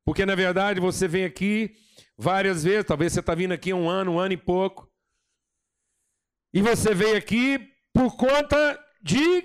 Porque 0.05 0.27
na 0.27 0.35
verdade 0.35 0.81
você 0.81 1.09
vem 1.09 1.24
aqui 1.24 1.74
várias 2.16 2.62
vezes, 2.62 2.85
talvez 2.85 3.12
você 3.12 3.20
está 3.20 3.35
vindo 3.35 3.53
aqui 3.53 3.72
um 3.72 3.88
ano, 3.88 4.12
um 4.12 4.18
ano 4.18 4.35
e 4.35 4.37
pouco, 4.37 4.92
e 6.53 6.61
você 6.61 6.94
veio 6.94 7.16
aqui 7.16 7.59
por 7.92 8.16
conta 8.16 8.79
de 9.03 9.42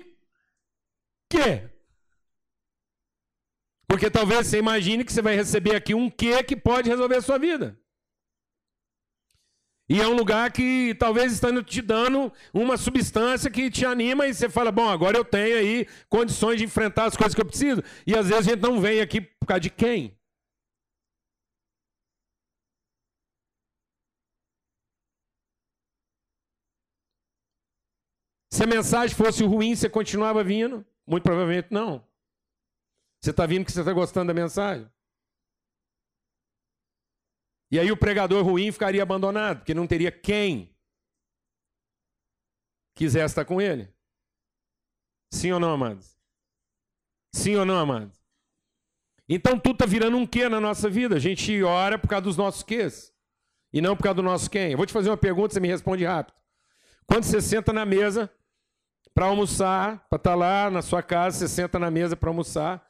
quê? 1.30 1.70
Porque 3.88 4.10
talvez 4.10 4.46
você 4.46 4.58
imagine 4.58 5.04
que 5.04 5.12
você 5.12 5.22
vai 5.22 5.34
receber 5.34 5.74
aqui 5.74 5.94
um 5.94 6.10
quê 6.10 6.44
que 6.44 6.54
pode 6.54 6.88
resolver 6.88 7.16
a 7.16 7.22
sua 7.22 7.38
vida. 7.38 7.79
E 9.92 10.00
é 10.00 10.06
um 10.06 10.14
lugar 10.14 10.52
que 10.52 10.94
talvez 11.00 11.32
estando 11.32 11.64
te 11.64 11.82
dando 11.82 12.32
uma 12.54 12.76
substância 12.76 13.50
que 13.50 13.68
te 13.68 13.84
anima 13.84 14.24
e 14.24 14.32
você 14.32 14.48
fala: 14.48 14.70
bom, 14.70 14.88
agora 14.88 15.16
eu 15.16 15.24
tenho 15.24 15.56
aí 15.58 15.84
condições 16.08 16.58
de 16.58 16.64
enfrentar 16.64 17.06
as 17.06 17.16
coisas 17.16 17.34
que 17.34 17.40
eu 17.40 17.44
preciso. 17.44 17.82
E 18.06 18.14
às 18.16 18.28
vezes 18.28 18.46
a 18.46 18.50
gente 18.50 18.62
não 18.62 18.80
vem 18.80 19.00
aqui 19.00 19.20
por 19.20 19.46
causa 19.46 19.60
de 19.62 19.70
quem? 19.70 20.16
Se 28.52 28.62
a 28.62 28.66
mensagem 28.66 29.16
fosse 29.16 29.42
ruim, 29.44 29.74
você 29.74 29.88
continuava 29.90 30.44
vindo? 30.44 30.86
Muito 31.04 31.24
provavelmente 31.24 31.68
não. 31.72 32.04
Você 33.20 33.30
está 33.30 33.44
vindo 33.44 33.62
porque 33.64 33.72
você 33.72 33.80
está 33.80 33.92
gostando 33.92 34.28
da 34.28 34.34
mensagem. 34.34 34.88
E 37.70 37.78
aí 37.78 37.90
o 37.92 37.96
pregador 37.96 38.44
ruim 38.44 38.72
ficaria 38.72 39.02
abandonado, 39.02 39.58
porque 39.58 39.74
não 39.74 39.86
teria 39.86 40.10
quem 40.10 40.74
quisesse 42.94 43.32
estar 43.32 43.44
com 43.44 43.60
ele. 43.60 43.88
Sim 45.32 45.52
ou 45.52 45.60
não, 45.60 45.70
amados? 45.70 46.18
Sim 47.32 47.56
ou 47.56 47.64
não, 47.64 47.78
amados? 47.78 48.20
Então 49.28 49.58
tudo 49.58 49.74
está 49.74 49.86
virando 49.86 50.16
um 50.16 50.26
quê 50.26 50.48
na 50.48 50.60
nossa 50.60 50.90
vida? 50.90 51.14
A 51.14 51.20
gente 51.20 51.62
ora 51.62 51.96
por 51.96 52.08
causa 52.08 52.24
dos 52.24 52.36
nossos 52.36 52.64
quês. 52.64 53.14
E 53.72 53.80
não 53.80 53.96
por 53.96 54.02
causa 54.02 54.16
do 54.16 54.22
nosso 54.22 54.50
quem. 54.50 54.72
Eu 54.72 54.76
vou 54.76 54.86
te 54.86 54.92
fazer 54.92 55.08
uma 55.08 55.16
pergunta, 55.16 55.54
você 55.54 55.60
me 55.60 55.68
responde 55.68 56.04
rápido. 56.04 56.36
Quando 57.06 57.24
você 57.24 57.40
senta 57.40 57.72
na 57.72 57.84
mesa 57.84 58.28
para 59.14 59.26
almoçar, 59.26 60.06
para 60.08 60.16
estar 60.16 60.30
tá 60.30 60.34
lá 60.34 60.70
na 60.70 60.82
sua 60.82 61.02
casa, 61.02 61.38
você 61.38 61.48
senta 61.48 61.78
na 61.78 61.90
mesa 61.90 62.16
para 62.16 62.30
almoçar. 62.30 62.84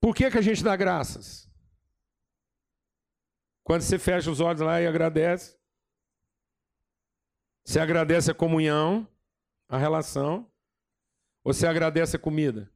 Por 0.00 0.14
que, 0.14 0.30
que 0.30 0.38
a 0.38 0.42
gente 0.42 0.64
dá 0.64 0.74
graças? 0.74 1.49
Quando 3.70 3.82
você 3.82 4.00
fecha 4.00 4.28
os 4.28 4.40
olhos 4.40 4.62
lá 4.62 4.82
e 4.82 4.86
agradece, 4.88 5.56
você 7.64 7.78
agradece 7.78 8.28
a 8.28 8.34
comunhão, 8.34 9.06
a 9.68 9.78
relação, 9.78 10.50
ou 11.44 11.54
você 11.54 11.68
agradece 11.68 12.16
a 12.16 12.18
comida? 12.18 12.68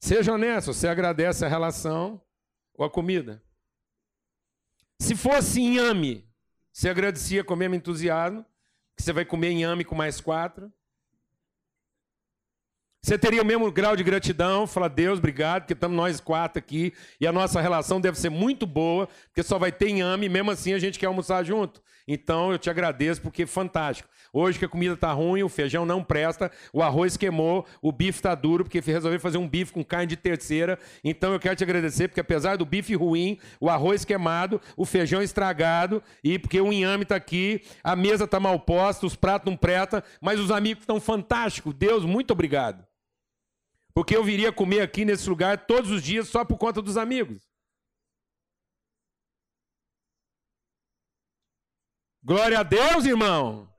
Seja 0.00 0.32
honesto, 0.32 0.72
você 0.72 0.88
agradece 0.88 1.44
a 1.44 1.48
relação 1.48 2.24
ou 2.72 2.86
a 2.86 2.90
comida? 2.90 3.44
Se 5.02 5.14
fosse 5.14 5.60
inhame, 5.60 6.26
você 6.72 6.88
agradecia 6.88 7.44
com 7.44 7.52
o 7.52 7.58
mesmo 7.58 7.74
entusiasmo, 7.74 8.42
que 8.96 9.02
você 9.02 9.12
vai 9.12 9.26
comer 9.26 9.50
inhame 9.50 9.84
com 9.84 9.94
mais 9.94 10.18
quatro. 10.18 10.72
Você 13.04 13.18
teria 13.18 13.42
o 13.42 13.44
mesmo 13.44 13.70
grau 13.70 13.94
de 13.94 14.02
gratidão, 14.02 14.66
falar, 14.66 14.88
Deus, 14.88 15.18
obrigado, 15.18 15.64
porque 15.64 15.74
estamos 15.74 15.94
nós 15.94 16.20
quatro 16.20 16.58
aqui, 16.58 16.90
e 17.20 17.26
a 17.26 17.32
nossa 17.32 17.60
relação 17.60 18.00
deve 18.00 18.18
ser 18.18 18.30
muito 18.30 18.66
boa, 18.66 19.06
porque 19.26 19.42
só 19.42 19.58
vai 19.58 19.70
ter 19.70 19.90
inhame, 19.90 20.24
e 20.24 20.28
mesmo 20.30 20.50
assim 20.50 20.72
a 20.72 20.78
gente 20.78 20.98
quer 20.98 21.04
almoçar 21.04 21.44
junto. 21.44 21.82
Então 22.08 22.50
eu 22.50 22.58
te 22.58 22.70
agradeço, 22.70 23.20
porque 23.20 23.42
é 23.42 23.46
fantástico. 23.46 24.08
Hoje 24.32 24.58
que 24.58 24.64
a 24.64 24.68
comida 24.68 24.94
está 24.94 25.12
ruim, 25.12 25.42
o 25.42 25.50
feijão 25.50 25.84
não 25.84 26.02
presta, 26.02 26.50
o 26.72 26.82
arroz 26.82 27.14
queimou, 27.14 27.66
o 27.82 27.92
bife 27.92 28.20
está 28.20 28.34
duro, 28.34 28.64
porque 28.64 28.80
resolvi 28.80 29.18
fazer 29.18 29.36
um 29.36 29.46
bife 29.46 29.70
com 29.70 29.84
carne 29.84 30.06
de 30.06 30.16
terceira. 30.16 30.78
Então 31.04 31.34
eu 31.34 31.38
quero 31.38 31.56
te 31.56 31.62
agradecer, 31.62 32.08
porque 32.08 32.20
apesar 32.22 32.56
do 32.56 32.64
bife 32.64 32.94
ruim, 32.94 33.38
o 33.60 33.68
arroz 33.68 34.06
queimado, 34.06 34.58
o 34.78 34.86
feijão 34.86 35.20
estragado, 35.20 36.02
e 36.24 36.38
porque 36.38 36.58
o 36.58 36.72
inhame 36.72 37.02
está 37.02 37.16
aqui, 37.16 37.60
a 37.82 37.94
mesa 37.94 38.24
está 38.24 38.40
mal 38.40 38.58
posta, 38.58 39.04
os 39.04 39.14
pratos 39.14 39.50
não 39.50 39.58
prestam, 39.58 40.02
mas 40.22 40.40
os 40.40 40.50
amigos 40.50 40.84
estão 40.84 40.98
fantásticos. 40.98 41.74
Deus, 41.74 42.02
muito 42.06 42.30
obrigado. 42.30 42.82
Porque 43.94 44.16
eu 44.16 44.24
viria 44.24 44.52
comer 44.52 44.80
aqui 44.80 45.04
nesse 45.04 45.28
lugar 45.28 45.66
todos 45.66 45.90
os 45.90 46.02
dias 46.02 46.28
só 46.28 46.44
por 46.44 46.58
conta 46.58 46.82
dos 46.82 46.96
amigos. 46.96 47.48
Glória 52.22 52.58
a 52.58 52.62
Deus, 52.62 53.04
irmão. 53.04 53.72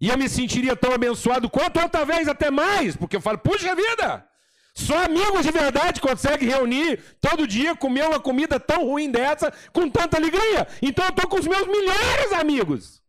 E 0.00 0.08
eu 0.08 0.18
me 0.18 0.28
sentiria 0.28 0.74
tão 0.74 0.92
abençoado 0.92 1.48
quanto 1.48 1.80
outra 1.80 2.04
vez, 2.04 2.26
até 2.26 2.50
mais, 2.50 2.96
porque 2.96 3.16
eu 3.16 3.20
falo, 3.20 3.38
puxa 3.38 3.74
vida, 3.74 4.28
só 4.74 5.04
amigos 5.04 5.44
de 5.44 5.52
verdade 5.52 6.00
conseguem 6.00 6.48
reunir 6.48 7.02
todo 7.20 7.46
dia, 7.46 7.76
comer 7.76 8.06
uma 8.06 8.20
comida 8.20 8.58
tão 8.58 8.84
ruim 8.84 9.10
dessa, 9.10 9.50
com 9.72 9.88
tanta 9.88 10.16
alegria. 10.16 10.66
Então 10.82 11.04
eu 11.04 11.10
estou 11.10 11.28
com 11.28 11.38
os 11.38 11.46
meus 11.46 11.66
melhores 11.66 12.32
amigos. 12.32 13.02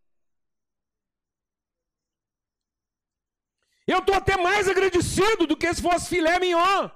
Eu 3.88 4.00
estou 4.00 4.14
até 4.14 4.36
mais 4.36 4.68
agradecido 4.68 5.48
do 5.48 5.56
que 5.56 5.74
se 5.74 5.82
fosse 5.82 6.10
filé 6.10 6.38
mignon. 6.40 6.90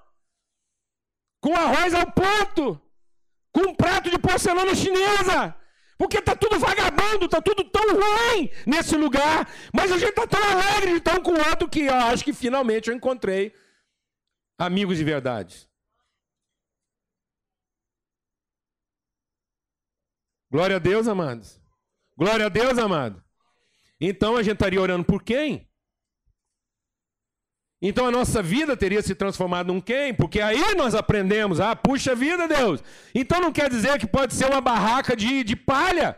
Com 1.41 1.55
arroz 1.55 1.93
ao 1.93 2.11
ponto. 2.11 2.79
Com 3.53 3.61
um 3.69 3.75
prato 3.75 4.09
de 4.09 4.19
porcelana 4.19 4.75
chinesa. 4.75 5.55
Porque 5.97 6.17
está 6.17 6.35
tudo 6.35 6.59
vagabundo, 6.59 7.25
está 7.25 7.41
tudo 7.41 7.63
tão 7.63 7.85
ruim 7.93 8.49
nesse 8.67 8.97
lugar. 8.97 9.47
Mas 9.73 9.91
a 9.91 9.97
gente 9.97 10.09
está 10.09 10.27
tão 10.27 10.43
alegre 10.43 10.91
de 10.91 10.97
estar 10.97 11.21
com 11.21 11.31
o 11.31 11.49
outro 11.49 11.69
que 11.69 11.81
eu 11.81 11.93
acho 11.93 12.25
que 12.25 12.33
finalmente 12.33 12.89
eu 12.89 12.95
encontrei 12.95 13.55
amigos 14.57 14.97
de 14.97 15.03
verdade. 15.03 15.69
Glória 20.51 20.75
a 20.75 20.79
Deus, 20.79 21.07
amados. 21.07 21.61
Glória 22.17 22.47
a 22.47 22.49
Deus, 22.49 22.77
amado. 22.77 23.23
Então 23.99 24.35
a 24.35 24.43
gente 24.43 24.55
estaria 24.55 24.81
orando 24.81 25.05
por 25.05 25.23
quem? 25.23 25.70
Então 27.81 28.05
a 28.05 28.11
nossa 28.11 28.43
vida 28.43 28.77
teria 28.77 29.01
se 29.01 29.15
transformado 29.15 29.67
num 29.73 29.81
quem? 29.81 30.13
Porque 30.13 30.39
aí 30.39 30.75
nós 30.75 30.93
aprendemos, 30.93 31.59
ah, 31.59 31.75
puxa 31.75 32.13
vida, 32.13 32.47
Deus. 32.47 32.83
Então 33.15 33.41
não 33.41 33.51
quer 33.51 33.69
dizer 33.69 33.97
que 33.97 34.05
pode 34.05 34.35
ser 34.35 34.45
uma 34.45 34.61
barraca 34.61 35.15
de, 35.15 35.43
de 35.43 35.55
palha. 35.55 36.15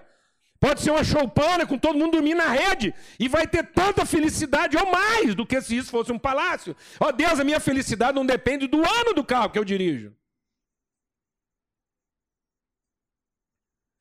Pode 0.60 0.82
ser 0.82 0.92
uma 0.92 1.04
choupana 1.04 1.66
com 1.66 1.78
todo 1.78 1.98
mundo 1.98 2.14
dormindo 2.14 2.38
na 2.38 2.50
rede. 2.50 2.94
E 3.20 3.28
vai 3.28 3.48
ter 3.48 3.64
tanta 3.64 4.06
felicidade 4.06 4.78
ou 4.78 4.92
mais 4.92 5.36
do 5.36 5.46
que 5.46 5.62
se 5.62 5.76
isso 5.78 5.90
fosse 5.90 6.12
um 6.12 6.20
palácio. 6.20 6.76
Ó 7.00 7.08
oh, 7.08 7.12
Deus, 7.12 7.40
a 7.40 7.44
minha 7.44 7.60
felicidade 7.60 8.16
não 8.16 8.26
depende 8.26 8.68
do 8.68 8.78
ano 8.78 9.14
do 9.14 9.24
carro 9.24 9.50
que 9.50 9.60
eu 9.60 9.66
dirijo. 9.66 10.14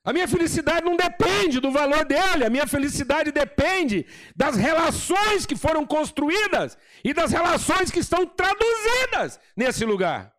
A 0.05 0.12
minha 0.12 0.27
felicidade 0.27 0.85
não 0.85 0.97
depende 0.97 1.61
do 1.61 1.71
valor 1.71 2.05
dele, 2.05 2.45
a 2.45 2.51
minha 2.51 2.67
felicidade 2.67 3.31
depende 3.31 4.05
das 4.35 4.57
relações 4.57 5.47
que 5.47 5.55
foram 5.55 5.87
construídas 5.87 6.77
e 7.05 7.15
das 7.15 7.31
relações 7.31 7.91
que 7.91 8.01
estão 8.01 8.27
traduzidas 8.27 9.38
nesse 9.57 9.85
lugar. 9.85 10.37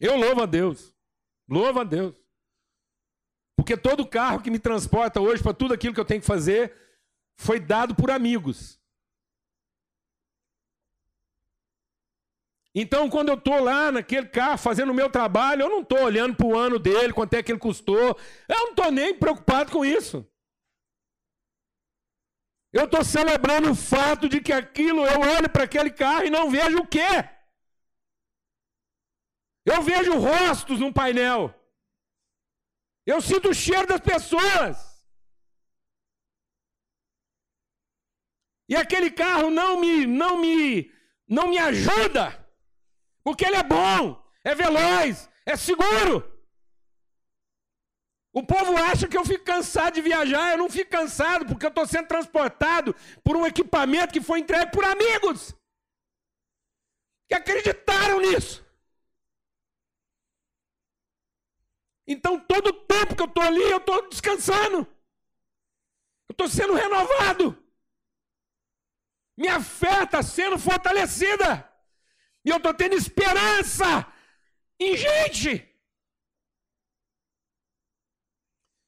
Eu 0.00 0.16
louvo 0.16 0.42
a 0.42 0.46
Deus, 0.46 0.96
louvo 1.46 1.80
a 1.80 1.84
Deus, 1.84 2.16
porque 3.56 3.76
todo 3.76 4.08
carro 4.08 4.42
que 4.42 4.50
me 4.50 4.58
transporta 4.58 5.20
hoje 5.20 5.42
para 5.42 5.54
tudo 5.54 5.74
aquilo 5.74 5.94
que 5.94 6.00
eu 6.00 6.04
tenho 6.04 6.22
que 6.22 6.26
fazer 6.26 6.74
foi 7.36 7.60
dado 7.60 7.94
por 7.94 8.10
amigos. 8.10 8.81
Então, 12.74 13.10
quando 13.10 13.28
eu 13.28 13.34
estou 13.34 13.62
lá 13.62 13.92
naquele 13.92 14.26
carro 14.26 14.56
fazendo 14.56 14.90
o 14.90 14.94
meu 14.94 15.10
trabalho, 15.10 15.62
eu 15.62 15.68
não 15.68 15.80
estou 15.82 16.02
olhando 16.02 16.34
para 16.34 16.46
o 16.46 16.56
ano 16.56 16.78
dele, 16.78 17.12
quanto 17.12 17.34
é 17.34 17.42
que 17.42 17.52
ele 17.52 17.58
custou. 17.58 18.16
Eu 18.48 18.58
não 18.58 18.70
estou 18.70 18.90
nem 18.90 19.14
preocupado 19.14 19.70
com 19.70 19.84
isso. 19.84 20.26
Eu 22.72 22.86
estou 22.86 23.04
celebrando 23.04 23.70
o 23.70 23.74
fato 23.74 24.26
de 24.26 24.40
que 24.40 24.52
aquilo, 24.52 25.04
eu 25.04 25.20
olho 25.20 25.50
para 25.50 25.64
aquele 25.64 25.90
carro 25.90 26.24
e 26.24 26.30
não 26.30 26.50
vejo 26.50 26.78
o 26.78 26.86
quê? 26.86 27.28
Eu 29.66 29.82
vejo 29.82 30.18
rostos 30.18 30.80
no 30.80 30.92
painel. 30.92 31.54
Eu 33.04 33.20
sinto 33.20 33.50
o 33.50 33.54
cheiro 33.54 33.86
das 33.86 34.00
pessoas. 34.00 34.92
E 38.68 38.74
aquele 38.74 39.10
carro 39.10 39.50
não 39.50 39.78
me 39.78 40.06
não 40.06 40.38
me 40.38 40.90
não 41.28 41.48
me 41.48 41.58
ajuda. 41.58 42.41
Porque 43.22 43.44
ele 43.44 43.56
é 43.56 43.62
bom, 43.62 44.22
é 44.44 44.54
veloz, 44.54 45.28
é 45.46 45.56
seguro. 45.56 46.28
O 48.32 48.42
povo 48.42 48.76
acha 48.76 49.06
que 49.06 49.16
eu 49.16 49.24
fico 49.24 49.44
cansado 49.44 49.94
de 49.94 50.00
viajar, 50.00 50.52
eu 50.52 50.58
não 50.58 50.70
fico 50.70 50.90
cansado, 50.90 51.44
porque 51.46 51.66
eu 51.66 51.68
estou 51.68 51.86
sendo 51.86 52.08
transportado 52.08 52.94
por 53.22 53.36
um 53.36 53.46
equipamento 53.46 54.12
que 54.12 54.22
foi 54.22 54.40
entregue 54.40 54.72
por 54.72 54.84
amigos 54.84 55.54
que 57.28 57.34
acreditaram 57.34 58.20
nisso. 58.20 58.62
Então, 62.06 62.38
todo 62.38 62.68
o 62.68 62.72
tempo 62.72 63.14
que 63.14 63.22
eu 63.22 63.26
estou 63.26 63.42
ali, 63.42 63.62
eu 63.62 63.78
estou 63.78 64.08
descansando, 64.08 64.78
eu 66.28 66.32
estou 66.32 66.48
sendo 66.48 66.74
renovado, 66.74 67.56
minha 69.36 69.60
fé 69.60 70.02
está 70.02 70.22
sendo 70.22 70.58
fortalecida, 70.58 71.71
e 72.44 72.50
eu 72.50 72.56
estou 72.56 72.74
tendo 72.74 72.94
esperança 72.94 74.06
em 74.80 74.96
gente. 74.96 75.68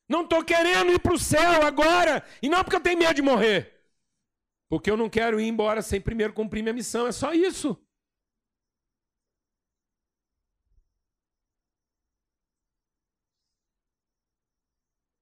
Não 0.09 0.23
estou 0.23 0.45
querendo 0.45 0.93
ir 0.93 1.01
para 1.01 1.15
o 1.15 1.19
céu 1.19 1.63
agora. 1.63 2.25
E 2.43 2.49
não 2.49 2.63
porque 2.63 2.77
eu 2.77 2.81
tenho 2.83 2.99
medo 2.99 3.15
de 3.15 3.23
morrer. 3.23 3.73
Porque 4.69 4.91
eu 4.91 4.97
não 4.97 5.09
quero 5.09 5.41
ir 5.41 5.47
embora 5.47 5.83
sem 5.83 6.01
primeiro 6.01 6.33
cumprir 6.33 6.63
minha 6.63 6.75
missão. 6.75 7.07
É 7.07 7.13
só 7.13 7.33
isso. 7.33 7.79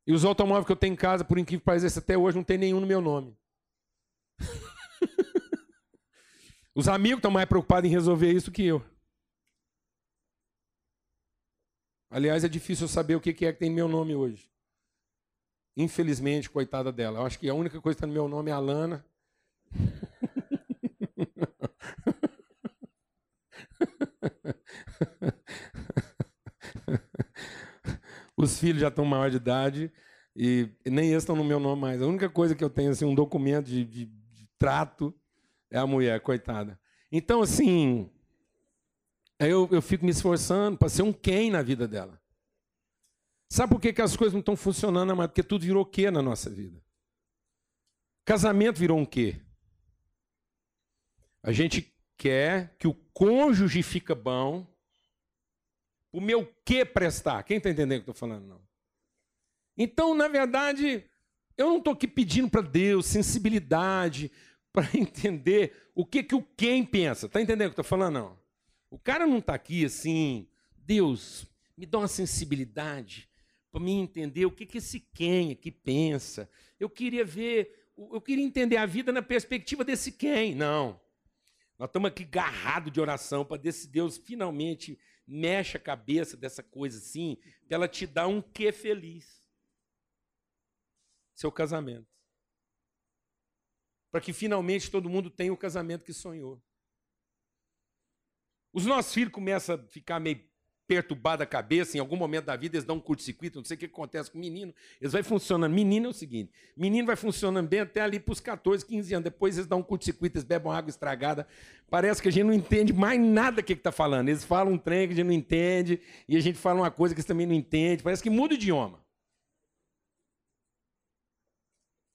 E 0.07 0.13
os 0.13 0.25
automóveis 0.25 0.67
que 0.67 0.73
eu 0.73 0.77
tenho 0.77 0.95
em 0.95 0.97
casa, 0.97 1.25
por 1.25 1.39
incrível 1.39 1.61
que 1.61 1.65
pareça, 1.65 2.01
até 2.01 2.19
hoje 2.19 2.37
não 2.37 2.45
tem 2.45 2.59
nenhum 2.59 2.81
no 2.81 2.87
meu 2.87 3.01
nome. 3.01 3.37
os 6.75 6.89
amigos 6.89 7.19
estão 7.19 7.31
mais 7.31 7.47
preocupados 7.47 7.89
em 7.89 7.93
resolver 7.93 8.33
isso 8.33 8.51
que 8.51 8.65
eu. 8.65 8.83
Aliás, 12.11 12.45
é 12.45 12.49
difícil 12.49 12.85
eu 12.85 12.89
saber 12.89 13.17
o 13.17 13.21
que 13.21 13.31
é 13.31 13.53
que 13.53 13.59
tem 13.59 13.71
meu 13.71 13.89
nome 13.89 14.15
hoje. 14.15 14.51
Infelizmente, 15.77 16.51
coitada 16.51 16.93
dela. 16.93 17.21
Eu 17.21 17.27
acho 17.27 17.39
que 17.39 17.49
a 17.49 17.55
única 17.55 17.81
coisa 17.81 17.97
que 17.97 18.05
está 18.05 18.07
no 18.07 18.13
meu 18.13 18.29
nome 18.29 18.51
é 18.51 18.55
a 18.55 18.59
Lana. 18.59 19.05
Os 28.37 28.59
filhos 28.59 28.81
já 28.81 28.89
estão 28.89 29.05
maior 29.05 29.31
de 29.31 29.37
idade 29.37 29.93
e 30.35 30.69
nem 30.85 31.11
eles 31.11 31.23
estão 31.23 31.37
no 31.37 31.45
meu 31.45 31.61
nome 31.61 31.81
mais. 31.81 32.03
A 32.03 32.07
única 32.07 32.29
coisa 32.29 32.55
que 32.55 32.65
eu 32.65 32.71
tenho, 32.71 32.91
assim, 32.91 33.05
um 33.05 33.15
documento 33.15 33.67
de, 33.67 33.85
de, 33.85 34.07
de 34.07 34.49
trato, 34.59 35.15
é 35.73 35.79
a 35.79 35.87
mulher, 35.87 36.21
coitada. 36.21 36.79
Então, 37.11 37.43
assim, 37.43 38.11
eu, 39.39 39.69
eu 39.73 39.81
fico 39.81 40.05
me 40.05 40.11
esforçando 40.11 40.77
para 40.77 40.89
ser 40.89 41.03
um 41.03 41.13
quem 41.13 41.51
na 41.51 41.63
vida 41.63 41.89
dela. 41.89 42.21
Sabe 43.49 43.73
por 43.73 43.81
que, 43.81 43.93
que 43.93 44.03
as 44.03 44.17
coisas 44.17 44.35
não 44.35 44.41
estão 44.41 44.57
funcionando, 44.57 45.11
amado? 45.11 45.31
Porque 45.31 45.43
tudo 45.43 45.65
virou 45.65 45.85
quê 45.85 46.11
na 46.11 46.23
nossa 46.23 46.49
vida? 46.49 46.83
Casamento 48.25 48.79
virou 48.79 48.99
um 48.99 49.05
quê? 49.05 49.41
A 51.43 51.53
gente 51.53 51.93
quer 52.17 52.77
que 52.79 52.87
o 52.87 52.95
cônjuge 52.95 53.83
fica 53.83 54.15
bom, 54.15 54.67
o 56.13 56.21
meu 56.21 56.47
que 56.65 56.85
prestar. 56.85 57.43
Quem 57.43 57.57
está 57.57 57.71
entendendo 57.71 58.01
o 58.01 58.05
que 58.05 58.11
eu 58.11 58.13
estou 58.13 58.29
falando? 58.29 58.47
Não. 58.47 58.63
Então, 59.77 60.15
na 60.15 60.29
verdade, 60.29 61.05
eu 61.57 61.67
não 61.67 61.79
estou 61.79 61.95
aqui 61.95 62.07
pedindo 62.07 62.49
para 62.49 62.61
Deus 62.61 63.07
sensibilidade 63.07 64.31
para 64.73 64.89
entender 64.97 65.91
o 65.95 66.05
que, 66.05 66.23
que 66.23 66.35
o 66.35 66.43
quem 66.43 66.85
pensa. 66.85 67.27
Está 67.27 67.41
entendendo 67.41 67.71
o 67.71 67.75
que 67.75 67.81
eu 67.81 67.83
estou 67.83 67.99
falando? 67.99 68.15
Não. 68.15 68.39
O 68.91 68.99
cara 68.99 69.27
não 69.27 69.39
está 69.39 69.55
aqui 69.55 69.85
assim, 69.85 70.49
Deus, 70.77 71.47
me 71.77 71.87
dá 71.87 71.99
uma 71.99 72.09
sensibilidade 72.09 73.29
para 73.71 73.81
mim 73.81 74.01
entender 74.01 74.45
o 74.45 74.51
que, 74.51 74.67
que 74.67 74.79
esse 74.79 75.01
quem 75.01 75.53
aqui 75.53 75.71
pensa. 75.71 76.49
Eu 76.79 76.91
queria 76.91 77.25
ver, 77.25 77.91
eu 77.97 78.21
queria 78.21 78.45
entender 78.45 78.77
a 78.77 78.85
vida 78.85 79.11
na 79.11 79.23
perspectiva 79.23 79.83
desse 79.83 80.13
quem. 80.13 80.55
Não. 80.55 81.01
Nós 81.79 81.89
estamos 81.89 82.09
aqui 82.09 82.25
garrados 82.25 82.93
de 82.93 83.01
oração 83.01 83.45
para 83.45 83.61
ver 83.61 83.73
se 83.73 83.89
Deus 83.89 84.19
finalmente 84.19 84.99
mexe 85.27 85.79
a 85.79 85.81
cabeça 85.81 86.37
dessa 86.37 86.63
coisa 86.63 86.99
assim, 86.99 87.39
para 87.67 87.77
ela 87.77 87.89
te 87.89 88.07
dar 88.07 88.27
um 88.27 88.43
que 88.43 88.71
feliz. 88.73 89.43
Seu 91.35 91.51
casamento. 91.51 92.07
Para 94.13 94.21
que 94.21 94.33
finalmente 94.33 94.91
todo 94.91 95.11
mundo 95.11 95.31
tenha 95.31 95.53
o 95.53 95.57
casamento 95.57 96.05
que 96.05 96.13
sonhou. 96.13 96.63
Os 98.73 98.87
nossos 98.87 99.13
filhos 99.13 99.33
começam 99.33 99.75
a 99.75 99.79
ficar 99.79 100.21
meio 100.21 100.41
perturbada 100.87 101.45
a 101.45 101.47
cabeça, 101.47 101.97
em 101.97 102.01
algum 102.01 102.17
momento 102.17 102.47
da 102.47 102.57
vida 102.57 102.77
eles 102.77 102.85
dão 102.85 102.97
um 102.97 103.01
curto-circuito, 103.01 103.59
não 103.59 103.65
sei 103.65 103.77
o 103.77 103.79
que 103.79 103.87
acontece 103.87 104.31
com 104.31 104.37
o 104.37 104.41
menino, 104.41 104.75
eles 105.01 105.13
vai 105.13 105.23
funcionando. 105.23 105.73
Menino 105.73 106.07
é 106.07 106.11
o 106.11 106.13
seguinte: 106.13 106.53
menino 106.77 107.07
vai 107.07 107.17
funcionando 107.17 107.67
bem 107.67 107.81
até 107.81 108.03
ali 108.03 108.21
para 108.21 108.33
os 108.33 108.41
14, 108.41 108.85
15 108.85 109.15
anos. 109.15 109.25
Depois 109.25 109.57
eles 109.57 109.67
dão 109.67 109.79
um 109.79 109.83
curto-circuito, 109.83 110.37
eles 110.37 110.45
bebem 110.45 110.71
água 110.71 110.91
estragada. 110.91 111.47
Parece 111.89 112.21
que 112.21 112.29
a 112.29 112.31
gente 112.33 112.45
não 112.45 112.53
entende 112.53 112.93
mais 112.93 113.19
nada 113.19 113.63
que 113.63 113.73
está 113.73 113.91
falando. 113.91 114.29
Eles 114.29 114.45
falam 114.45 114.75
um 114.75 114.79
trem 114.79 115.07
que 115.07 115.15
a 115.15 115.17
gente 115.17 115.27
não 115.27 115.33
entende, 115.33 116.01
e 116.29 116.37
a 116.37 116.41
gente 116.41 116.59
fala 116.59 116.81
uma 116.81 116.91
coisa 116.91 117.15
que 117.15 117.21
eles 117.21 117.27
também 117.27 117.47
não 117.47 117.55
entendem. 117.55 118.05
Parece 118.05 118.23
que 118.23 118.31
muda 118.31 118.53
o 118.53 118.57
idioma. 118.57 119.02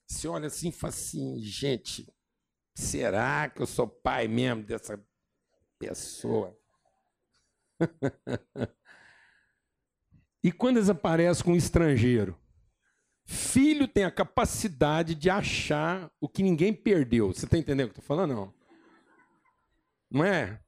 Você 0.08 0.28
olha 0.28 0.48
assim 0.48 0.70
e 0.70 0.72
fala 0.72 0.94
assim, 0.94 1.38
gente, 1.40 2.08
será 2.74 3.50
que 3.50 3.62
eu 3.62 3.68
sou 3.68 3.88
pai 3.88 4.28
mesmo 4.28 4.64
dessa 4.64 5.04
pessoa? 5.78 6.58
e 10.44 10.52
quando 10.52 10.78
eles 10.78 10.90
aparecem 10.90 11.44
com 11.44 11.52
um 11.52 11.58
estrangeiro? 11.58 12.40
Filho 13.26 13.86
tem 13.86 14.06
a 14.06 14.12
capacidade 14.12 15.14
de 15.14 15.30
achar 15.30 16.10
o 16.22 16.30
que 16.30 16.42
ninguém 16.42 16.74
perdeu. 16.74 17.34
Você 17.34 17.44
está 17.44 17.58
entendendo 17.58 17.90
o 17.90 17.92
que 17.92 18.00
eu 18.00 18.02
estou 18.02 18.16
falando? 18.16 18.34
Não. 18.34 18.54
Não 20.10 20.24
é? 20.24 20.64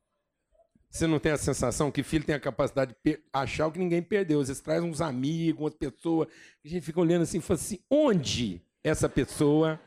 Você 0.89 1.07
não 1.07 1.19
tem 1.19 1.31
a 1.31 1.37
sensação 1.37 1.89
que 1.89 2.03
filho 2.03 2.25
tem 2.25 2.35
a 2.35 2.39
capacidade 2.39 2.93
de 3.05 3.17
achar 3.31 3.67
o 3.67 3.71
que 3.71 3.79
ninguém 3.79 4.01
perdeu? 4.01 4.43
Vocês 4.43 4.59
trazem 4.59 4.89
uns 4.89 4.99
amigos, 4.99 5.61
umas 5.61 5.75
pessoas, 5.75 6.27
a 6.65 6.67
gente 6.67 6.83
fica 6.83 6.99
olhando 6.99 7.21
assim 7.21 7.37
e 7.37 7.41
fala 7.41 7.59
assim: 7.59 7.79
onde 7.89 8.61
essa 8.83 9.09
pessoa 9.09 9.79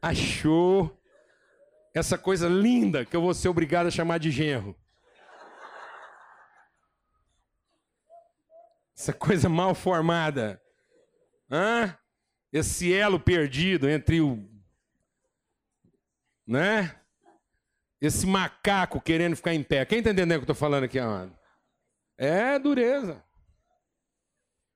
achou 0.00 0.96
essa 1.94 2.16
coisa 2.16 2.48
linda 2.48 3.04
que 3.04 3.16
eu 3.16 3.20
vou 3.20 3.34
ser 3.34 3.48
obrigado 3.48 3.86
a 3.86 3.90
chamar 3.90 4.18
de 4.18 4.30
genro? 4.30 4.76
Essa 8.96 9.12
coisa 9.12 9.48
mal 9.48 9.74
formada. 9.74 10.60
Hã? 11.50 11.96
Esse 12.52 12.92
elo 12.92 13.20
perdido 13.20 13.88
entre 13.88 14.20
o. 14.20 14.48
Né? 16.46 17.00
Esse 18.00 18.26
macaco 18.26 19.00
querendo 19.00 19.36
ficar 19.36 19.54
em 19.54 19.62
pé. 19.62 19.84
Quem 19.84 19.98
está 19.98 20.10
entendendo 20.10 20.38
o 20.38 20.40
que 20.40 20.50
eu 20.50 20.52
estou 20.52 20.56
falando 20.56 20.84
aqui, 20.84 20.98
amado? 20.98 21.36
É 22.16 22.58
dureza. 22.58 23.24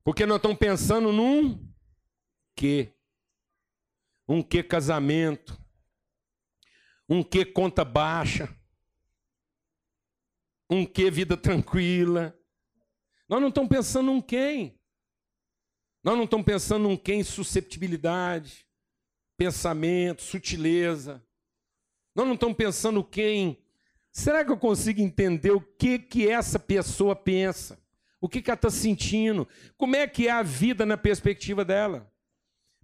Porque 0.05 0.27
nós 0.27 0.37
estamos 0.37 0.59
pensando 0.59 1.13
num 1.13 1.69
que. 2.57 2.93
Um 4.29 4.43
que 4.43 4.63
casamento. 4.63 5.61
Um 7.09 7.23
que 7.23 7.45
conta 7.45 7.85
baixa. 7.85 8.49
Um 10.71 10.87
que 10.87 11.11
vida 11.11 11.37
tranquila. 11.37 12.37
Nós 13.29 13.41
não 13.41 13.49
estamos 13.49 13.69
pensando 13.69 14.11
em 14.13 14.21
quem. 14.21 14.79
Nós 16.03 16.17
não 16.17 16.25
estamos 16.25 16.45
pensando 16.45 16.91
em 16.91 16.97
quem 16.97 17.23
susceptibilidade, 17.23 18.67
pensamento, 19.37 20.23
sutileza. 20.23 21.25
Nós 22.15 22.27
não 22.27 22.35
estamos 22.35 22.57
pensando 22.57 23.05
quem. 23.05 23.63
Será 24.13 24.45
que 24.45 24.51
eu 24.51 24.59
consigo 24.59 25.01
entender 25.01 25.53
o 25.53 25.61
que 25.61 25.99
que 25.99 26.29
essa 26.29 26.59
pessoa 26.59 27.17
pensa? 27.17 27.83
O 28.21 28.29
que, 28.29 28.43
que 28.43 28.51
ela 28.51 28.57
está 28.57 28.71
sentindo? 28.71 29.49
Como 29.77 29.97
é 29.97 30.07
que 30.07 30.29
é 30.29 30.31
a 30.31 30.43
vida 30.43 30.85
na 30.85 30.97
perspectiva 30.97 31.65
dela? 31.65 32.12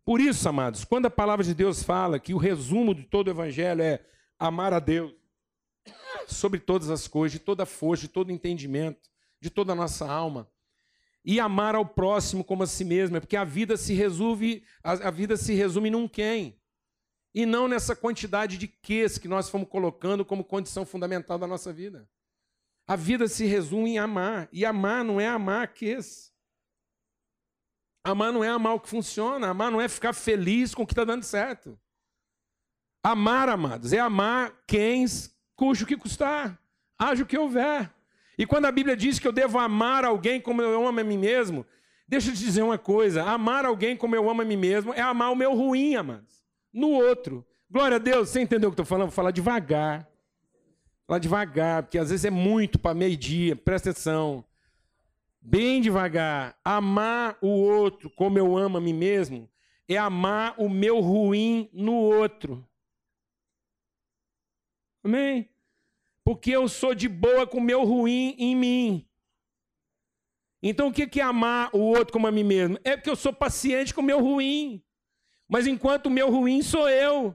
Por 0.09 0.23
isso, 0.23 0.49
amados, 0.49 0.87
quando 0.87 1.05
a 1.05 1.11
palavra 1.11 1.45
de 1.45 1.53
Deus 1.53 1.83
fala 1.83 2.19
que 2.19 2.33
o 2.33 2.39
resumo 2.39 2.95
de 2.95 3.03
todo 3.03 3.29
o 3.29 3.31
evangelho 3.31 3.83
é 3.83 4.03
amar 4.39 4.73
a 4.73 4.79
Deus 4.79 5.13
sobre 6.27 6.59
todas 6.59 6.89
as 6.89 7.07
coisas, 7.07 7.39
de 7.39 7.45
toda 7.45 7.67
força, 7.67 8.07
de 8.07 8.09
todo 8.09 8.33
entendimento, 8.33 9.11
de 9.39 9.51
toda 9.51 9.73
a 9.73 9.77
nossa 9.77 10.11
alma. 10.11 10.51
E 11.23 11.39
amar 11.39 11.75
ao 11.75 11.85
próximo 11.85 12.43
como 12.43 12.63
a 12.63 12.67
si 12.67 12.87
mesmo, 12.87 13.19
é 13.19 13.21
porque 13.21 13.37
a 13.37 13.45
vida 13.45 13.77
se 13.77 13.93
resume, 13.93 14.65
a, 14.83 15.11
vida 15.11 15.37
se 15.37 15.53
resume 15.53 15.91
num 15.91 16.09
quem. 16.09 16.59
E 17.35 17.45
não 17.45 17.69
nessa 17.69 17.95
quantidade 17.95 18.57
de 18.57 18.67
ques 18.67 19.19
que 19.19 19.29
nós 19.29 19.51
fomos 19.51 19.69
colocando 19.69 20.25
como 20.25 20.43
condição 20.43 20.87
fundamental 20.87 21.39
da 21.39 21.47
nossa 21.47 21.71
vida. 21.71 22.09
A 22.87 22.97
vida 22.97 23.29
se 23.29 23.45
resume 23.45 23.91
em 23.91 23.99
amar. 23.99 24.49
E 24.51 24.65
amar 24.65 25.05
não 25.05 25.21
é 25.21 25.29
amar 25.29 25.69
que 25.75 25.85
Amar 28.11 28.33
não 28.33 28.43
é 28.43 28.49
amar 28.49 28.75
o 28.75 28.81
que 28.81 28.89
funciona. 28.89 29.49
Amar 29.49 29.71
não 29.71 29.81
é 29.81 29.89
ficar 29.89 30.13
feliz 30.13 30.75
com 30.75 30.83
o 30.83 30.87
que 30.87 30.93
está 30.93 31.05
dando 31.05 31.23
certo. 31.23 31.79
Amar, 33.03 33.49
amados, 33.49 33.93
é 33.93 33.99
amar 33.99 34.53
quem 34.67 35.05
cujo 35.55 35.87
que 35.87 35.97
custar, 35.97 36.59
haja 36.99 37.23
o 37.23 37.27
que 37.27 37.39
houver. 37.39 37.91
E 38.37 38.47
quando 38.47 38.67
a 38.67 38.73
Bíblia 38.73 38.97
diz 38.97 39.19
que 39.19 39.27
eu 39.27 39.33
devo 39.33 39.59
amar 39.59 40.05
alguém 40.05 40.41
como 40.41 40.63
eu 40.63 40.87
amo 40.87 41.01
a 41.01 41.05
mim 41.05 41.19
mesmo, 41.19 41.67
deixa 42.07 42.31
eu 42.31 42.35
te 42.35 42.41
dizer 42.41 42.63
uma 42.63 42.79
coisa: 42.79 43.25
amar 43.25 43.65
alguém 43.65 43.97
como 43.97 44.15
eu 44.15 44.29
amo 44.29 44.43
a 44.43 44.45
mim 44.45 44.57
mesmo 44.57 44.93
é 44.95 45.01
amar 45.01 45.33
o 45.33 45.37
meu 45.37 45.55
ruim, 45.55 45.97
amados, 45.97 46.45
no 46.73 46.91
outro. 46.91 47.47
Glória 47.71 47.97
a 47.97 47.99
Deus, 47.99 48.31
você 48.31 48.41
entendeu 48.41 48.69
o 48.69 48.73
que 48.73 48.81
eu 48.81 48.85
estou 48.85 48.87
falando? 48.87 49.09
Vou 49.09 49.15
falar 49.15 49.31
devagar. 49.31 50.09
Falar 51.07 51.19
devagar, 51.19 51.83
porque 51.83 51.99
às 51.99 52.11
vezes 52.11 52.25
é 52.25 52.31
muito 52.31 52.79
para 52.79 52.95
meio-dia, 52.95 53.57
presta 53.57 53.91
atenção. 53.91 54.45
Bem 55.41 55.81
devagar. 55.81 56.59
Amar 56.65 57.39
o 57.41 57.49
outro 57.49 58.11
como 58.11 58.39
eu 58.39 58.57
amo 58.57 58.79
a 58.79 58.81
mim 58.81 58.93
mesmo 58.93 59.49
é 59.89 59.97
amar 59.97 60.55
o 60.59 60.69
meu 60.69 61.01
ruim 61.01 61.71
no 61.73 61.95
outro. 61.95 62.67
Amém? 65.03 65.49
Porque 66.23 66.51
eu 66.51 66.69
sou 66.69 66.95
de 66.95 67.09
boa 67.09 67.47
com 67.47 67.59
o 67.59 67.63
meu 67.63 67.85
ruim 67.85 68.35
em 68.39 68.55
mim. 68.55 69.09
Então 70.63 70.89
o 70.89 70.93
que 70.93 71.21
é 71.21 71.23
amar 71.23 71.71
o 71.73 71.79
outro 71.79 72.13
como 72.13 72.27
a 72.27 72.31
mim 72.31 72.45
mesmo? 72.45 72.79
É 72.85 72.97
porque 72.97 73.09
eu 73.09 73.17
sou 73.17 73.33
paciente 73.33 73.95
com 73.95 74.03
o 74.03 74.05
meu 74.05 74.21
ruim. 74.21 74.83
Mas 75.49 75.67
enquanto 75.67 76.07
o 76.07 76.11
meu 76.11 76.31
ruim 76.31 76.61
sou 76.61 76.89
eu. 76.89 77.35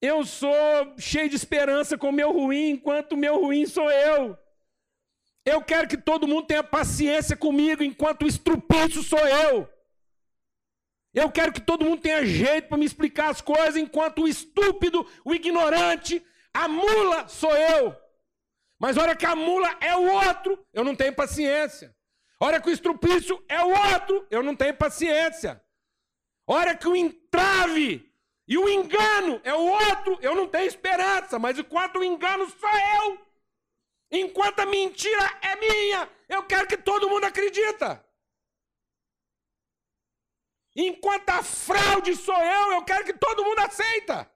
Eu 0.00 0.24
sou 0.24 0.52
cheio 0.98 1.28
de 1.28 1.36
esperança 1.36 1.96
com 1.96 2.10
o 2.10 2.12
meu 2.12 2.32
ruim, 2.32 2.70
enquanto 2.70 3.12
o 3.12 3.16
meu 3.16 3.40
ruim 3.40 3.66
sou 3.66 3.90
eu. 3.90 4.38
Eu 5.48 5.62
quero 5.62 5.88
que 5.88 5.96
todo 5.96 6.28
mundo 6.28 6.46
tenha 6.46 6.62
paciência 6.62 7.34
comigo, 7.34 7.82
enquanto 7.82 8.24
o 8.24 8.28
estrupício 8.28 9.02
sou 9.02 9.26
eu. 9.26 9.66
Eu 11.14 11.30
quero 11.32 11.54
que 11.54 11.60
todo 11.60 11.86
mundo 11.86 12.02
tenha 12.02 12.22
jeito 12.26 12.68
para 12.68 12.76
me 12.76 12.84
explicar 12.84 13.30
as 13.30 13.40
coisas, 13.40 13.76
enquanto 13.76 14.22
o 14.22 14.28
estúpido, 14.28 15.06
o 15.24 15.34
ignorante, 15.34 16.22
a 16.52 16.68
mula 16.68 17.28
sou 17.28 17.56
eu. 17.56 17.96
Mas 18.78 18.98
hora 18.98 19.16
que 19.16 19.24
a 19.24 19.34
mula 19.34 19.74
é 19.80 19.96
o 19.96 20.12
outro, 20.12 20.62
eu 20.70 20.84
não 20.84 20.94
tenho 20.94 21.14
paciência. 21.14 21.96
Hora 22.38 22.60
que 22.60 22.68
o 22.68 22.72
estrupício 22.72 23.42
é 23.48 23.62
o 23.62 23.70
outro, 23.70 24.26
eu 24.30 24.42
não 24.42 24.54
tenho 24.54 24.74
paciência. 24.74 25.64
Hora 26.46 26.76
que 26.76 26.86
o 26.86 26.94
entrave 26.94 28.12
e 28.46 28.58
o 28.58 28.68
engano 28.68 29.40
é 29.42 29.54
o 29.54 29.66
outro, 29.66 30.18
eu 30.20 30.34
não 30.34 30.46
tenho 30.46 30.66
esperança. 30.66 31.38
Mas 31.38 31.58
enquanto 31.58 32.00
o 32.00 32.04
engano 32.04 32.48
sou 32.50 32.68
eu, 33.02 33.27
enquanto 34.10 34.60
a 34.60 34.66
mentira 34.66 35.38
é 35.42 35.56
minha, 35.56 36.10
eu 36.28 36.42
quero 36.44 36.66
que 36.66 36.76
todo 36.76 37.08
mundo 37.08 37.24
acredita. 37.24 38.04
Enquanto 40.74 41.28
a 41.30 41.42
fraude 41.42 42.14
sou 42.14 42.36
eu, 42.36 42.72
eu 42.72 42.84
quero 42.84 43.04
que 43.04 43.12
todo 43.12 43.44
mundo 43.44 43.58
aceita. 43.58 44.30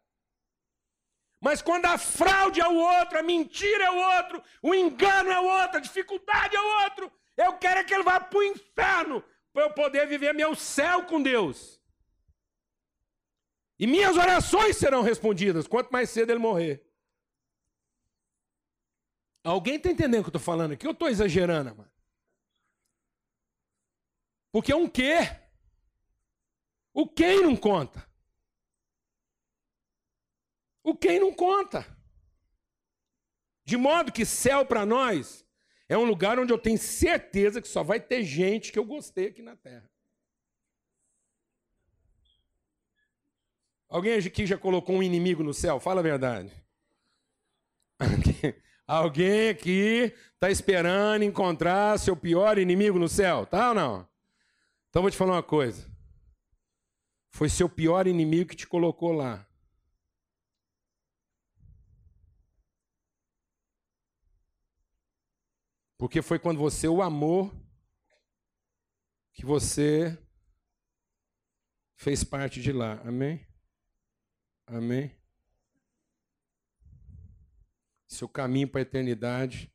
Mas 1.40 1.60
quando 1.60 1.86
a 1.86 1.98
fraude 1.98 2.60
é 2.60 2.68
o 2.68 2.74
outro, 2.74 3.18
a 3.18 3.22
mentira 3.22 3.84
é 3.84 3.90
o 3.90 4.16
outro, 4.16 4.42
o 4.62 4.74
engano 4.74 5.30
é 5.30 5.40
o 5.40 5.44
outro, 5.44 5.78
a 5.78 5.80
dificuldade 5.80 6.54
é 6.54 6.60
o 6.60 6.82
outro, 6.84 7.12
eu 7.36 7.52
quero 7.58 7.84
que 7.84 7.94
ele 7.94 8.04
vá 8.04 8.20
para 8.20 8.38
o 8.38 8.42
inferno 8.42 9.24
para 9.52 9.64
eu 9.64 9.70
poder 9.70 10.06
viver 10.06 10.32
meu 10.32 10.54
céu 10.54 11.04
com 11.04 11.22
Deus. 11.22 11.80
E 13.78 13.86
minhas 13.86 14.16
orações 14.16 14.76
serão 14.76 15.02
respondidas, 15.02 15.66
quanto 15.66 15.90
mais 15.90 16.10
cedo 16.10 16.30
ele 16.30 16.38
morrer. 16.38 16.84
Alguém 19.44 19.76
está 19.76 19.90
entendendo 19.90 20.20
o 20.20 20.24
que 20.24 20.28
eu 20.28 20.38
estou 20.38 20.40
falando 20.40 20.72
aqui? 20.72 20.86
Eu 20.86 20.92
estou 20.92 21.08
exagerando, 21.08 21.74
mano. 21.74 21.90
Porque 24.52 24.70
é 24.70 24.76
um 24.76 24.88
quê? 24.88 25.18
O 26.92 27.08
quem 27.08 27.42
não 27.42 27.56
conta? 27.56 28.06
O 30.84 30.94
quem 30.94 31.18
não 31.18 31.32
conta. 31.32 31.86
De 33.64 33.76
modo 33.76 34.12
que 34.12 34.26
céu 34.26 34.66
para 34.66 34.84
nós 34.84 35.44
é 35.88 35.96
um 35.96 36.04
lugar 36.04 36.38
onde 36.38 36.52
eu 36.52 36.58
tenho 36.58 36.78
certeza 36.78 37.62
que 37.62 37.68
só 37.68 37.82
vai 37.82 38.00
ter 38.00 38.22
gente 38.24 38.70
que 38.70 38.78
eu 38.78 38.84
gostei 38.84 39.28
aqui 39.28 39.42
na 39.42 39.56
terra. 39.56 39.90
Alguém 43.88 44.14
aqui 44.14 44.46
já 44.46 44.56
colocou 44.56 44.96
um 44.96 45.02
inimigo 45.02 45.42
no 45.42 45.52
céu? 45.52 45.78
Fala 45.80 46.00
a 46.00 46.02
verdade. 46.02 46.52
Alguém 48.92 49.48
aqui 49.48 50.14
está 50.34 50.50
esperando 50.50 51.22
encontrar 51.22 51.98
seu 51.98 52.14
pior 52.14 52.58
inimigo 52.58 52.98
no 52.98 53.08
céu? 53.08 53.46
Tá 53.46 53.70
ou 53.70 53.74
não? 53.74 54.08
Então 54.90 55.00
vou 55.00 55.10
te 55.10 55.16
falar 55.16 55.32
uma 55.32 55.42
coisa. 55.42 55.90
Foi 57.30 57.48
seu 57.48 57.70
pior 57.70 58.06
inimigo 58.06 58.50
que 58.50 58.56
te 58.56 58.66
colocou 58.66 59.12
lá. 59.12 59.48
Porque 65.96 66.20
foi 66.20 66.38
quando 66.38 66.58
você 66.58 66.86
o 66.86 67.00
amou 67.00 67.50
que 69.32 69.46
você 69.46 70.22
fez 71.96 72.22
parte 72.22 72.60
de 72.60 72.72
lá. 72.72 73.00
Amém? 73.06 73.46
Amém? 74.66 75.21
Seu 78.12 78.28
caminho 78.28 78.68
para 78.68 78.80
a 78.80 78.82
eternidade 78.82 79.72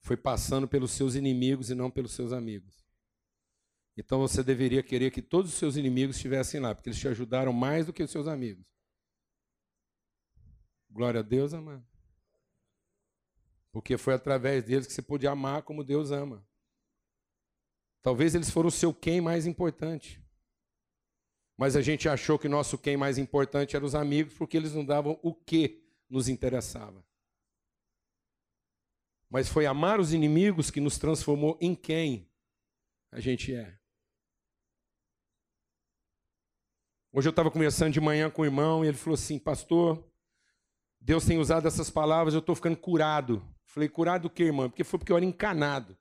foi 0.00 0.16
passando 0.16 0.66
pelos 0.66 0.90
seus 0.90 1.14
inimigos 1.14 1.70
e 1.70 1.76
não 1.76 1.92
pelos 1.92 2.10
seus 2.10 2.32
amigos. 2.32 2.84
Então 3.96 4.18
você 4.18 4.42
deveria 4.42 4.82
querer 4.82 5.12
que 5.12 5.22
todos 5.22 5.52
os 5.52 5.58
seus 5.58 5.76
inimigos 5.76 6.16
estivessem 6.16 6.58
lá, 6.58 6.74
porque 6.74 6.88
eles 6.88 6.98
te 6.98 7.06
ajudaram 7.06 7.52
mais 7.52 7.86
do 7.86 7.92
que 7.92 8.02
os 8.02 8.10
seus 8.10 8.26
amigos. 8.26 8.66
Glória 10.90 11.20
a 11.20 11.22
Deus, 11.22 11.54
amado. 11.54 11.86
Porque 13.70 13.96
foi 13.96 14.14
através 14.14 14.64
deles 14.64 14.88
que 14.88 14.92
você 14.92 15.00
pôde 15.00 15.28
amar 15.28 15.62
como 15.62 15.84
Deus 15.84 16.10
ama. 16.10 16.44
Talvez 18.02 18.34
eles 18.34 18.50
foram 18.50 18.70
o 18.70 18.72
seu 18.72 18.92
quem 18.92 19.20
mais 19.20 19.46
importante. 19.46 20.20
Mas 21.56 21.76
a 21.76 21.80
gente 21.80 22.08
achou 22.08 22.40
que 22.40 22.48
nosso 22.48 22.76
quem 22.76 22.96
mais 22.96 23.18
importante 23.18 23.76
eram 23.76 23.86
os 23.86 23.94
amigos, 23.94 24.34
porque 24.34 24.56
eles 24.56 24.74
não 24.74 24.84
davam 24.84 25.20
o 25.22 25.32
que 25.32 25.80
nos 26.10 26.28
interessava. 26.28 27.04
Mas 29.32 29.48
foi 29.48 29.64
amar 29.64 29.98
os 29.98 30.12
inimigos 30.12 30.70
que 30.70 30.78
nos 30.78 30.98
transformou 30.98 31.56
em 31.58 31.74
quem 31.74 32.28
a 33.10 33.18
gente 33.18 33.54
é. 33.54 33.78
Hoje 37.10 37.28
eu 37.28 37.30
estava 37.30 37.50
conversando 37.50 37.94
de 37.94 38.00
manhã 38.00 38.28
com 38.28 38.42
o 38.42 38.44
irmão 38.44 38.84
e 38.84 38.88
ele 38.88 38.96
falou 38.98 39.14
assim: 39.14 39.38
Pastor, 39.38 40.06
Deus 41.00 41.24
tem 41.24 41.38
usado 41.38 41.66
essas 41.66 41.88
palavras, 41.88 42.34
eu 42.34 42.40
estou 42.40 42.54
ficando 42.54 42.76
curado. 42.76 43.42
Falei: 43.64 43.88
Curado 43.88 44.24
do 44.24 44.30
quê, 44.30 44.42
irmão? 44.42 44.68
Porque 44.68 44.84
foi 44.84 44.98
porque 44.98 45.10
eu 45.10 45.16
era 45.16 45.24
encanado. 45.24 45.96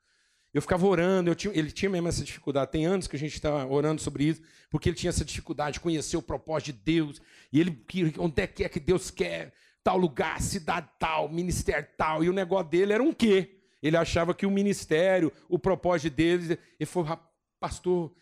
Eu 0.53 0.61
ficava 0.61 0.85
orando, 0.85 1.29
eu 1.29 1.35
tinha, 1.35 1.57
ele 1.57 1.71
tinha 1.71 1.89
mesmo 1.89 2.09
essa 2.09 2.25
dificuldade. 2.25 2.71
Tem 2.71 2.85
anos 2.85 3.07
que 3.07 3.15
a 3.15 3.19
gente 3.19 3.35
está 3.35 3.65
orando 3.65 4.01
sobre 4.01 4.25
isso, 4.25 4.41
porque 4.69 4.89
ele 4.89 4.97
tinha 4.97 5.09
essa 5.09 5.23
dificuldade 5.23 5.75
de 5.75 5.79
conhecer 5.79 6.17
o 6.17 6.21
propósito 6.21 6.73
de 6.73 6.83
Deus. 6.83 7.21
E 7.49 7.61
ele, 7.61 7.81
onde 8.17 8.41
é 8.41 8.47
que 8.47 8.65
é 8.65 8.67
que 8.67 8.79
Deus 8.79 9.09
quer? 9.09 9.53
Tal 9.83 9.97
lugar, 9.97 10.39
cidade 10.41 10.87
tal, 10.99 11.29
ministério 11.29 11.87
tal. 11.97 12.23
E 12.23 12.29
o 12.29 12.33
negócio 12.33 12.69
dele 12.69 12.93
era 12.93 13.01
um 13.01 13.13
quê? 13.13 13.57
Ele 13.81 13.97
achava 13.97 14.33
que 14.33 14.45
o 14.45 14.51
ministério, 14.51 15.31
o 15.49 15.57
propósito 15.57 16.15
dele. 16.15 16.59
Ele 16.79 16.85
falou: 16.85 17.19
Pastor, 17.59 18.13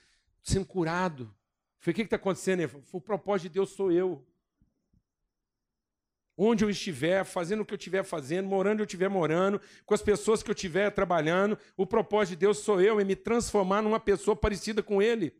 sendo 0.41 0.65
curado. 0.65 1.33
Falei, 1.79 1.93
o 1.93 1.95
que 1.95 2.01
está 2.01 2.15
acontecendo? 2.17 2.59
Ele 2.59 2.67
falou, 2.67 2.85
o 2.91 3.01
propósito 3.01 3.43
de 3.43 3.53
Deus 3.55 3.69
sou 3.71 3.91
eu. 3.91 4.25
Onde 6.37 6.63
eu 6.63 6.69
estiver, 6.69 7.23
fazendo 7.25 7.61
o 7.61 7.65
que 7.65 7.73
eu 7.73 7.77
estiver 7.77 8.03
fazendo, 8.03 8.47
morando 8.47 8.73
onde 8.73 8.83
eu 8.83 8.85
estiver 8.85 9.09
morando, 9.09 9.61
com 9.85 9.93
as 9.93 10.01
pessoas 10.01 10.41
que 10.41 10.49
eu 10.49 10.55
estiver 10.55 10.89
trabalhando, 10.89 11.57
o 11.75 11.85
propósito 11.85 12.31
de 12.31 12.37
Deus 12.37 12.59
sou 12.59 12.81
eu, 12.81 12.99
é 12.99 13.03
me 13.03 13.15
transformar 13.15 13.81
numa 13.81 13.99
pessoa 13.99 14.35
parecida 14.35 14.81
com 14.81 15.01
Ele. 15.01 15.33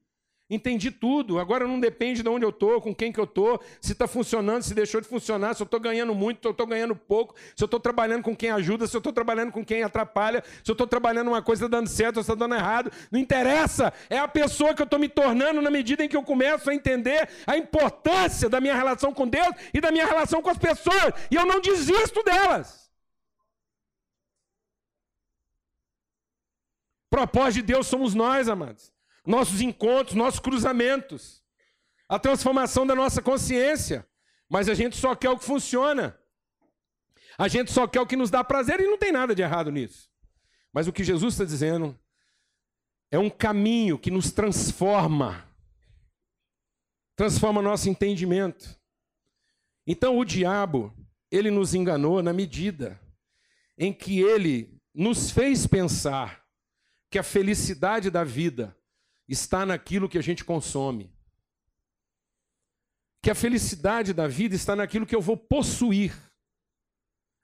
Entendi 0.49 0.89
tudo. 0.89 1.37
Agora 1.37 1.67
não 1.67 1.79
depende 1.79 2.23
de 2.23 2.29
onde 2.29 2.43
eu 2.43 2.49
estou, 2.49 2.81
com 2.81 2.93
quem 2.93 3.11
que 3.11 3.19
eu 3.19 3.25
estou, 3.25 3.61
se 3.79 3.91
está 3.91 4.07
funcionando, 4.07 4.63
se 4.63 4.73
deixou 4.73 4.99
de 4.99 5.07
funcionar, 5.07 5.53
se 5.53 5.61
eu 5.61 5.65
estou 5.65 5.79
ganhando 5.79 6.15
muito, 6.15 6.41
se 6.41 6.47
eu 6.47 6.51
estou 6.51 6.65
ganhando 6.65 6.95
pouco, 6.95 7.35
se 7.55 7.63
eu 7.63 7.65
estou 7.65 7.79
trabalhando 7.79 8.23
com 8.23 8.35
quem 8.35 8.49
ajuda, 8.49 8.87
se 8.87 8.95
eu 8.95 8.97
estou 8.97 9.13
trabalhando 9.13 9.51
com 9.51 9.63
quem 9.63 9.83
atrapalha, 9.83 10.43
se 10.63 10.71
eu 10.71 10.73
estou 10.73 10.87
trabalhando 10.87 11.27
uma 11.27 11.41
coisa 11.41 11.69
tá 11.69 11.77
dando 11.77 11.87
certo 11.87 12.17
ou 12.17 12.21
está 12.21 12.33
dando 12.33 12.55
errado. 12.55 12.91
Não 13.11 13.19
interessa. 13.19 13.93
É 14.09 14.17
a 14.17 14.27
pessoa 14.27 14.73
que 14.73 14.81
eu 14.81 14.85
estou 14.85 14.97
me 14.97 15.07
tornando 15.07 15.61
na 15.61 15.69
medida 15.69 16.03
em 16.03 16.09
que 16.09 16.17
eu 16.17 16.23
começo 16.23 16.67
a 16.69 16.73
entender 16.73 17.29
a 17.45 17.55
importância 17.55 18.49
da 18.49 18.59
minha 18.59 18.75
relação 18.75 19.13
com 19.13 19.27
Deus 19.27 19.53
e 19.71 19.79
da 19.79 19.91
minha 19.91 20.07
relação 20.07 20.41
com 20.41 20.49
as 20.49 20.57
pessoas. 20.57 21.13
E 21.29 21.35
eu 21.35 21.45
não 21.45 21.61
desisto 21.61 22.23
delas. 22.23 22.89
Propósito 27.07 27.61
de 27.65 27.73
Deus 27.73 27.85
somos 27.85 28.15
nós, 28.15 28.49
amados 28.49 28.98
nossos 29.29 29.61
encontros, 29.61 30.15
nossos 30.15 30.39
cruzamentos, 30.39 31.43
a 32.09 32.17
transformação 32.17 32.85
da 32.85 32.95
nossa 32.95 33.21
consciência. 33.21 34.03
Mas 34.49 34.67
a 34.67 34.73
gente 34.73 34.97
só 34.97 35.15
quer 35.15 35.29
o 35.29 35.37
que 35.37 35.45
funciona. 35.45 36.19
A 37.37 37.47
gente 37.47 37.71
só 37.71 37.87
quer 37.87 38.01
o 38.01 38.07
que 38.07 38.15
nos 38.15 38.31
dá 38.31 38.43
prazer 38.43 38.79
e 38.79 38.87
não 38.87 38.97
tem 38.97 39.11
nada 39.11 39.35
de 39.35 39.43
errado 39.43 39.71
nisso. 39.71 40.09
Mas 40.73 40.87
o 40.87 40.91
que 40.91 41.03
Jesus 41.03 41.35
está 41.35 41.45
dizendo 41.45 41.97
é 43.11 43.19
um 43.19 43.29
caminho 43.29 43.99
que 43.99 44.09
nos 44.09 44.31
transforma, 44.31 45.47
transforma 47.15 47.61
nosso 47.61 47.87
entendimento. 47.87 48.79
Então 49.85 50.17
o 50.17 50.25
diabo, 50.25 50.91
ele 51.29 51.51
nos 51.51 51.75
enganou 51.75 52.23
na 52.23 52.33
medida 52.33 52.99
em 53.77 53.93
que 53.93 54.21
ele 54.21 54.75
nos 54.91 55.29
fez 55.29 55.67
pensar 55.67 56.43
que 57.11 57.19
a 57.19 57.23
felicidade 57.23 58.09
da 58.09 58.23
vida 58.23 58.75
está 59.33 59.65
naquilo 59.65 60.09
que 60.09 60.17
a 60.17 60.21
gente 60.21 60.43
consome. 60.43 61.13
Que 63.21 63.29
a 63.29 63.35
felicidade 63.35 64.13
da 64.13 64.27
vida 64.27 64.55
está 64.55 64.75
naquilo 64.75 65.05
que 65.05 65.15
eu 65.15 65.21
vou 65.21 65.37
possuir, 65.37 66.13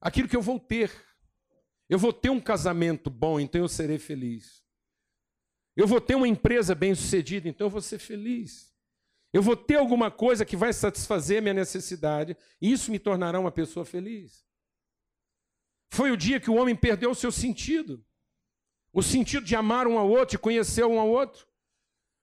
aquilo 0.01 0.27
que 0.27 0.35
eu 0.35 0.41
vou 0.41 0.59
ter. 0.59 0.91
Eu 1.87 1.99
vou 1.99 2.11
ter 2.11 2.29
um 2.29 2.41
casamento 2.41 3.09
bom, 3.09 3.39
então 3.39 3.61
eu 3.61 3.67
serei 3.67 3.99
feliz. 3.99 4.63
Eu 5.75 5.85
vou 5.85 6.01
ter 6.01 6.15
uma 6.15 6.27
empresa 6.27 6.73
bem-sucedida, 6.73 7.47
então 7.47 7.67
eu 7.67 7.71
vou 7.71 7.81
ser 7.81 7.99
feliz. 7.99 8.73
Eu 9.31 9.41
vou 9.41 9.55
ter 9.55 9.75
alguma 9.75 10.09
coisa 10.09 10.45
que 10.45 10.55
vai 10.55 10.71
satisfazer 10.71 11.41
minha 11.41 11.53
necessidade, 11.53 12.37
e 12.61 12.71
isso 12.71 12.89
me 12.89 12.97
tornará 12.97 13.39
uma 13.39 13.51
pessoa 13.51 13.85
feliz. 13.85 14.45
Foi 15.91 16.09
o 16.09 16.17
dia 16.17 16.39
que 16.39 16.49
o 16.49 16.55
homem 16.55 16.75
perdeu 16.75 17.11
o 17.11 17.15
seu 17.15 17.31
sentido. 17.31 18.03
O 18.93 19.03
sentido 19.03 19.45
de 19.45 19.55
amar 19.55 19.87
um 19.87 19.99
ao 19.99 20.09
outro, 20.09 20.35
e 20.35 20.39
conhecer 20.39 20.85
um 20.85 20.99
ao 20.99 21.09
outro. 21.09 21.45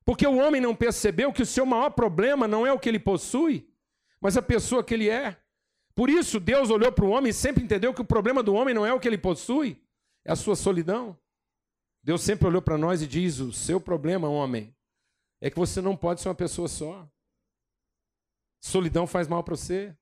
Porque 0.05 0.27
o 0.27 0.37
homem 0.37 0.61
não 0.61 0.75
percebeu 0.75 1.33
que 1.33 1.43
o 1.43 1.47
seu 1.47 1.65
maior 1.65 1.91
problema 1.91 2.49
não 2.49 2.67
é 2.67 2.73
o 2.73 2.79
que 2.79 2.89
ele 2.89 2.99
possui, 2.99 3.69
mas 4.21 4.37
a 4.37 4.43
pessoa 4.43 4.83
que 4.83 4.95
ele 4.95 5.09
é. 5.09 5.37
Por 5.95 6.09
isso, 6.09 6.41
Deus 6.41 6.71
olhou 6.71 6.91
para 6.91 7.05
o 7.05 7.11
homem 7.11 7.31
e 7.31 7.35
sempre 7.35 7.63
entendeu 7.63 7.93
que 7.95 8.01
o 8.01 8.05
problema 8.05 8.43
do 8.43 8.55
homem 8.55 8.75
não 8.75 8.87
é 8.87 8.93
o 8.93 8.99
que 8.99 9.07
ele 9.07 9.19
possui, 9.19 9.81
é 10.25 10.33
a 10.33 10.37
sua 10.37 10.57
solidão. 10.57 11.19
Deus 12.03 12.23
sempre 12.23 12.49
olhou 12.49 12.63
para 12.63 12.79
nós 12.79 13.03
e 13.03 13.07
diz: 13.07 13.39
o 13.39 13.53
seu 13.53 13.81
problema, 13.81 14.29
homem, 14.29 14.75
é 15.41 15.51
que 15.51 15.59
você 15.59 15.81
não 15.81 15.97
pode 15.97 16.21
ser 16.21 16.29
uma 16.29 16.35
pessoa 16.35 16.67
só. 16.67 17.09
Solidão 18.61 19.07
faz 19.07 19.29
mal 19.29 19.43
para 19.45 19.57
você. 19.57 19.97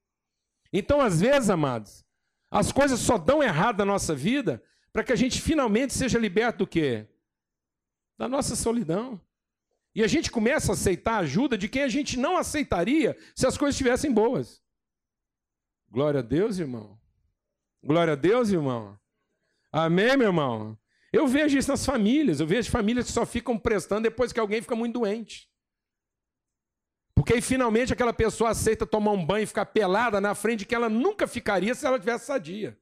Então, 0.72 1.00
às 1.00 1.20
vezes, 1.20 1.50
amados, 1.50 2.04
as 2.50 2.72
coisas 2.72 3.00
só 3.00 3.18
dão 3.18 3.42
errado 3.42 3.78
na 3.78 3.84
nossa 3.84 4.14
vida 4.14 4.62
para 4.92 5.04
que 5.04 5.12
a 5.12 5.16
gente 5.16 5.40
finalmente 5.40 5.92
seja 5.92 6.18
liberto 6.18 6.60
do 6.60 6.66
quê? 6.66 7.06
Da 8.18 8.28
nossa 8.28 8.54
solidão. 8.54 9.20
E 9.94 10.04
a 10.04 10.06
gente 10.06 10.30
começa 10.30 10.72
a 10.72 10.74
aceitar 10.74 11.14
a 11.14 11.18
ajuda 11.18 11.58
de 11.58 11.68
quem 11.68 11.82
a 11.82 11.88
gente 11.88 12.18
não 12.18 12.36
aceitaria 12.36 13.16
se 13.34 13.46
as 13.46 13.58
coisas 13.58 13.74
estivessem 13.74 14.12
boas. 14.12 14.62
Glória 15.90 16.20
a 16.20 16.22
Deus, 16.22 16.58
irmão. 16.58 16.98
Glória 17.82 18.12
a 18.12 18.16
Deus, 18.16 18.50
irmão. 18.50 18.98
Amém, 19.72 20.16
meu 20.16 20.28
irmão. 20.28 20.78
Eu 21.12 21.26
vejo 21.26 21.58
isso 21.58 21.70
nas 21.70 21.84
famílias. 21.84 22.38
Eu 22.40 22.46
vejo 22.46 22.70
famílias 22.70 23.06
que 23.06 23.12
só 23.12 23.26
ficam 23.26 23.58
prestando 23.58 24.02
depois 24.02 24.32
que 24.32 24.38
alguém 24.38 24.62
fica 24.62 24.76
muito 24.76 24.94
doente. 24.94 25.50
Porque 27.14 27.34
aí 27.34 27.42
finalmente 27.42 27.92
aquela 27.92 28.12
pessoa 28.14 28.50
aceita 28.50 28.86
tomar 28.86 29.10
um 29.10 29.26
banho 29.26 29.42
e 29.42 29.46
ficar 29.46 29.66
pelada 29.66 30.20
na 30.20 30.34
frente 30.34 30.64
que 30.64 30.74
ela 30.74 30.88
nunca 30.88 31.26
ficaria 31.26 31.74
se 31.74 31.84
ela 31.84 31.98
tivesse 31.98 32.26
sadia. 32.26 32.79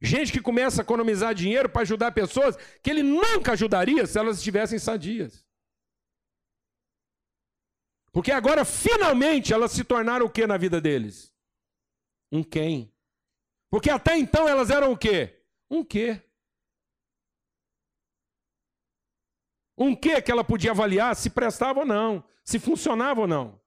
Gente 0.00 0.32
que 0.32 0.40
começa 0.40 0.80
a 0.80 0.84
economizar 0.84 1.34
dinheiro 1.34 1.68
para 1.68 1.82
ajudar 1.82 2.12
pessoas 2.12 2.56
que 2.82 2.88
ele 2.88 3.02
nunca 3.02 3.52
ajudaria 3.52 4.06
se 4.06 4.18
elas 4.18 4.38
estivessem 4.38 4.78
sadias. 4.78 5.44
Porque 8.12 8.32
agora, 8.32 8.64
finalmente, 8.64 9.52
elas 9.52 9.72
se 9.72 9.84
tornaram 9.84 10.26
o 10.26 10.30
que 10.30 10.46
na 10.46 10.56
vida 10.56 10.80
deles? 10.80 11.32
Um 12.32 12.42
quem. 12.42 12.92
Porque 13.70 13.90
até 13.90 14.16
então 14.16 14.48
elas 14.48 14.70
eram 14.70 14.92
o 14.92 14.96
quê? 14.96 15.42
Um 15.70 15.84
quê. 15.84 16.20
Um 19.76 19.94
quê 19.94 20.20
que 20.20 20.30
ela 20.30 20.42
podia 20.42 20.72
avaliar 20.72 21.14
se 21.14 21.30
prestava 21.30 21.80
ou 21.80 21.86
não, 21.86 22.24
se 22.44 22.58
funcionava 22.58 23.20
ou 23.20 23.26
não. 23.26 23.60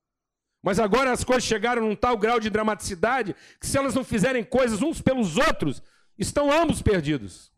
Mas 0.62 0.80
agora 0.80 1.12
as 1.12 1.24
coisas 1.24 1.44
chegaram 1.44 1.82
num 1.82 1.96
tal 1.96 2.18
grau 2.18 2.40
de 2.40 2.50
dramaticidade 2.50 3.36
que 3.60 3.68
se 3.68 3.78
elas 3.78 3.96
não 3.96 4.04
fizerem 4.04 4.44
coisas 4.44 4.82
uns 4.82 5.02
pelos 5.02 5.38
outros, 5.38 5.82
Estão 6.18 6.52
ambos 6.52 6.82
perdidos. 6.82 7.52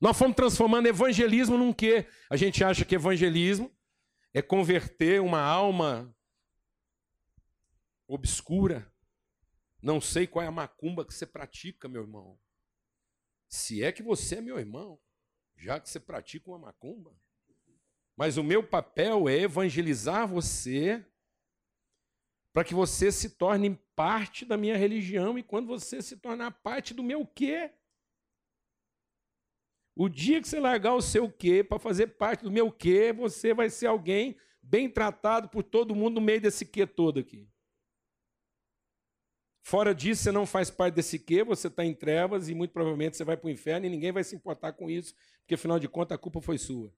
Nós 0.00 0.18
fomos 0.18 0.36
transformando 0.36 0.88
evangelismo 0.88 1.56
num 1.56 1.72
quê? 1.72 2.06
A 2.28 2.36
gente 2.36 2.64
acha 2.64 2.84
que 2.84 2.94
evangelismo 2.94 3.70
é 4.34 4.42
converter 4.42 5.20
uma 5.20 5.40
alma 5.40 6.14
obscura. 8.06 8.92
Não 9.80 10.00
sei 10.00 10.26
qual 10.26 10.44
é 10.44 10.48
a 10.48 10.52
macumba 10.52 11.04
que 11.04 11.14
você 11.14 11.26
pratica, 11.26 11.88
meu 11.88 12.02
irmão. 12.02 12.38
Se 13.48 13.82
é 13.82 13.92
que 13.92 14.02
você 14.02 14.36
é 14.36 14.40
meu 14.40 14.58
irmão, 14.58 15.00
já 15.56 15.78
que 15.78 15.88
você 15.88 16.00
pratica 16.00 16.50
uma 16.50 16.58
macumba. 16.58 17.14
Mas 18.16 18.36
o 18.36 18.44
meu 18.44 18.66
papel 18.66 19.28
é 19.28 19.40
evangelizar 19.40 20.26
você 20.26 21.04
para 22.52 22.64
que 22.64 22.74
você 22.74 23.10
se 23.10 23.30
torne 23.30 23.78
parte 23.96 24.44
da 24.44 24.56
minha 24.56 24.76
religião 24.76 25.38
e 25.38 25.42
quando 25.42 25.66
você 25.66 26.02
se 26.02 26.16
tornar 26.16 26.50
parte 26.50 26.92
do 26.92 27.02
meu 27.02 27.26
quê? 27.26 27.72
O 29.94 30.08
dia 30.08 30.40
que 30.40 30.48
você 30.48 30.60
largar 30.60 30.94
o 30.94 31.02
seu 31.02 31.30
quê 31.30 31.64
para 31.64 31.78
fazer 31.78 32.08
parte 32.08 32.44
do 32.44 32.50
meu 32.50 32.70
quê, 32.70 33.12
você 33.12 33.54
vai 33.54 33.70
ser 33.70 33.86
alguém 33.86 34.36
bem 34.62 34.88
tratado 34.88 35.48
por 35.48 35.62
todo 35.62 35.94
mundo 35.94 36.14
no 36.14 36.20
meio 36.20 36.40
desse 36.40 36.64
quê 36.64 36.86
todo 36.86 37.20
aqui. 37.20 37.48
Fora 39.64 39.94
disso, 39.94 40.22
você 40.22 40.32
não 40.32 40.44
faz 40.44 40.70
parte 40.70 40.94
desse 40.94 41.18
quê, 41.18 41.44
você 41.44 41.68
está 41.68 41.84
em 41.84 41.94
trevas 41.94 42.48
e 42.48 42.54
muito 42.54 42.72
provavelmente 42.72 43.16
você 43.16 43.24
vai 43.24 43.36
para 43.36 43.46
o 43.46 43.50
inferno 43.50 43.86
e 43.86 43.90
ninguém 43.90 44.12
vai 44.12 44.24
se 44.24 44.34
importar 44.34 44.72
com 44.72 44.90
isso, 44.90 45.14
porque 45.40 45.54
afinal 45.54 45.78
de 45.78 45.88
contas 45.88 46.16
a 46.16 46.18
culpa 46.18 46.40
foi 46.40 46.58
sua. 46.58 46.92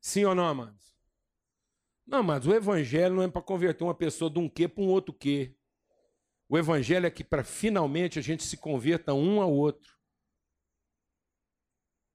Sim 0.00 0.24
ou 0.24 0.34
não, 0.34 0.46
amados? 0.46 0.97
Não, 2.08 2.22
mas 2.22 2.46
o 2.46 2.54
evangelho 2.54 3.16
não 3.16 3.22
é 3.22 3.28
para 3.28 3.42
converter 3.42 3.84
uma 3.84 3.94
pessoa 3.94 4.30
de 4.30 4.38
um 4.38 4.48
quê 4.48 4.66
para 4.66 4.82
um 4.82 4.88
outro 4.88 5.12
quê. 5.12 5.54
O 6.48 6.56
evangelho 6.56 7.04
é 7.04 7.10
que 7.10 7.22
para 7.22 7.44
finalmente 7.44 8.18
a 8.18 8.22
gente 8.22 8.42
se 8.42 8.56
converta 8.56 9.12
um 9.12 9.42
ao 9.42 9.52
outro. 9.52 9.94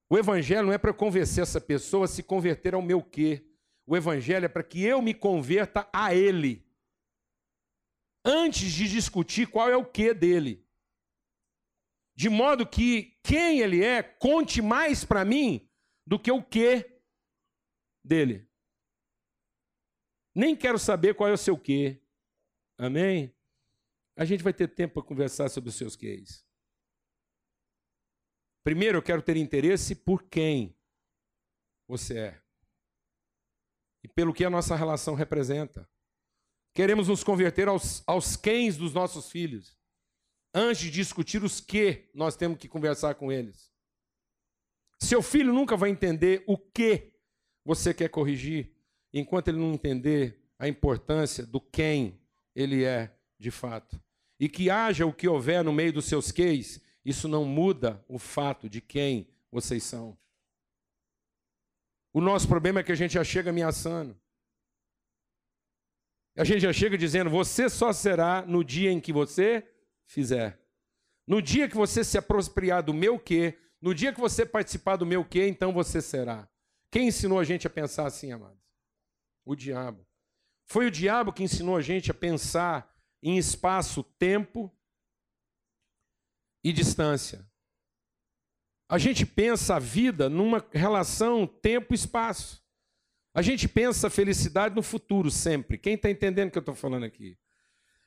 O 0.10 0.18
evangelho 0.18 0.66
não 0.66 0.74
é 0.74 0.80
para 0.80 0.96
convencer 0.96 1.44
essa 1.44 1.62
pessoa 1.62 2.06
a 2.06 2.08
se 2.08 2.24
converter 2.24 2.74
ao 2.74 2.82
meu 2.82 3.04
quê. 3.04 3.48
O 3.86 3.96
evangelho 3.96 4.46
é 4.46 4.50
para 4.50 4.64
que 4.64 4.84
eu 4.84 5.00
me 5.00 5.14
converta 5.14 5.88
a 5.94 6.16
ele. 6.16 6.68
Antes 8.26 8.72
de 8.72 8.89
discutir 8.89 9.48
qual 9.48 9.70
é 9.70 9.78
o 9.78 9.86
quê 9.86 10.12
dele. 10.12 10.68
De 12.16 12.30
modo 12.30 12.66
que 12.66 13.20
quem 13.22 13.60
ele 13.60 13.84
é 13.84 14.02
conte 14.02 14.60
mais 14.60 15.06
para 15.06 15.24
mim 15.24 15.70
do 16.04 16.18
que 16.18 16.32
o 16.32 16.41
quê 16.41 17.00
dele. 18.04 18.52
Nem 20.34 20.56
quero 20.56 20.80
saber 20.80 21.14
qual 21.14 21.30
é 21.30 21.34
o 21.34 21.38
seu 21.38 21.58
quê. 21.58 22.02
Amém? 22.78 23.34
A 24.16 24.26
gente 24.26 24.44
vai 24.44 24.54
ter 24.54 24.68
tempo 24.68 24.96
para 24.96 25.04
conversar 25.04 25.50
sobre 25.50 25.70
os 25.70 25.76
seus 25.76 25.96
quês. 25.96 26.46
Primeiro, 28.64 28.98
eu 28.98 29.04
quero 29.04 29.22
ter 29.22 29.38
interesse 29.38 29.94
por 29.94 30.24
quem 30.24 30.76
você 31.88 32.18
é. 32.18 32.42
E 34.04 34.08
pelo 34.08 34.34
que 34.34 34.46
a 34.46 34.50
nossa 34.50 34.76
relação 34.76 35.16
representa. 35.16 35.90
Queremos 36.74 37.08
nos 37.08 37.24
converter 37.24 37.68
aos, 37.68 38.04
aos 38.08 38.36
quens 38.36 38.78
dos 38.78 38.94
nossos 38.94 39.30
filhos. 39.30 39.78
Antes 40.54 40.84
de 40.84 40.92
discutir 40.92 41.44
os 41.44 41.60
que, 41.60 42.10
nós 42.14 42.36
temos 42.36 42.58
que 42.58 42.68
conversar 42.68 43.16
com 43.16 43.32
eles. 43.32 43.72
Seu 45.00 45.22
filho 45.22 45.54
nunca 45.54 45.76
vai 45.76 45.90
entender 45.90 46.44
o 46.48 46.58
que 46.58 47.14
você 47.66 47.94
quer 47.94 48.10
corrigir 48.10 48.74
enquanto 49.14 49.49
ele 49.49 49.59
não 49.59 49.74
entender 49.74 50.41
a 50.57 50.68
importância 50.68 51.45
do 51.45 51.61
quem 51.61 52.20
ele 52.55 52.84
é 52.84 53.16
de 53.39 53.51
fato. 53.51 54.01
E 54.39 54.49
que 54.49 54.70
haja 54.70 55.05
o 55.05 55.14
que 55.14 55.28
houver 55.28 55.64
no 55.64 55.72
meio 55.72 55.93
dos 55.93 56.05
seus 56.05 56.32
queis, 56.32 56.82
isso 57.05 57.28
não 57.28 57.45
muda 57.45 58.03
o 58.07 58.18
fato 58.18 58.70
de 58.70 58.82
quem 58.82 59.28
vocês 59.51 59.84
são. 59.84 60.18
O 62.11 62.22
nosso 62.22 62.47
problema 62.47 62.80
é 62.80 62.84
que 62.84 62.91
a 62.91 62.95
gente 62.95 63.14
já 63.14 63.24
chega 63.24 63.49
ameaçando. 63.49 64.18
A 66.36 66.43
gente 66.43 66.61
já 66.61 66.74
chega 66.74 66.97
dizendo: 66.97 67.30
você 67.30 67.70
só 67.70 67.93
será 67.93 68.43
no 68.45 68.64
dia 68.64 68.91
em 68.91 68.99
que 68.99 69.14
você 69.14 69.68
fizer. 70.05 70.59
No 71.28 71.41
dia 71.41 71.70
que 71.70 71.76
você 71.76 72.03
se 72.03 72.18
apropriar 72.18 72.84
do 72.84 72.93
meu 72.93 73.18
quê, 73.18 73.57
no 73.82 73.93
dia 73.93 74.14
que 74.14 74.20
você 74.20 74.45
participar 74.45 74.95
do 74.95 75.05
meu 75.05 75.24
quê, 75.24 75.47
então 75.47 75.72
você 75.72 76.01
será. 76.01 76.47
Quem 76.91 77.07
ensinou 77.07 77.39
a 77.39 77.43
gente 77.43 77.66
a 77.66 77.70
pensar 77.70 78.05
assim, 78.05 78.32
amado? 78.32 78.62
O 79.46 79.56
diabo. 79.56 80.08
Foi 80.66 80.88
o 80.88 80.91
diabo 80.91 81.34
que 81.34 81.44
ensinou 81.44 81.76
a 81.76 81.82
gente 81.82 82.12
a 82.12 82.14
pensar 82.14 82.94
em 83.22 83.38
espaço, 83.38 84.04
tempo 84.04 84.72
e 86.64 86.72
distância. 86.72 87.48
A 88.89 88.98
gente 88.98 89.26
pensa 89.26 89.76
a 89.76 89.80
vida 89.80 90.30
numa 90.30 90.66
relação 90.72 91.48
tempo-espaço. 91.48 92.64
A 93.34 93.41
gente 93.41 93.68
pensa 93.68 94.10
felicidade 94.10 94.76
no 94.76 94.84
futuro 94.84 95.32
sempre. 95.32 95.78
Quem 95.78 95.96
está 95.96 96.10
entendendo 96.10 96.50
o 96.50 96.52
que 96.52 96.58
eu 96.58 96.62
estou 96.62 96.76
falando 96.76 97.04
aqui? 97.04 97.38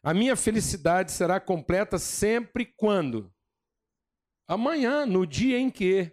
A 0.02 0.14
minha 0.14 0.36
felicidade 0.36 1.10
será 1.10 1.40
completa 1.40 1.98
sempre 1.98 2.64
quando? 2.64 3.32
Amanhã, 4.46 5.04
no 5.04 5.26
dia 5.26 5.58
em 5.58 5.70
que. 5.70 6.12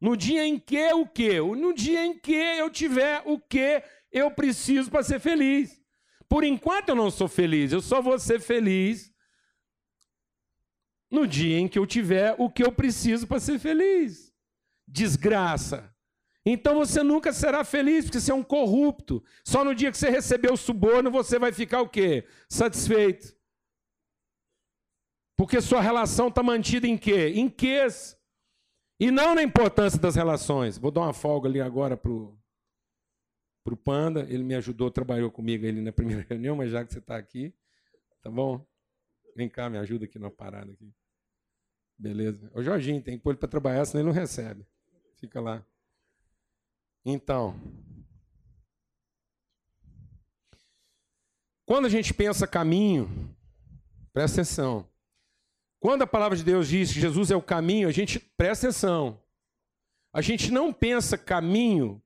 No 0.00 0.16
dia 0.16 0.46
em 0.46 0.58
que 0.58 0.92
o 0.94 1.06
quê? 1.06 1.38
No 1.38 1.74
dia 1.74 2.06
em 2.06 2.18
que 2.18 2.32
eu 2.32 2.70
tiver 2.70 3.22
o 3.26 3.38
que 3.38 3.82
eu 4.10 4.30
preciso 4.30 4.90
para 4.90 5.02
ser 5.02 5.20
feliz. 5.20 5.80
Por 6.28 6.44
enquanto 6.44 6.90
eu 6.90 6.94
não 6.94 7.10
sou 7.10 7.28
feliz, 7.28 7.72
eu 7.72 7.80
só 7.80 8.00
vou 8.00 8.18
ser 8.18 8.40
feliz 8.40 9.12
no 11.10 11.26
dia 11.26 11.58
em 11.58 11.66
que 11.66 11.78
eu 11.78 11.86
tiver 11.86 12.34
o 12.38 12.48
que 12.48 12.62
eu 12.62 12.70
preciso 12.70 13.26
para 13.26 13.40
ser 13.40 13.58
feliz. 13.58 14.32
Desgraça. 14.86 15.92
Então 16.44 16.76
você 16.76 17.02
nunca 17.02 17.32
será 17.32 17.64
feliz, 17.64 18.04
porque 18.04 18.20
você 18.20 18.32
é 18.32 18.34
um 18.34 18.42
corrupto. 18.42 19.22
Só 19.44 19.64
no 19.64 19.74
dia 19.74 19.90
que 19.90 19.98
você 19.98 20.08
receber 20.08 20.50
o 20.52 20.56
suborno 20.56 21.10
você 21.10 21.38
vai 21.38 21.52
ficar 21.52 21.82
o 21.82 21.88
quê? 21.88 22.26
Satisfeito. 22.48 23.36
Porque 25.36 25.60
sua 25.60 25.80
relação 25.80 26.28
está 26.28 26.42
mantida 26.42 26.86
em 26.86 26.96
quê? 26.96 27.32
Em 27.34 27.48
quês. 27.48 28.16
E 28.98 29.10
não 29.10 29.34
na 29.34 29.42
importância 29.42 29.98
das 29.98 30.14
relações. 30.14 30.78
Vou 30.78 30.90
dar 30.90 31.00
uma 31.00 31.12
folga 31.12 31.48
ali 31.48 31.60
agora 31.60 31.96
para 31.96 32.10
o 32.10 32.38
Panda. 33.84 34.26
Ele 34.28 34.42
me 34.42 34.54
ajudou, 34.54 34.90
trabalhou 34.90 35.30
comigo 35.30 35.66
ali 35.66 35.80
na 35.80 35.92
primeira 35.92 36.26
reunião, 36.28 36.56
mas 36.56 36.70
já 36.70 36.84
que 36.84 36.92
você 36.92 36.98
está 36.98 37.16
aqui, 37.16 37.54
tá 38.22 38.30
bom? 38.30 38.66
Vem 39.36 39.48
cá, 39.48 39.70
me 39.70 39.78
ajuda 39.78 40.04
aqui 40.04 40.18
na 40.18 40.30
parada. 40.30 40.72
Aqui. 40.72 40.92
Beleza. 41.98 42.50
O 42.54 42.62
Jorginho 42.62 43.02
tem 43.02 43.16
que 43.16 43.22
pôr 43.22 43.30
ele 43.30 43.38
para 43.38 43.48
trabalhar, 43.48 43.84
senão 43.84 44.02
ele 44.02 44.08
não 44.08 44.14
recebe. 44.14 44.66
Fica 45.16 45.40
lá. 45.40 45.64
Então, 47.04 47.58
quando 51.64 51.86
a 51.86 51.88
gente 51.88 52.12
pensa 52.12 52.46
caminho, 52.46 53.08
presta 54.12 54.40
atenção. 54.40 54.88
Quando 55.78 56.02
a 56.02 56.06
palavra 56.06 56.36
de 56.36 56.44
Deus 56.44 56.68
diz 56.68 56.92
que 56.92 57.00
Jesus 57.00 57.30
é 57.30 57.36
o 57.36 57.42
caminho, 57.42 57.88
a 57.88 57.92
gente 57.92 58.18
presta 58.18 58.66
atenção. 58.66 59.22
A 60.12 60.20
gente 60.20 60.50
não 60.50 60.72
pensa 60.72 61.16
caminho 61.16 62.02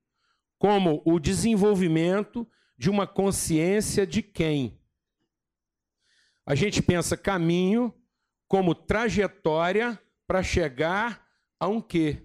como 0.65 1.03
o 1.05 1.21
desenvolvimento 1.21 2.49
de 2.79 2.89
uma 2.89 3.07
consciência 3.07 4.07
de 4.07 4.23
quem. 4.23 4.81
A 6.47 6.55
gente 6.55 6.81
pensa 6.81 7.19
caminho 7.19 7.93
como 8.49 8.75
trajetória 8.75 10.01
para 10.27 10.43
chegar 10.43 11.23
a 11.61 11.69
um 11.69 11.83
quê. 11.83 12.23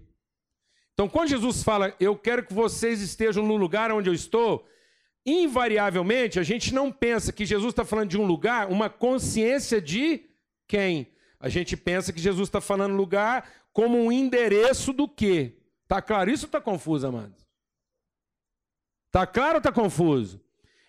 Então, 0.94 1.10
quando 1.10 1.28
Jesus 1.28 1.64
fala, 1.64 1.94
eu 2.00 2.16
quero 2.16 2.46
que 2.46 2.54
vocês 2.54 3.02
estejam 3.02 3.46
no 3.46 3.58
lugar 3.58 3.92
onde 3.92 4.10
eu 4.10 4.14
estou, 4.14 4.66
invariavelmente 5.26 6.40
a 6.40 6.44
gente 6.44 6.74
não 6.74 6.94
pensa 6.94 7.34
que 7.34 7.46
Jesus 7.46 7.74
está 7.74 7.84
falando 7.84 8.12
de 8.12 8.18
um 8.18 8.26
lugar, 8.26 8.70
uma 8.70 8.90
consciência 8.90 9.82
de 9.82 10.30
quem? 10.66 11.12
A 11.42 11.50
gente 11.50 11.76
pensa 11.76 12.14
que 12.14 12.22
Jesus 12.22 12.48
está 12.48 12.62
falando 12.62 12.96
lugar 12.96 13.52
como 13.74 13.98
um 13.98 14.10
endereço 14.10 14.94
do 14.94 15.10
quê? 15.10 15.58
Tá 15.90 16.02
claro? 16.02 16.32
Isso 16.32 16.46
está 16.46 16.62
confuso, 16.62 17.06
amados? 17.06 17.49
Tá 19.12 19.26
claro 19.26 19.56
ou 19.56 19.58
está 19.58 19.72
confuso? 19.72 20.42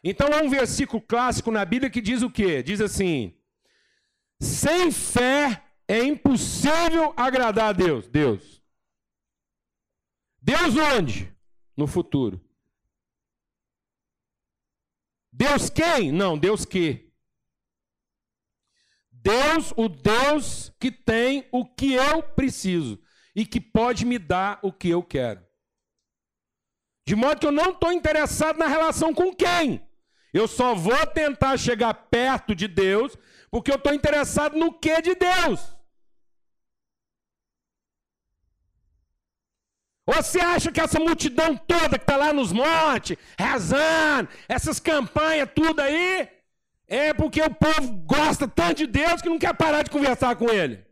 Então 0.03 0.29
há 0.33 0.43
um 0.43 0.49
versículo 0.49 1.01
clássico 1.03 1.51
na 1.51 1.65
Bíblia 1.65 1.91
que 1.91 2.01
diz 2.01 2.23
o 2.23 2.31
quê? 2.31 2.63
Diz 2.63 2.81
assim: 2.81 3.39
sem 4.41 4.91
fé 4.91 5.63
é 5.87 6.03
impossível 6.03 7.13
agradar 7.17 7.71
a 7.71 7.73
Deus. 7.73 8.09
Deus. 8.09 8.63
Deus 10.41 10.77
onde? 10.77 11.35
No 11.77 11.87
futuro. 11.87 12.41
Deus 15.33 15.69
quem? 15.69 16.11
Não, 16.11 16.39
Deus 16.39 16.65
que. 16.65 17.11
Deus, 19.11 19.73
o 19.77 19.87
Deus 19.89 20.73
que 20.81 20.91
tem 20.91 21.47
o 21.53 21.67
que 21.67 21.93
eu 21.93 22.23
preciso 22.23 22.99
e 23.37 23.45
que 23.45 23.61
pode 23.61 24.07
me 24.07 24.19
dar 24.19 24.59
o 24.63 24.73
que 24.73 24.89
eu 24.89 25.03
quero. 25.03 25.47
De 27.11 27.17
modo 27.17 27.41
que 27.41 27.47
eu 27.49 27.51
não 27.51 27.71
estou 27.71 27.91
interessado 27.91 28.57
na 28.57 28.69
relação 28.69 29.13
com 29.13 29.35
quem. 29.35 29.85
Eu 30.33 30.47
só 30.47 30.77
vou 30.77 31.05
tentar 31.09 31.57
chegar 31.57 31.93
perto 31.93 32.55
de 32.55 32.69
Deus 32.69 33.19
porque 33.51 33.73
eu 33.73 33.75
estou 33.75 33.93
interessado 33.93 34.57
no 34.57 34.73
que 34.73 35.03
de 35.03 35.17
Deus. 35.17 35.77
Você 40.07 40.39
acha 40.41 40.71
que 40.71 40.81
essa 40.81 41.01
multidão 41.01 41.57
toda 41.57 41.99
que 41.99 42.05
está 42.05 42.17
lá 42.17 42.33
nos 42.33 42.53
montes, 42.53 43.17
rezando, 43.37 44.29
essas 44.49 44.79
campanhas, 44.79 45.51
tudo 45.53 45.81
aí, 45.81 46.29
é 46.87 47.13
porque 47.13 47.43
o 47.43 47.53
povo 47.53 47.91
gosta 48.05 48.47
tanto 48.47 48.77
de 48.77 48.87
Deus 48.87 49.21
que 49.21 49.29
não 49.29 49.41
quer 49.41 49.57
parar 49.57 49.83
de 49.83 49.91
conversar 49.91 50.37
com 50.37 50.49
ele? 50.49 50.90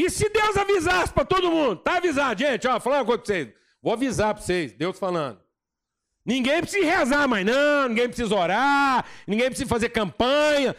E 0.00 0.08
se 0.08 0.30
Deus 0.30 0.56
avisasse 0.56 1.12
para 1.12 1.26
todo 1.26 1.50
mundo? 1.50 1.76
Tá 1.76 1.98
avisado, 1.98 2.40
gente, 2.40 2.66
ó, 2.66 2.80
falar 2.80 3.00
uma 3.00 3.04
coisa 3.04 3.22
para 3.22 3.34
vocês. 3.34 3.54
Vou 3.82 3.92
avisar 3.92 4.34
para 4.34 4.42
vocês, 4.42 4.72
Deus 4.72 4.98
falando. 4.98 5.38
Ninguém 6.24 6.62
precisa 6.62 6.86
rezar 6.86 7.28
mais, 7.28 7.44
não, 7.44 7.86
ninguém 7.86 8.08
precisa 8.08 8.34
orar, 8.34 9.04
ninguém 9.26 9.48
precisa 9.48 9.68
fazer 9.68 9.90
campanha. 9.90 10.74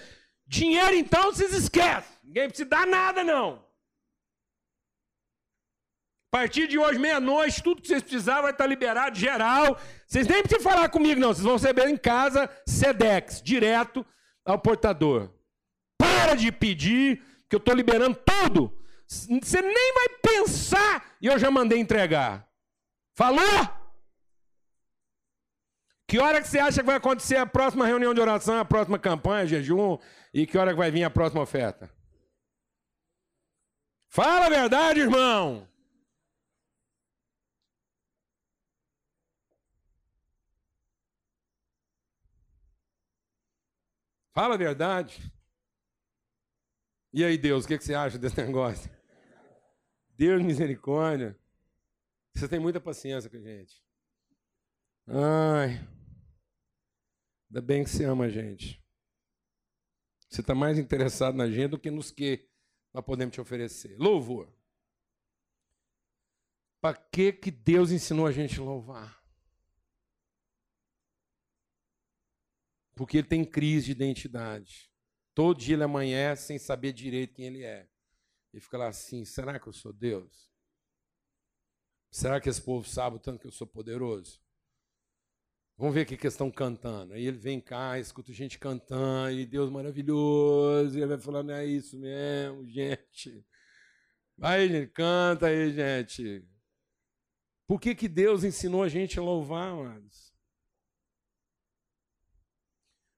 Dinheiro, 0.48 0.96
então, 0.96 1.32
vocês 1.32 1.54
esquecem. 1.54 2.12
Ninguém 2.24 2.48
precisa 2.48 2.68
dar 2.68 2.88
nada, 2.88 3.24
não. 3.24 3.64
A 6.34 6.38
partir 6.38 6.68
de 6.68 6.80
hoje, 6.80 6.98
meia-noite, 6.98 7.62
tudo 7.62 7.80
que 7.80 7.90
vocês 7.90 8.02
precisarem 8.02 8.42
vai 8.42 8.52
estar 8.52 8.66
liberado, 8.66 9.20
geral. 9.20 9.78
Vocês 10.08 10.26
nem 10.26 10.42
precisam 10.42 10.72
falar 10.72 10.90
comigo, 10.90 11.22
não. 11.22 11.28
Vocês 11.28 11.46
vão 11.46 11.58
receber 11.58 11.88
em 11.88 11.98
casa 11.98 12.50
SEDEX, 12.66 13.40
direto 13.44 14.04
ao 14.44 14.58
portador. 14.58 15.30
Para 15.96 16.34
de 16.34 16.52
pedir, 16.52 17.22
que 17.48 17.56
eu 17.56 17.60
estou 17.60 17.76
liberando 17.76 18.18
tudo. 18.26 18.81
Você 19.12 19.62
nem 19.62 19.94
vai 19.94 20.10
pensar 20.22 21.18
e 21.22 21.28
eu 21.28 21.38
já 21.38 21.52
mandei 21.52 21.78
entregar. 21.78 22.48
Falou? 23.14 23.42
Que 26.08 26.18
hora 26.18 26.42
que 26.42 26.48
você 26.48 26.60
acha 26.60 26.80
que 26.80 26.86
vai 26.86 26.96
acontecer 26.96 27.36
a 27.36 27.46
próxima 27.46 27.86
reunião 27.86 28.14
de 28.14 28.22
oração, 28.22 28.58
a 28.58 28.64
próxima 28.64 28.98
campanha, 28.98 29.46
jejum? 29.46 29.98
E 30.34 30.48
que 30.48 30.58
hora 30.58 30.72
que 30.72 30.78
vai 30.78 30.90
vir 30.90 31.04
a 31.04 31.10
próxima 31.10 31.42
oferta? 31.42 31.94
Fala 34.08 34.46
a 34.46 34.50
verdade, 34.50 35.02
irmão. 35.02 35.68
Fala 44.34 44.56
a 44.56 44.58
verdade. 44.58 45.22
E 47.14 47.26
aí, 47.26 47.38
Deus, 47.38 47.66
o 47.66 47.68
que 47.68 47.78
você 47.78 47.94
acha 47.94 48.18
desse 48.18 48.42
negócio? 48.42 49.01
Deus 50.22 50.44
misericórdia. 50.44 51.36
Você 52.36 52.48
tem 52.48 52.60
muita 52.60 52.80
paciência 52.80 53.28
com 53.28 53.38
a 53.38 53.42
gente. 53.42 53.84
Ai. 55.08 55.80
Ainda 57.50 57.60
bem 57.60 57.84
que 57.84 57.90
você 57.90 58.06
ama 58.06 58.26
a 58.26 58.30
gente. 58.30 58.80
Você 60.30 60.42
está 60.42 60.54
mais 60.54 60.78
interessado 60.78 61.36
na 61.36 61.50
gente 61.50 61.72
do 61.72 61.80
que 61.80 61.90
nos 61.90 62.12
que 62.12 62.48
nós 62.94 63.04
podemos 63.04 63.34
te 63.34 63.42
oferecer. 63.42 63.98
Louvor. 63.98 64.56
Para 66.80 66.96
que, 66.96 67.34
que 67.34 67.50
Deus 67.50 67.90
ensinou 67.90 68.28
a 68.28 68.32
gente 68.32 68.60
a 68.60 68.64
louvar? 68.64 69.26
Porque 72.94 73.18
ele 73.18 73.28
tem 73.28 73.44
crise 73.44 73.88
de 73.88 73.92
identidade. 73.94 74.94
Todo 75.34 75.58
dia 75.58 75.74
ele 75.74 75.84
amanhece 75.84 76.46
sem 76.46 76.60
saber 76.60 76.94
direito 76.94 77.34
quem 77.34 77.48
ele 77.48 77.64
é. 77.64 77.91
E 78.54 78.60
fica 78.60 78.78
lá 78.78 78.88
assim: 78.88 79.26
será 79.26 79.60
que 79.60 79.68
eu 79.68 79.74
sou 79.74 79.94
Deus? 79.94 80.52
Será 82.12 82.42
que 82.42 82.50
esse 82.50 82.62
povo 82.62 82.88
sabe 82.88 83.16
o 83.16 83.20
tanto 83.20 83.40
que 83.40 83.48
eu 83.48 83.52
sou 83.52 83.66
poderoso? 83.66 84.42
Vamos 85.78 85.96
ver 85.96 86.02
o 86.02 86.06
que 86.06 86.14
eles 86.14 86.34
estão 86.34 86.52
cantando. 86.52 87.14
Aí 87.14 87.26
ele 87.26 87.38
vem 87.38 87.60
cá, 87.60 87.98
escuta 87.98 88.32
gente 88.34 88.60
cantando, 88.60 89.40
e 89.40 89.46
Deus 89.46 89.70
maravilhoso, 89.72 90.96
e 90.96 91.02
ele 91.02 91.08
vai 91.08 91.18
falando, 91.18 91.52
é 91.52 91.66
isso 91.66 91.98
mesmo, 91.98 92.68
gente. 92.68 93.44
Aí, 94.40 94.70
gente, 94.70 94.92
canta 94.92 95.48
aí, 95.48 95.74
gente. 95.74 96.46
Por 97.66 97.80
que, 97.80 97.96
que 97.96 98.08
Deus 98.08 98.44
ensinou 98.44 98.84
a 98.84 98.90
gente 98.90 99.18
a 99.18 99.24
louvar, 99.24 99.70
amados? 99.70 100.32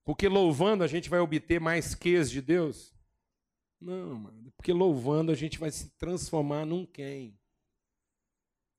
Porque 0.06 0.28
louvando 0.28 0.84
a 0.84 0.88
gente 0.88 1.10
vai 1.10 1.20
obter 1.20 1.60
mais 1.60 1.96
quês 1.96 2.30
de 2.30 2.42
Deus? 2.42 2.93
Não, 3.84 4.16
mano. 4.16 4.52
Porque 4.56 4.72
louvando 4.72 5.32
a 5.32 5.36
gente 5.36 5.60
vai 5.60 5.70
se 5.70 5.90
transformar 5.98 6.66
num 6.66 6.86
quem? 6.86 7.38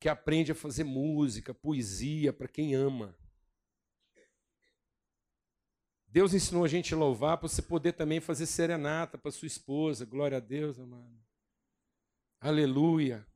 Que 0.01 0.09
aprende 0.09 0.51
a 0.51 0.55
fazer 0.55 0.85
música, 0.85 1.53
poesia 1.53 2.33
para 2.33 2.49
quem 2.49 2.75
ama. 2.75 3.15
Deus 6.09 6.33
ensinou 6.33 6.65
a 6.65 6.69
gente 6.69 6.95
a 6.95 6.97
louvar 6.97 7.37
para 7.37 7.49
você 7.49 7.61
poder 7.61 7.93
também 7.93 8.19
fazer 8.19 8.47
serenata 8.47 9.19
para 9.19 9.31
sua 9.31 9.47
esposa. 9.47 10.07
Glória 10.07 10.39
a 10.39 10.41
Deus, 10.41 10.79
amado. 10.79 11.21
Aleluia. 12.41 13.27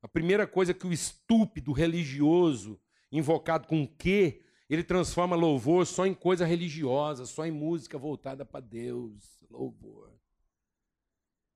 A 0.00 0.08
primeira 0.08 0.46
coisa 0.46 0.72
que 0.72 0.86
o 0.86 0.92
estúpido 0.92 1.72
religioso, 1.72 2.80
invocado 3.12 3.66
com 3.66 3.86
que, 3.86 4.42
ele 4.70 4.84
transforma 4.84 5.36
louvor 5.36 5.86
só 5.86 6.06
em 6.06 6.14
coisa 6.14 6.46
religiosa, 6.46 7.26
só 7.26 7.44
em 7.44 7.50
música 7.50 7.98
voltada 7.98 8.46
para 8.46 8.60
Deus. 8.60 9.38
Louvor. 9.50 10.19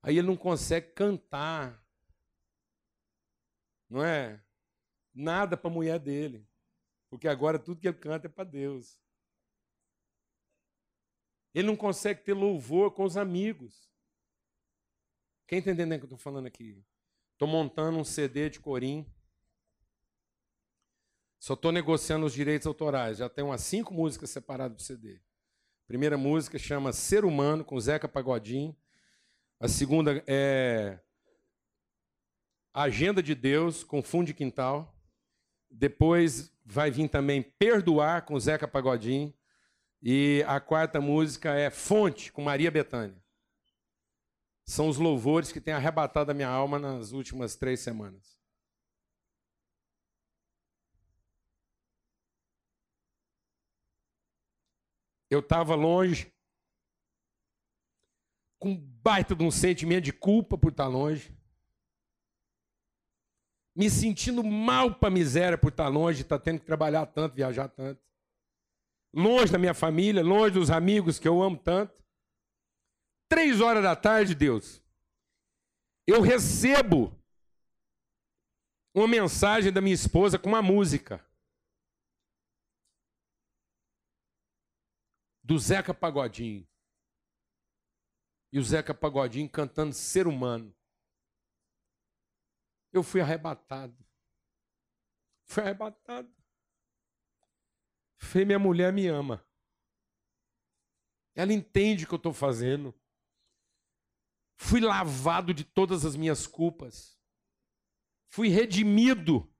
Aí 0.05 0.19
ele 0.19 0.27
não 0.27 0.37
consegue 0.37 0.91
cantar. 0.91 1.83
Não 3.89 4.05
é? 4.05 4.39
Nada 5.11 5.57
para 5.57 5.67
a 5.67 5.73
mulher 5.73 5.99
dele. 5.99 6.47
Porque 7.09 7.27
agora 7.27 7.57
tudo 7.57 7.81
que 7.81 7.87
ele 7.87 7.97
canta 7.97 8.27
é 8.27 8.29
para 8.29 8.43
Deus. 8.43 9.01
Ele 11.55 11.65
não 11.65 11.75
consegue 11.75 12.21
ter 12.21 12.33
louvor 12.33 12.91
com 12.91 13.03
os 13.03 13.17
amigos. 13.17 13.89
Quem 15.47 15.57
está 15.57 15.71
entendendo 15.71 15.97
o 15.97 15.99
que 16.01 16.03
eu 16.03 16.15
estou 16.15 16.19
falando 16.19 16.45
aqui? 16.45 16.85
Estou 17.31 17.47
montando 17.47 17.97
um 17.97 18.03
CD 18.03 18.47
de 18.47 18.59
corim. 18.59 19.11
Só 21.39 21.55
estou 21.55 21.71
negociando 21.71 22.27
os 22.27 22.33
direitos 22.33 22.67
autorais. 22.67 23.17
Já 23.17 23.27
tem 23.27 23.43
umas 23.43 23.61
cinco 23.61 23.91
músicas 23.91 24.29
separadas 24.29 24.77
do 24.77 24.83
CD. 24.83 25.15
A 25.15 25.87
primeira 25.87 26.15
música 26.15 26.59
chama 26.59 26.93
Ser 26.93 27.25
Humano, 27.25 27.65
com 27.65 27.79
Zeca 27.79 28.07
Pagodinho. 28.07 28.77
A 29.59 29.67
segunda 29.67 30.21
é 30.27 30.99
Agenda 32.73 33.23
de 33.23 33.33
Deus, 33.33 33.85
com 33.85 34.03
Fundo 34.03 34.27
de 34.27 34.33
Quintal. 34.33 34.93
Depois 35.71 36.53
vai 36.65 36.91
vir 36.91 37.07
também 37.07 37.41
Perdoar, 37.41 38.25
com 38.25 38.37
Zeca 38.37 38.67
Pagodinho. 38.67 39.33
E 40.01 40.43
a 40.45 40.59
quarta 40.59 40.99
música 40.99 41.53
é 41.53 41.69
Fonte, 41.69 42.33
com 42.33 42.43
Maria 42.43 42.69
Bethânia. 42.69 43.23
São 44.65 44.89
os 44.89 44.97
louvores 44.97 45.51
que 45.51 45.61
têm 45.61 45.73
arrebatado 45.73 46.31
a 46.31 46.33
minha 46.33 46.49
alma 46.49 46.77
nas 46.77 47.11
últimas 47.13 47.55
três 47.55 47.79
semanas. 47.79 48.37
Eu 55.29 55.39
estava 55.39 55.75
longe, 55.75 56.34
com 58.65 58.75
baita 58.75 59.35
de 59.35 59.43
um 59.43 59.51
sentimento 59.51 60.05
de 60.05 60.11
culpa 60.11 60.57
por 60.57 60.71
estar 60.71 60.87
longe, 60.87 61.31
me 63.75 63.91
sentindo 63.91 64.43
mal 64.43 64.95
para 64.95 65.11
miséria 65.11 65.55
por 65.55 65.67
estar 65.67 65.87
longe, 65.87 66.23
estar 66.23 66.39
tendo 66.39 66.61
que 66.61 66.65
trabalhar 66.65 67.05
tanto, 67.05 67.35
viajar 67.35 67.67
tanto, 67.67 68.01
longe 69.13 69.51
da 69.51 69.59
minha 69.59 69.75
família, 69.75 70.23
longe 70.23 70.55
dos 70.55 70.71
amigos 70.71 71.19
que 71.19 71.27
eu 71.27 71.43
amo 71.43 71.59
tanto. 71.59 71.93
Três 73.29 73.61
horas 73.61 73.83
da 73.83 73.95
tarde, 73.95 74.33
Deus, 74.33 74.81
eu 76.07 76.19
recebo 76.21 77.15
uma 78.95 79.07
mensagem 79.07 79.71
da 79.71 79.79
minha 79.79 79.93
esposa 79.93 80.39
com 80.39 80.49
uma 80.49 80.61
música. 80.63 81.23
Do 85.43 85.59
Zeca 85.59 85.93
Pagodinho. 85.93 86.67
E 88.55 88.57
o 88.57 88.63
Zeca 88.63 88.93
Pagodinho 88.93 89.49
cantando 89.49 89.93
Ser 89.93 90.27
Humano. 90.27 90.73
Eu 92.93 93.03
fui 93.03 93.19
arrebatado. 93.19 94.01
Fui 95.43 95.61
arrebatado. 95.61 96.33
Falei, 98.15 98.45
minha 98.45 98.57
mulher 98.57 98.93
me 98.93 99.07
ama. 99.07 99.45
Ela 101.35 101.51
entende 101.51 102.05
o 102.05 102.07
que 102.07 102.13
eu 102.13 102.15
estou 102.15 102.31
fazendo. 102.31 102.97
Fui 104.55 104.79
lavado 104.79 105.53
de 105.53 105.65
todas 105.65 106.05
as 106.05 106.15
minhas 106.15 106.47
culpas. 106.47 107.19
Fui 108.29 108.47
redimido 108.47 109.53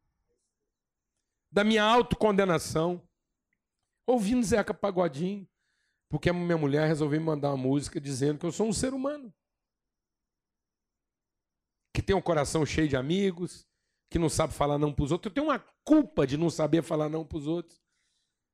da 1.51 1.65
minha 1.65 1.83
autocondenação. 1.83 3.05
Ouvindo 4.07 4.41
Zeca 4.41 4.73
Pagodinho. 4.73 5.45
Porque 6.15 6.29
a 6.29 6.33
minha 6.33 6.57
mulher 6.57 6.87
resolveu 6.87 7.19
me 7.19 7.25
mandar 7.25 7.49
uma 7.49 7.57
música 7.57 7.99
dizendo 7.99 8.39
que 8.39 8.45
eu 8.45 8.51
sou 8.53 8.69
um 8.69 8.71
ser 8.71 8.93
humano. 8.93 9.33
Que 11.93 12.01
tem 12.01 12.15
um 12.15 12.21
coração 12.21 12.65
cheio 12.65 12.87
de 12.87 12.95
amigos, 12.95 13.67
que 14.09 14.17
não 14.17 14.29
sabe 14.29 14.53
falar 14.53 14.77
não 14.77 14.93
para 14.93 15.03
os 15.03 15.11
outros. 15.11 15.29
Eu 15.29 15.33
tenho 15.33 15.47
uma 15.47 15.59
culpa 15.83 16.25
de 16.25 16.37
não 16.37 16.49
saber 16.49 16.83
falar 16.83 17.09
não 17.09 17.25
para 17.25 17.37
os 17.37 17.47
outros. 17.47 17.83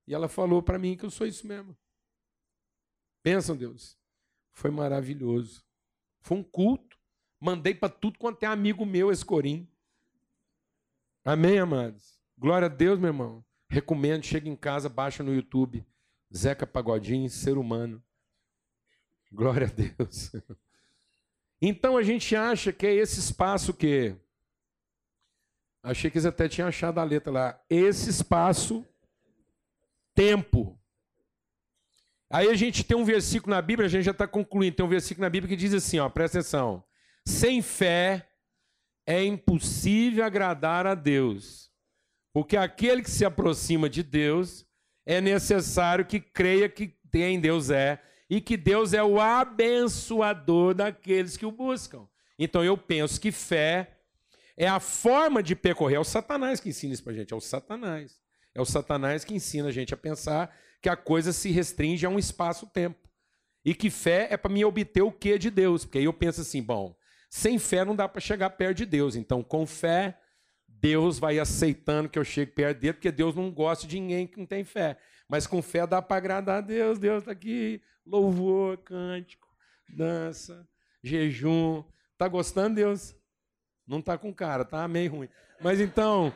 E 0.07 0.13
ela 0.15 0.27
falou 0.27 0.63
para 0.63 0.79
mim 0.79 0.97
que 0.97 1.05
eu 1.05 1.11
sou 1.11 1.27
isso 1.27 1.45
mesmo. 1.45 1.77
Pensam, 3.21 3.55
Deus. 3.55 3.95
Foi 4.51 4.71
maravilhoso. 4.71 5.63
Foi 6.19 6.39
um 6.39 6.43
culto. 6.43 6.97
Mandei 7.39 7.75
para 7.75 7.93
tudo 7.93 8.17
quanto 8.17 8.41
é 8.41 8.47
amigo 8.47 8.87
meu 8.87 9.11
esse 9.11 9.23
corim. 9.23 9.69
Amém, 11.23 11.59
amados? 11.59 12.19
Glória 12.35 12.65
a 12.65 12.69
Deus, 12.69 12.97
meu 12.97 13.09
irmão. 13.09 13.45
Recomendo, 13.69 14.25
chega 14.25 14.49
em 14.49 14.55
casa, 14.55 14.89
baixa 14.89 15.21
no 15.21 15.31
YouTube. 15.31 15.85
Zeca 16.35 16.65
Pagodinho, 16.65 17.29
ser 17.29 17.57
humano. 17.57 18.01
Glória 19.31 19.67
a 19.67 19.69
Deus. 19.69 20.31
Então 21.63 21.95
a 21.95 22.01
gente 22.01 22.35
acha 22.35 22.73
que 22.73 22.87
é 22.87 22.95
esse 22.95 23.19
espaço 23.19 23.71
que. 23.71 24.15
Achei 25.83 26.09
que 26.09 26.17
eles 26.17 26.25
até 26.25 26.49
tinham 26.49 26.67
achado 26.67 26.99
a 26.99 27.03
letra 27.03 27.31
lá. 27.31 27.63
Esse 27.69 28.09
espaço, 28.09 28.83
tempo. 30.15 30.75
Aí 32.31 32.49
a 32.49 32.55
gente 32.55 32.83
tem 32.83 32.97
um 32.97 33.05
versículo 33.05 33.53
na 33.53 33.61
Bíblia, 33.61 33.85
a 33.85 33.89
gente 33.89 34.05
já 34.05 34.09
está 34.11 34.27
concluindo. 34.27 34.77
Tem 34.77 34.83
um 34.83 34.89
versículo 34.89 35.23
na 35.23 35.29
Bíblia 35.29 35.49
que 35.49 35.55
diz 35.55 35.71
assim: 35.71 35.99
ó, 35.99 36.09
presta 36.09 36.39
atenção. 36.39 36.83
Sem 37.23 37.61
fé 37.61 38.27
é 39.05 39.23
impossível 39.23 40.25
agradar 40.25 40.87
a 40.87 40.95
Deus, 40.95 41.71
porque 42.33 42.57
aquele 42.57 43.03
que 43.03 43.11
se 43.11 43.23
aproxima 43.23 43.87
de 43.87 44.01
Deus 44.01 44.65
é 45.05 45.19
necessário 45.19 46.05
que 46.05 46.19
creia 46.19 46.69
que 46.69 46.93
em 47.13 47.39
Deus 47.39 47.69
é 47.69 48.01
e 48.29 48.39
que 48.39 48.55
Deus 48.55 48.93
é 48.93 49.03
o 49.03 49.19
abençoador 49.19 50.73
daqueles 50.73 51.35
que 51.35 51.45
o 51.45 51.51
buscam. 51.51 52.07
Então 52.39 52.63
eu 52.63 52.77
penso 52.77 53.19
que 53.19 53.31
fé 53.31 53.97
é 54.55 54.67
a 54.67 54.79
forma 54.79 55.43
de 55.43 55.55
percorrer. 55.55 55.95
É 55.95 55.99
o 55.99 56.03
Satanás 56.03 56.59
que 56.59 56.69
ensina 56.69 56.93
isso 56.93 57.03
para 57.03 57.13
gente, 57.13 57.33
é 57.33 57.35
o 57.35 57.41
Satanás. 57.41 58.19
É 58.53 58.61
o 58.61 58.65
Satanás 58.65 59.23
que 59.23 59.33
ensina 59.33 59.69
a 59.69 59.71
gente 59.71 59.93
a 59.93 59.97
pensar 59.97 60.55
que 60.81 60.89
a 60.89 60.95
coisa 60.95 61.31
se 61.31 61.51
restringe 61.51 62.05
a 62.05 62.09
um 62.09 62.19
espaço-tempo. 62.19 63.09
E 63.63 63.75
que 63.75 63.89
fé 63.89 64.27
é 64.31 64.37
para 64.37 64.51
me 64.51 64.65
obter 64.65 65.01
o 65.01 65.11
que 65.11 65.37
de 65.37 65.49
Deus. 65.49 65.85
Porque 65.85 65.99
aí 65.99 66.05
eu 66.05 66.13
penso 66.13 66.41
assim, 66.41 66.61
bom, 66.61 66.95
sem 67.29 67.59
fé 67.59 67.85
não 67.85 67.95
dá 67.95 68.09
para 68.09 68.19
chegar 68.19 68.49
perto 68.51 68.77
de 68.77 68.85
Deus. 68.85 69.15
Então, 69.15 69.43
com 69.43 69.65
fé, 69.65 70.17
Deus 70.81 71.19
vai 71.19 71.37
aceitando 71.37 72.09
que 72.09 72.17
eu 72.17 72.23
chegue 72.23 72.51
perto 72.51 72.79
dele, 72.79 72.93
porque 72.93 73.11
Deus 73.11 73.35
não 73.35 73.51
gosta 73.51 73.85
de 73.85 73.99
ninguém 73.99 74.25
que 74.25 74.39
não 74.39 74.47
tem 74.47 74.63
fé. 74.63 74.97
Mas 75.29 75.45
com 75.45 75.61
fé 75.61 75.85
dá 75.85 76.01
para 76.01 76.17
agradar 76.17 76.57
a 76.57 76.61
Deus. 76.61 76.97
Deus 76.97 77.19
está 77.19 77.31
aqui, 77.31 77.81
louvor, 78.05 78.77
cântico, 78.77 79.47
dança, 79.87 80.67
jejum. 81.03 81.83
Tá 82.17 82.27
gostando, 82.27 82.75
Deus? 82.75 83.15
Não 83.87 84.01
tá 84.01 84.17
com 84.17 84.33
cara, 84.33 84.65
tá 84.65 84.87
meio 84.87 85.11
ruim. 85.11 85.29
Mas 85.61 85.79
então, 85.79 86.33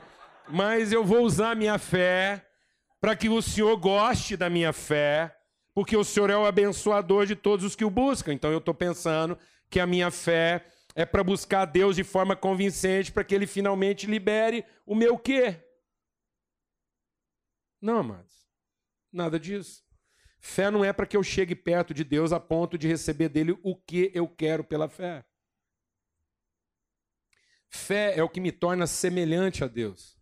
mas 0.48 0.92
eu 0.92 1.04
vou 1.04 1.24
usar 1.24 1.52
a 1.52 1.56
minha 1.56 1.80
fé 1.80 2.46
para 3.02 3.16
que 3.16 3.28
o 3.28 3.42
Senhor 3.42 3.76
goste 3.78 4.38
da 4.38 4.50
minha 4.50 4.72
fé, 4.72 5.36
porque 5.74 5.98
o 5.98 6.04
Senhor 6.04 6.30
é 6.30 6.38
o 6.38 6.46
abençoador 6.46 7.26
de 7.26 7.36
todos 7.36 7.66
os 7.66 7.76
que 7.76 7.86
o 7.86 7.90
buscam. 7.90 8.32
Então 8.32 8.52
eu 8.52 8.60
estou 8.60 8.74
pensando 8.74 9.38
que 9.70 9.80
a 9.80 9.88
minha 9.88 10.12
fé 10.12 10.64
é 10.96 11.06
para 11.06 11.24
buscar 11.24 11.66
Deus 11.66 11.96
de 11.96 12.04
forma 12.04 12.36
convincente 12.36 13.12
para 13.12 13.24
que 13.24 13.36
ele 13.36 13.46
finalmente 13.46 14.08
libere 14.08 14.66
o 14.86 14.96
meu 14.96 15.20
quê? 15.20 15.62
Não, 17.82 18.00
amados. 18.00 18.50
Nada 19.12 19.38
disso. 19.38 19.84
Fé 20.40 20.72
não 20.72 20.86
é 20.86 20.94
para 20.94 21.06
que 21.06 21.18
eu 21.18 21.24
chegue 21.24 21.56
perto 21.56 21.94
de 21.94 22.04
Deus 22.04 22.32
a 22.32 22.40
ponto 22.40 22.78
de 22.78 22.88
receber 22.88 23.30
dele 23.30 23.60
o 23.62 23.76
que 23.76 24.12
eu 24.14 24.28
quero 24.28 24.64
pela 24.64 24.88
fé. 24.88 25.26
Fé 27.68 28.18
é 28.18 28.24
o 28.24 28.30
que 28.30 28.40
me 28.40 28.52
torna 28.52 28.88
semelhante 28.88 29.64
a 29.64 29.68
Deus. 29.68 30.18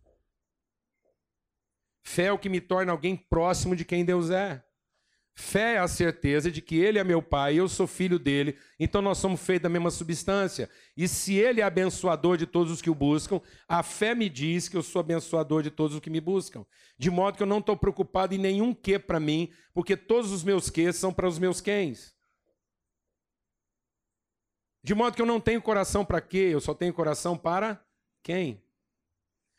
Fé 2.02 2.24
é 2.24 2.32
o 2.32 2.38
que 2.38 2.48
me 2.48 2.60
torna 2.60 2.90
alguém 2.90 3.16
próximo 3.16 3.76
de 3.76 3.84
quem 3.84 4.04
Deus 4.04 4.30
é. 4.30 4.63
Fé 5.36 5.74
é 5.74 5.78
a 5.78 5.88
certeza 5.88 6.48
de 6.48 6.62
que 6.62 6.76
Ele 6.76 6.96
é 6.96 7.02
meu 7.02 7.20
Pai, 7.20 7.56
eu 7.56 7.68
sou 7.68 7.88
filho 7.88 8.20
dele, 8.20 8.56
então 8.78 9.02
nós 9.02 9.18
somos 9.18 9.40
feitos 9.40 9.64
da 9.64 9.68
mesma 9.68 9.90
substância. 9.90 10.70
E 10.96 11.08
se 11.08 11.34
Ele 11.34 11.60
é 11.60 11.64
abençoador 11.64 12.36
de 12.36 12.46
todos 12.46 12.72
os 12.72 12.80
que 12.80 12.88
o 12.88 12.94
buscam, 12.94 13.40
a 13.68 13.82
fé 13.82 14.14
me 14.14 14.28
diz 14.28 14.68
que 14.68 14.76
eu 14.76 14.82
sou 14.82 15.00
abençoador 15.00 15.60
de 15.60 15.72
todos 15.72 15.96
os 15.96 16.00
que 16.00 16.08
me 16.08 16.20
buscam. 16.20 16.64
De 16.96 17.10
modo 17.10 17.36
que 17.36 17.42
eu 17.42 17.48
não 17.48 17.58
estou 17.58 17.76
preocupado 17.76 18.32
em 18.32 18.38
nenhum 18.38 18.72
que 18.72 18.96
para 18.96 19.18
mim, 19.18 19.52
porque 19.72 19.96
todos 19.96 20.30
os 20.30 20.44
meus 20.44 20.70
que 20.70 20.92
são 20.92 21.12
para 21.12 21.26
os 21.26 21.38
meus 21.38 21.60
quens. 21.60 22.14
De 24.84 24.94
modo 24.94 25.16
que 25.16 25.22
eu 25.22 25.26
não 25.26 25.40
tenho 25.40 25.60
coração 25.60 26.04
para 26.04 26.20
quê, 26.20 26.50
eu 26.52 26.60
só 26.60 26.74
tenho 26.74 26.94
coração 26.94 27.36
para 27.36 27.84
quem? 28.22 28.63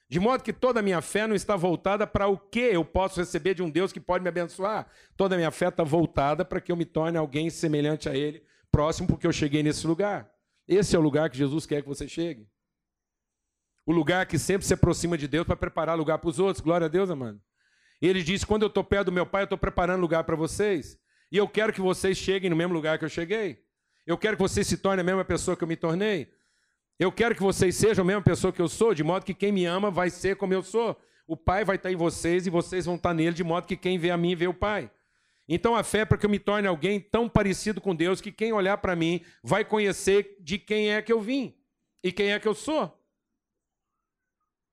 De 0.07 0.19
modo 0.19 0.43
que 0.43 0.53
toda 0.53 0.79
a 0.79 0.83
minha 0.83 1.01
fé 1.01 1.25
não 1.25 1.35
está 1.35 1.55
voltada 1.55 2.05
para 2.05 2.27
o 2.27 2.37
que 2.37 2.59
eu 2.59 2.85
posso 2.85 3.19
receber 3.19 3.55
de 3.55 3.63
um 3.63 3.69
Deus 3.69 3.91
que 3.91 3.99
pode 3.99 4.23
me 4.23 4.29
abençoar. 4.29 4.87
Toda 5.17 5.33
a 5.35 5.37
minha 5.37 5.49
fé 5.51 5.69
está 5.69 5.83
voltada 5.83 6.45
para 6.45 6.61
que 6.61 6.71
eu 6.71 6.75
me 6.75 6.85
torne 6.85 7.17
alguém 7.17 7.49
semelhante 7.49 8.07
a 8.07 8.15
Ele, 8.15 8.43
próximo, 8.71 9.07
porque 9.07 9.25
eu 9.25 9.31
cheguei 9.33 9.63
nesse 9.63 9.87
lugar. 9.87 10.29
Esse 10.67 10.95
é 10.95 10.99
o 10.99 11.01
lugar 11.01 11.29
que 11.29 11.37
Jesus 11.37 11.65
quer 11.65 11.81
que 11.81 11.87
você 11.87 12.07
chegue. 12.07 12.47
o 13.85 13.91
lugar 13.91 14.25
que 14.25 14.39
sempre 14.39 14.65
se 14.65 14.73
aproxima 14.73 15.17
de 15.17 15.27
Deus 15.27 15.45
para 15.45 15.55
preparar 15.55 15.97
lugar 15.97 16.17
para 16.17 16.29
os 16.29 16.39
outros. 16.39 16.63
Glória 16.63 16.85
a 16.85 16.87
Deus, 16.89 17.09
amado. 17.09 17.39
Ele 18.01 18.23
diz: 18.23 18.43
quando 18.43 18.63
eu 18.63 18.67
estou 18.67 18.83
perto 18.83 19.05
do 19.05 19.11
meu 19.11 19.25
pai, 19.25 19.43
eu 19.43 19.45
estou 19.45 19.57
preparando 19.57 20.01
lugar 20.01 20.23
para 20.23 20.35
vocês. 20.35 20.97
E 21.31 21.37
eu 21.37 21.47
quero 21.47 21.73
que 21.73 21.81
vocês 21.81 22.17
cheguem 22.17 22.49
no 22.49 22.55
mesmo 22.55 22.73
lugar 22.73 22.97
que 22.99 23.05
eu 23.05 23.09
cheguei. 23.09 23.63
Eu 24.05 24.17
quero 24.17 24.37
que 24.37 24.43
vocês 24.43 24.67
se 24.67 24.77
tornem 24.77 25.01
a 25.01 25.03
mesma 25.03 25.25
pessoa 25.25 25.57
que 25.57 25.63
eu 25.63 25.67
me 25.67 25.75
tornei. 25.75 26.31
Eu 26.97 27.11
quero 27.11 27.35
que 27.35 27.41
vocês 27.41 27.75
sejam 27.75 28.03
a 28.03 28.05
mesma 28.05 28.21
pessoa 28.21 28.53
que 28.53 28.61
eu 28.61 28.69
sou, 28.69 28.93
de 28.93 29.03
modo 29.03 29.25
que 29.25 29.33
quem 29.33 29.51
me 29.51 29.65
ama 29.65 29.91
vai 29.91 30.09
ser 30.09 30.37
como 30.37 30.53
eu 30.53 30.63
sou. 30.63 30.97
O 31.27 31.35
Pai 31.35 31.65
vai 31.65 31.75
estar 31.75 31.91
em 31.91 31.95
vocês 31.95 32.47
e 32.47 32.49
vocês 32.49 32.85
vão 32.85 32.95
estar 32.95 33.13
nele, 33.13 33.35
de 33.35 33.43
modo 33.43 33.67
que 33.67 33.75
quem 33.75 33.97
vê 33.97 34.11
a 34.11 34.17
mim 34.17 34.35
vê 34.35 34.47
o 34.47 34.53
Pai. 34.53 34.89
Então 35.47 35.75
a 35.75 35.83
fé 35.83 35.99
é 35.99 36.05
para 36.05 36.17
que 36.17 36.25
eu 36.25 36.29
me 36.29 36.39
torne 36.39 36.67
alguém 36.67 36.99
tão 36.99 37.27
parecido 37.29 37.81
com 37.81 37.95
Deus 37.95 38.21
que 38.21 38.31
quem 38.31 38.53
olhar 38.53 38.77
para 38.77 38.95
mim 38.95 39.23
vai 39.43 39.63
conhecer 39.63 40.37
de 40.39 40.57
quem 40.57 40.91
é 40.91 41.01
que 41.01 41.11
eu 41.11 41.21
vim 41.21 41.55
e 42.03 42.11
quem 42.11 42.31
é 42.31 42.39
que 42.39 42.47
eu 42.47 42.55
sou. 42.55 42.97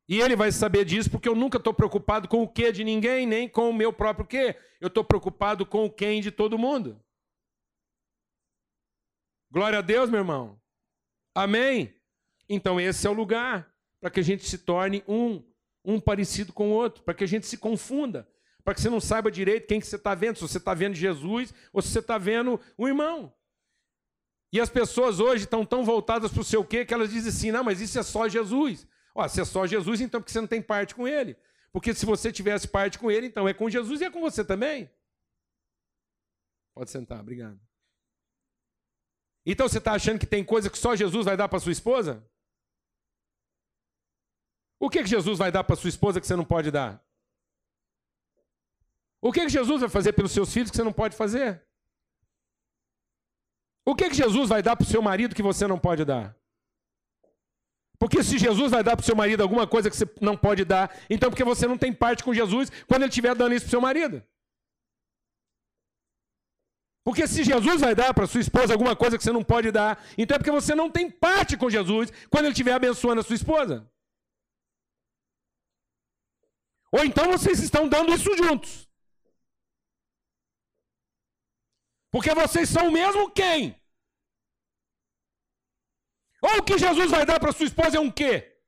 E 0.09 0.20
ele 0.20 0.37
vai 0.37 0.51
saber 0.53 0.85
disso 0.85 1.11
porque 1.11 1.29
eu 1.29 1.35
nunca 1.35 1.59
estou 1.59 1.75
preocupado 1.75 2.29
com 2.29 2.43
o 2.43 2.49
que 2.49 2.73
de 2.73 2.85
ninguém, 2.85 3.27
nem 3.27 3.49
com 3.49 3.68
o 3.68 3.75
meu 3.75 3.93
próprio 3.93 4.27
que. 4.27 4.57
Eu 4.81 4.89
estou 4.89 5.05
preocupado 5.05 5.64
com 5.66 5.85
o 5.85 5.91
quem 5.91 6.20
de 6.20 6.31
todo 6.31 6.59
mundo. 6.59 7.03
Glória 9.51 9.79
a 9.79 9.83
Deus, 9.83 10.09
meu 10.09 10.20
irmão. 10.20 10.61
Amém? 11.35 11.95
Então 12.55 12.79
esse 12.79 13.07
é 13.07 13.11
o 13.11 13.15
lugar 13.15 13.75
para 13.99 14.11
que 14.11 14.21
a 14.21 14.23
gente 14.23 14.47
se 14.47 14.59
torne 14.59 15.03
um, 15.09 15.43
um 15.83 15.99
parecido 15.99 16.53
com 16.53 16.69
o 16.69 16.75
outro, 16.75 17.03
para 17.03 17.15
que 17.15 17.25
a 17.25 17.27
gente 17.27 17.47
se 17.47 17.57
confunda, 17.57 18.29
para 18.63 18.75
que 18.75 18.81
você 18.83 18.91
não 18.91 19.01
saiba 19.01 19.31
direito 19.31 19.67
quem 19.67 19.81
que 19.81 19.87
você 19.87 19.97
está 19.97 20.15
vendo, 20.15 20.37
se 20.37 20.43
você 20.43 20.59
está 20.59 20.75
vendo 20.75 20.95
Jesus 20.95 21.55
ou 21.73 21.81
se 21.81 21.89
você 21.89 22.01
está 22.01 22.19
vendo 22.19 22.61
o 22.77 22.87
irmão. 22.87 23.33
E 24.53 24.61
as 24.61 24.69
pessoas 24.69 25.19
hoje 25.19 25.45
estão 25.45 25.65
tão 25.65 25.83
voltadas 25.83 26.31
para 26.31 26.43
o 26.43 26.45
seu 26.45 26.63
quê 26.63 26.85
que 26.85 26.93
elas 26.93 27.09
dizem 27.09 27.31
assim: 27.31 27.51
não, 27.51 27.65
mas 27.65 27.81
isso 27.81 27.99
é 27.99 28.03
só 28.03 28.29
Jesus. 28.29 28.87
Ó, 29.15 29.27
se 29.27 29.41
é 29.41 29.47
só 29.47 29.67
Jesus, 29.67 30.03
então 30.03 30.21
porque 30.21 30.33
você 30.33 30.41
não 30.41 30.49
tem 30.49 30.61
parte 30.61 30.95
com 30.95 31.09
ele. 31.09 31.35
Porque 31.73 31.95
se 31.95 32.05
você 32.05 32.31
tivesse 32.31 32.69
parte 32.69 32.99
com 32.99 33.11
ele, 33.11 33.29
então 33.29 33.49
é 33.49 33.55
com 33.55 33.71
Jesus 33.71 34.03
e 34.03 34.05
é 34.05 34.11
com 34.11 34.21
você 34.21 34.45
também. 34.45 34.91
Pode 36.75 36.91
sentar, 36.91 37.21
obrigado. 37.21 37.59
Então 39.47 39.67
você 39.67 39.79
está 39.79 39.93
achando 39.93 40.19
que 40.19 40.27
tem 40.27 40.45
coisa 40.45 40.69
que 40.69 40.77
só 40.77 40.95
Jesus 40.95 41.25
vai 41.25 41.35
dar 41.35 41.49
para 41.49 41.59
sua 41.59 41.73
esposa? 41.73 42.23
O 44.83 44.91
que, 44.91 45.01
que 45.01 45.09
Jesus 45.09 45.39
vai 45.39 45.53
dar 45.53 45.62
para 45.62 45.76
sua 45.76 45.89
esposa 45.89 46.20
que 46.20 46.26
você 46.26 46.35
não 46.35 46.45
pode 46.45 46.68
dar? 46.72 47.01
O 49.20 49.30
que, 49.30 49.43
que 49.43 49.49
Jesus 49.49 49.80
vai 49.80 49.89
fazer 49.89 50.12
pelos 50.12 50.33
seus 50.33 50.53
filhos 50.53 50.72
que 50.72 50.76
você 50.76 50.83
não 50.83 50.93
pode 50.93 51.14
fazer? 51.16 51.62
O 53.87 53.95
que, 53.95 54.09
que 54.11 54.16
Jesus 54.16 54.49
vai 54.49 54.61
dar 54.61 54.74
para 54.74 54.83
o 54.83 54.89
seu 54.89 55.01
marido 55.01 55.37
que 55.37 55.43
você 55.51 55.68
não 55.68 55.78
pode 55.78 56.05
dar? 56.05 56.37
Porque 57.97 58.24
se 58.24 58.37
Jesus 58.37 58.72
vai 58.72 58.83
dar 58.83 58.97
para 58.97 59.05
o 59.05 59.07
seu 59.07 59.14
marido 59.14 59.45
alguma 59.45 59.68
coisa 59.68 59.89
que 59.89 59.97
você 59.97 60.05
não 60.20 60.37
pode 60.37 60.64
dar, 60.64 60.93
então 61.09 61.30
porque 61.30 61.45
você 61.45 61.68
não 61.68 61.78
tem 61.78 61.93
parte 61.93 62.24
com 62.24 62.35
Jesus 62.35 62.68
quando 62.89 63.03
ele 63.03 63.11
estiver 63.11 63.37
dando 63.37 63.55
isso 63.55 63.66
para 63.66 63.68
o 63.68 63.70
seu 63.70 63.80
marido. 63.80 64.20
Porque 67.05 67.28
se 67.28 67.45
Jesus 67.45 67.80
vai 67.80 67.95
dar 67.95 68.12
para 68.12 68.26
sua 68.26 68.41
esposa 68.41 68.72
alguma 68.72 68.97
coisa 68.97 69.16
que 69.16 69.22
você 69.22 69.30
não 69.30 69.45
pode 69.45 69.70
dar, 69.70 70.05
então 70.18 70.35
é 70.35 70.39
porque 70.41 70.51
você 70.51 70.74
não 70.74 70.91
tem 70.91 71.09
parte 71.09 71.57
com 71.57 71.70
Jesus 71.70 72.12
quando 72.28 72.47
ele 72.47 72.53
estiver 72.53 72.72
abençoando 72.72 73.20
a 73.20 73.24
sua 73.24 73.37
esposa. 73.37 73.89
Ou 76.93 77.05
então 77.05 77.32
vocês 77.32 77.59
estão 77.59 77.88
dando 77.88 78.14
isso 78.14 78.36
juntos. 78.36 78.88
Porque 82.11 82.34
vocês 82.34 82.68
são 82.68 82.88
o 82.88 82.93
mesmo 82.93 83.30
quem? 83.30 83.74
Ou 86.43 86.59
o 86.59 86.62
que 86.62 86.78
Jesus 86.78 87.11
vai 87.11 87.24
dar 87.24 87.40
para 87.40 87.53
sua 87.53 87.66
esposa 87.66 87.97
é 87.97 88.01
um 88.01 88.11
quê? 88.11 88.61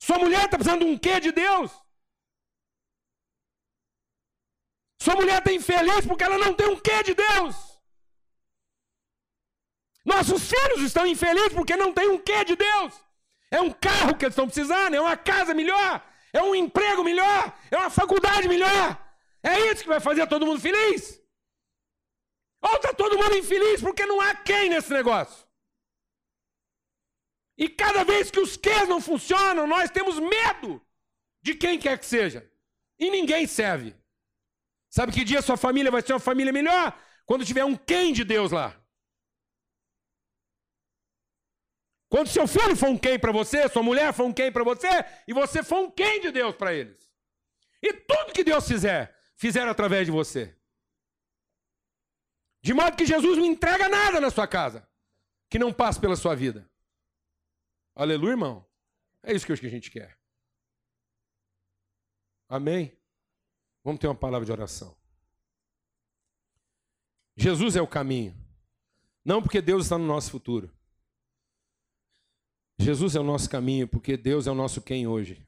Sua 0.00 0.18
mulher 0.18 0.44
está 0.44 0.56
precisando 0.56 0.84
de 0.84 0.90
um 0.92 0.96
quê 0.96 1.18
de 1.18 1.32
Deus? 1.32 1.72
Sua 5.00 5.16
mulher 5.16 5.38
está 5.38 5.52
infeliz 5.52 6.06
porque 6.06 6.22
ela 6.22 6.38
não 6.38 6.54
tem 6.54 6.68
um 6.68 6.78
quê 6.78 7.02
de 7.02 7.14
Deus. 7.14 7.56
Nossos 10.04 10.48
filhos 10.48 10.82
estão 10.82 11.06
infelizes 11.06 11.54
porque 11.54 11.76
não 11.76 11.92
tem 11.92 12.08
um 12.08 12.18
quê 12.18 12.44
de 12.44 12.54
Deus. 12.54 12.94
É 13.50 13.60
um 13.60 13.72
carro 13.72 14.16
que 14.16 14.24
eles 14.24 14.34
estão 14.34 14.46
precisando, 14.46 14.94
é 14.94 15.00
uma 15.00 15.16
casa 15.16 15.54
melhor, 15.54 16.04
é 16.32 16.42
um 16.42 16.54
emprego 16.54 17.04
melhor, 17.04 17.56
é 17.70 17.76
uma 17.76 17.90
faculdade 17.90 18.48
melhor. 18.48 18.98
É 19.42 19.58
isso 19.70 19.82
que 19.82 19.88
vai 19.88 20.00
fazer 20.00 20.26
todo 20.26 20.46
mundo 20.46 20.60
feliz? 20.60 21.20
Ou 22.62 22.76
está 22.76 22.94
todo 22.94 23.18
mundo 23.18 23.36
infeliz 23.36 23.80
porque 23.80 24.06
não 24.06 24.20
há 24.20 24.34
quem 24.34 24.70
nesse 24.70 24.92
negócio? 24.92 25.46
E 27.58 27.68
cada 27.68 28.04
vez 28.04 28.30
que 28.30 28.40
os 28.40 28.56
quês 28.56 28.88
não 28.88 29.00
funcionam, 29.00 29.66
nós 29.66 29.90
temos 29.90 30.18
medo 30.18 30.80
de 31.42 31.54
quem 31.54 31.78
quer 31.78 31.98
que 31.98 32.06
seja. 32.06 32.50
E 32.98 33.10
ninguém 33.10 33.46
serve. 33.46 33.94
Sabe 34.88 35.12
que 35.12 35.24
dia 35.24 35.42
sua 35.42 35.56
família 35.56 35.90
vai 35.90 36.02
ser 36.02 36.12
uma 36.12 36.20
família 36.20 36.52
melhor? 36.52 36.96
Quando 37.26 37.44
tiver 37.44 37.64
um 37.64 37.76
quem 37.76 38.12
de 38.12 38.24
Deus 38.24 38.52
lá. 38.52 38.81
Quando 42.12 42.28
seu 42.28 42.46
filho 42.46 42.76
for 42.76 42.90
um 42.90 42.98
quem 42.98 43.18
para 43.18 43.32
você, 43.32 43.66
sua 43.70 43.82
mulher 43.82 44.12
for 44.12 44.24
um 44.24 44.34
quem 44.34 44.52
para 44.52 44.62
você, 44.62 44.86
e 45.26 45.32
você 45.32 45.62
for 45.62 45.78
um 45.78 45.90
quem 45.90 46.20
de 46.20 46.30
Deus 46.30 46.54
para 46.54 46.74
eles. 46.74 47.10
E 47.80 47.90
tudo 47.94 48.34
que 48.34 48.44
Deus 48.44 48.68
fizer, 48.68 49.18
fizer 49.34 49.66
através 49.66 50.04
de 50.04 50.12
você. 50.12 50.54
De 52.60 52.74
modo 52.74 52.98
que 52.98 53.06
Jesus 53.06 53.38
não 53.38 53.46
entrega 53.46 53.88
nada 53.88 54.20
na 54.20 54.30
sua 54.30 54.46
casa 54.46 54.86
que 55.48 55.58
não 55.58 55.72
passe 55.72 55.98
pela 55.98 56.14
sua 56.14 56.36
vida. 56.36 56.70
Aleluia, 57.94 58.32
irmão? 58.32 58.68
É 59.22 59.32
isso 59.32 59.46
que 59.46 59.52
a 59.52 59.56
gente 59.56 59.90
quer. 59.90 60.18
Amém? 62.46 62.94
Vamos 63.82 63.98
ter 63.98 64.06
uma 64.06 64.14
palavra 64.14 64.44
de 64.44 64.52
oração. 64.52 64.94
Jesus 67.34 67.74
é 67.74 67.80
o 67.80 67.88
caminho. 67.88 68.36
Não 69.24 69.40
porque 69.40 69.62
Deus 69.62 69.84
está 69.84 69.96
no 69.96 70.04
nosso 70.04 70.30
futuro. 70.30 70.70
Jesus 72.82 73.14
é 73.14 73.20
o 73.20 73.24
nosso 73.24 73.48
caminho 73.48 73.86
porque 73.86 74.16
Deus 74.16 74.46
é 74.46 74.50
o 74.50 74.54
nosso 74.54 74.82
quem 74.82 75.06
hoje. 75.06 75.46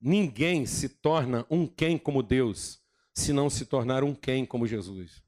Ninguém 0.00 0.66
se 0.66 0.88
torna 0.88 1.46
um 1.48 1.66
quem 1.66 1.96
como 1.96 2.22
Deus 2.22 2.82
se 3.14 3.32
não 3.32 3.48
se 3.48 3.64
tornar 3.66 4.02
um 4.02 4.14
quem 4.14 4.44
como 4.44 4.66
Jesus. 4.66 5.22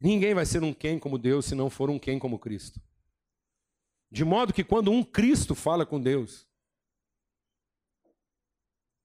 Ninguém 0.00 0.34
vai 0.34 0.44
ser 0.44 0.64
um 0.64 0.74
quem 0.74 0.98
como 0.98 1.18
Deus 1.18 1.46
se 1.46 1.54
não 1.54 1.70
for 1.70 1.88
um 1.88 1.98
quem 1.98 2.18
como 2.18 2.38
Cristo. 2.38 2.80
De 4.10 4.24
modo 4.24 4.52
que 4.52 4.64
quando 4.64 4.90
um 4.90 5.04
Cristo 5.04 5.54
fala 5.54 5.86
com 5.86 6.00
Deus, 6.00 6.48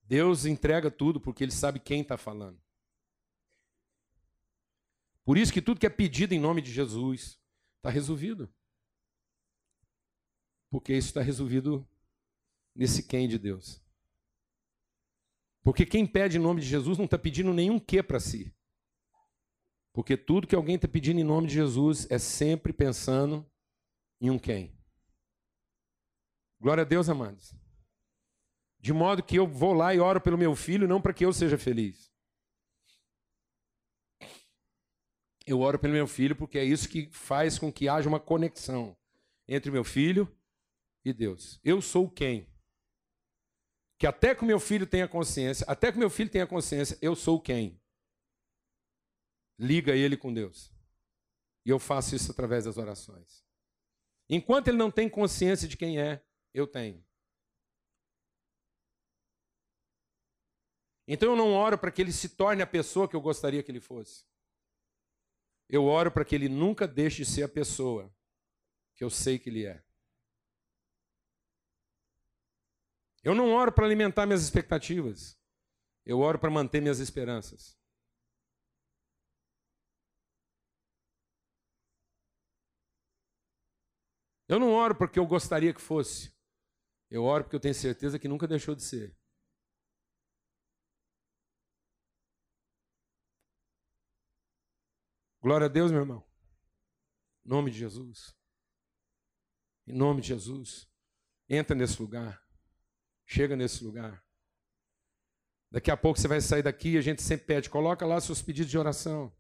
Deus 0.02 0.46
entrega 0.46 0.90
tudo 0.90 1.20
porque 1.20 1.44
ele 1.44 1.52
sabe 1.52 1.80
quem 1.80 2.02
está 2.02 2.18
falando. 2.18 2.65
Por 5.26 5.38
isso 5.38 5.52
que 5.52 5.62
tudo 5.62 5.80
que 5.80 5.88
é 5.88 5.90
pedido 5.90 6.34
em 6.34 6.40
nome 6.40 6.62
de 6.62 6.72
Jesus 6.72 7.40
está 7.78 7.90
resolvido. 7.90 8.48
Porque 10.70 10.94
isso 10.94 11.08
está 11.08 11.22
resolvido 11.22 11.86
nesse 12.76 13.02
quem 13.02 13.28
de 13.28 13.40
Deus. 13.40 13.82
Porque 15.64 15.84
quem 15.84 16.06
pede 16.06 16.38
em 16.38 16.42
nome 16.42 16.62
de 16.62 16.68
Jesus 16.68 16.98
não 17.00 17.06
está 17.06 17.18
pedindo 17.18 17.52
nenhum 17.52 17.80
que 17.80 18.04
para 18.04 18.20
si. 18.20 18.54
Porque 19.92 20.16
tudo 20.16 20.46
que 20.46 20.54
alguém 20.54 20.76
está 20.76 20.88
pedindo 20.88 21.20
em 21.20 21.24
nome 21.24 21.48
de 21.48 21.56
Jesus 21.56 22.06
é 22.12 22.20
sempre 22.20 22.72
pensando 22.72 23.50
em 24.22 24.30
um 24.30 24.38
quem. 24.38 24.78
Glória 26.60 26.82
a 26.82 26.86
Deus, 26.86 27.10
amados. 27.10 27.56
De 28.80 28.94
modo 28.94 29.24
que 29.24 29.38
eu 29.38 29.48
vou 29.48 29.74
lá 29.74 29.96
e 29.96 30.00
oro 30.00 30.22
pelo 30.22 30.38
meu 30.38 30.56
filho, 30.56 30.88
não 30.88 31.02
para 31.02 31.14
que 31.14 31.26
eu 31.26 31.34
seja 31.34 31.58
feliz. 31.58 32.14
Eu 35.46 35.60
oro 35.60 35.78
pelo 35.78 35.94
meu 35.94 36.08
filho 36.08 36.36
porque 36.36 36.58
é 36.58 36.64
isso 36.64 36.90
que 36.90 37.10
faz 37.12 37.60
com 37.60 37.72
que 37.72 37.88
haja 37.88 38.10
uma 38.10 38.20
conexão 38.20 38.98
entre 39.48 39.72
meu 39.72 39.84
filho 39.84 40.28
e 41.04 41.14
Deus. 41.14 41.60
Eu 41.64 41.82
sou 41.82 42.10
quem? 42.10 42.48
Que 43.98 44.08
até 44.08 44.34
que 44.34 44.44
o 44.44 44.46
meu 44.46 44.60
filho 44.60 44.88
tenha 44.88 45.08
consciência, 45.08 45.66
até 45.70 45.92
que 45.92 45.98
meu 45.98 46.10
filho 46.10 46.30
tenha 46.30 46.48
consciência, 46.48 46.98
eu 47.02 47.16
sou 47.16 47.40
quem? 47.40 47.80
liga 49.58 49.96
ele 49.96 50.18
com 50.18 50.34
Deus. 50.34 50.72
E 51.66 51.70
eu 51.70 51.80
faço 51.80 52.16
isso 52.16 52.32
através 52.32 52.66
das 52.66 52.78
orações. 52.78 53.44
Enquanto 54.30 54.68
ele 54.68 54.78
não 54.78 54.92
tem 54.92 55.10
consciência 55.10 55.68
de 55.68 55.78
quem 55.78 56.00
é, 56.00 56.24
eu 56.54 56.68
tenho. 56.68 57.04
Então 61.08 61.32
eu 61.32 61.36
não 61.36 61.54
oro 61.54 61.78
para 61.78 61.92
que 61.92 62.02
ele 62.02 62.12
se 62.12 62.30
torne 62.30 62.62
a 62.62 62.68
pessoa 62.68 63.08
que 63.08 63.16
eu 63.16 63.22
gostaria 63.22 63.62
que 63.62 63.72
ele 63.72 63.80
fosse. 63.80 64.26
Eu 65.68 65.86
oro 65.86 66.12
para 66.12 66.24
que 66.24 66.36
ele 66.36 66.48
nunca 66.48 66.88
deixe 66.88 67.24
de 67.24 67.30
ser 67.30 67.44
a 67.44 67.50
pessoa 67.50 68.14
que 68.96 69.04
eu 69.04 69.10
sei 69.10 69.40
que 69.40 69.50
ele 69.50 69.66
é. 69.66 69.84
Eu 73.24 73.34
não 73.34 73.52
oro 73.54 73.72
para 73.72 73.86
alimentar 73.86 74.26
minhas 74.26 74.44
expectativas. 74.44 75.36
Eu 76.06 76.20
oro 76.20 76.38
para 76.38 76.52
manter 76.52 76.80
minhas 76.80 77.00
esperanças. 77.00 77.76
Eu 84.48 84.60
não 84.60 84.72
oro 84.74 84.96
porque 84.96 85.18
eu 85.18 85.26
gostaria 85.26 85.74
que 85.74 85.82
fosse. 85.82 86.32
Eu 87.10 87.24
oro 87.24 87.44
porque 87.44 87.56
eu 87.56 87.60
tenho 87.60 87.74
certeza 87.74 88.20
que 88.20 88.28
nunca 88.28 88.48
deixou 88.48 88.76
de 88.76 88.84
ser. 88.84 89.18
Glória 95.46 95.66
a 95.66 95.70
Deus, 95.70 95.92
meu 95.92 96.00
irmão. 96.00 96.26
Em 97.46 97.50
nome 97.50 97.70
de 97.70 97.78
Jesus. 97.78 98.36
Em 99.86 99.94
nome 99.94 100.20
de 100.20 100.30
Jesus. 100.30 100.90
Entra 101.48 101.76
nesse 101.76 102.02
lugar. 102.02 102.44
Chega 103.28 103.56
nesse 103.56 103.84
lugar. 103.84 104.26
Daqui 105.70 105.92
a 105.92 105.98
pouco 105.98 106.20
você 106.20 106.28
vai 106.28 106.42
sair 106.42 106.64
daqui 106.64 106.94
e 106.94 106.98
a 106.98 107.02
gente 107.02 107.22
sempre 107.22 107.46
pede, 107.46 107.70
coloca 107.70 108.08
lá 108.08 108.20
seus 108.20 108.42
pedidos 108.42 108.72
de 108.72 108.78
oração. 108.80 109.32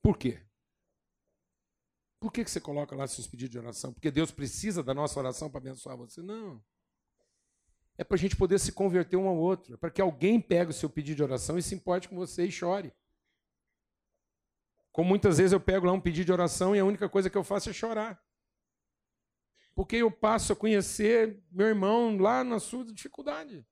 Por 0.00 0.16
quê? 0.16 0.42
Por 2.18 2.32
que 2.32 2.42
você 2.42 2.58
coloca 2.58 2.96
lá 2.96 3.06
seus 3.06 3.26
pedidos 3.26 3.50
de 3.50 3.58
oração? 3.58 3.92
Porque 3.92 4.10
Deus 4.10 4.30
precisa 4.30 4.82
da 4.82 4.94
nossa 4.94 5.20
oração 5.20 5.50
para 5.50 5.58
abençoar 5.58 5.94
você? 5.94 6.22
Não. 6.22 6.64
É 7.98 8.02
para 8.02 8.14
a 8.14 8.18
gente 8.18 8.34
poder 8.34 8.58
se 8.58 8.72
converter 8.72 9.18
um 9.18 9.28
ao 9.28 9.36
outro. 9.36 9.74
É 9.74 9.76
para 9.76 9.90
que 9.90 10.00
alguém 10.00 10.40
pegue 10.40 10.70
o 10.70 10.74
seu 10.74 10.88
pedido 10.88 11.16
de 11.16 11.22
oração 11.22 11.58
e 11.58 11.62
se 11.62 11.74
importe 11.74 12.08
com 12.08 12.16
você 12.16 12.46
e 12.46 12.50
chore. 12.50 12.94
Como 14.96 15.10
muitas 15.10 15.36
vezes 15.36 15.52
eu 15.52 15.60
pego 15.60 15.84
lá 15.84 15.92
um 15.92 16.00
pedido 16.00 16.24
de 16.24 16.32
oração 16.32 16.74
e 16.74 16.78
a 16.78 16.84
única 16.84 17.06
coisa 17.06 17.28
que 17.28 17.36
eu 17.36 17.44
faço 17.44 17.68
é 17.68 17.72
chorar. 17.74 18.18
Porque 19.74 19.96
eu 19.96 20.10
passo 20.10 20.54
a 20.54 20.56
conhecer 20.56 21.38
meu 21.52 21.66
irmão 21.66 22.16
lá 22.16 22.42
na 22.42 22.58
sua 22.58 22.82
dificuldade. 22.82 23.62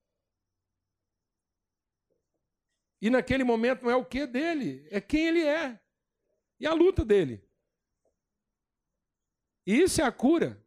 E 3.01 3.09
naquele 3.09 3.43
momento 3.43 3.85
não 3.85 3.91
é 3.91 3.97
o 3.97 4.05
que 4.05 4.27
dele, 4.27 4.87
é 4.91 5.01
quem 5.01 5.29
ele 5.29 5.43
é 5.43 5.81
e 6.61 6.67
a 6.67 6.75
luta 6.75 7.07
dele. 7.07 7.43
E 9.67 9.81
isso 9.81 10.03
é 10.03 10.05
a 10.05 10.13
cura. 10.13 10.63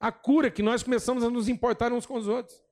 A 0.00 0.10
cura 0.10 0.50
que 0.50 0.62
nós 0.62 0.82
começamos 0.82 1.22
a 1.22 1.28
nos 1.28 1.50
importar 1.50 1.92
uns 1.92 2.06
com 2.06 2.14
os 2.14 2.26
outros. 2.26 2.64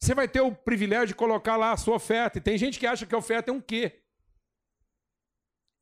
Você 0.00 0.12
vai 0.12 0.26
ter 0.26 0.40
o 0.40 0.52
privilégio 0.52 1.06
de 1.06 1.14
colocar 1.14 1.56
lá 1.56 1.70
a 1.70 1.76
sua 1.76 1.94
oferta. 1.94 2.38
E 2.38 2.40
tem 2.40 2.58
gente 2.58 2.80
que 2.80 2.86
acha 2.88 3.06
que 3.06 3.14
a 3.14 3.18
oferta 3.18 3.52
é 3.52 3.54
um 3.54 3.60
quê? 3.60 4.02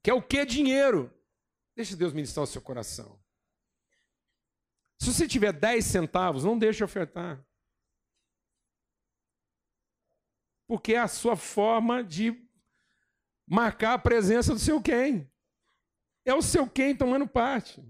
Que 0.04 0.10
é 0.10 0.14
o 0.14 0.22
quê? 0.22 0.44
Dinheiro. 0.44 1.10
Deixa 1.74 1.96
Deus 1.96 2.12
ministrar 2.12 2.44
o 2.44 2.46
seu 2.46 2.60
coração. 2.60 3.18
Se 5.00 5.12
você 5.12 5.26
tiver 5.26 5.50
10 5.50 5.82
centavos, 5.82 6.44
não 6.44 6.58
deixe 6.58 6.84
ofertar. 6.84 7.42
Porque 10.68 10.92
é 10.92 10.98
a 10.98 11.08
sua 11.08 11.36
forma 11.36 12.04
de 12.04 12.46
marcar 13.46 13.94
a 13.94 13.98
presença 13.98 14.52
do 14.52 14.58
seu 14.58 14.80
quem. 14.80 15.30
É 16.26 16.34
o 16.34 16.42
seu 16.42 16.68
quem 16.68 16.94
tomando 16.94 17.26
parte. 17.26 17.82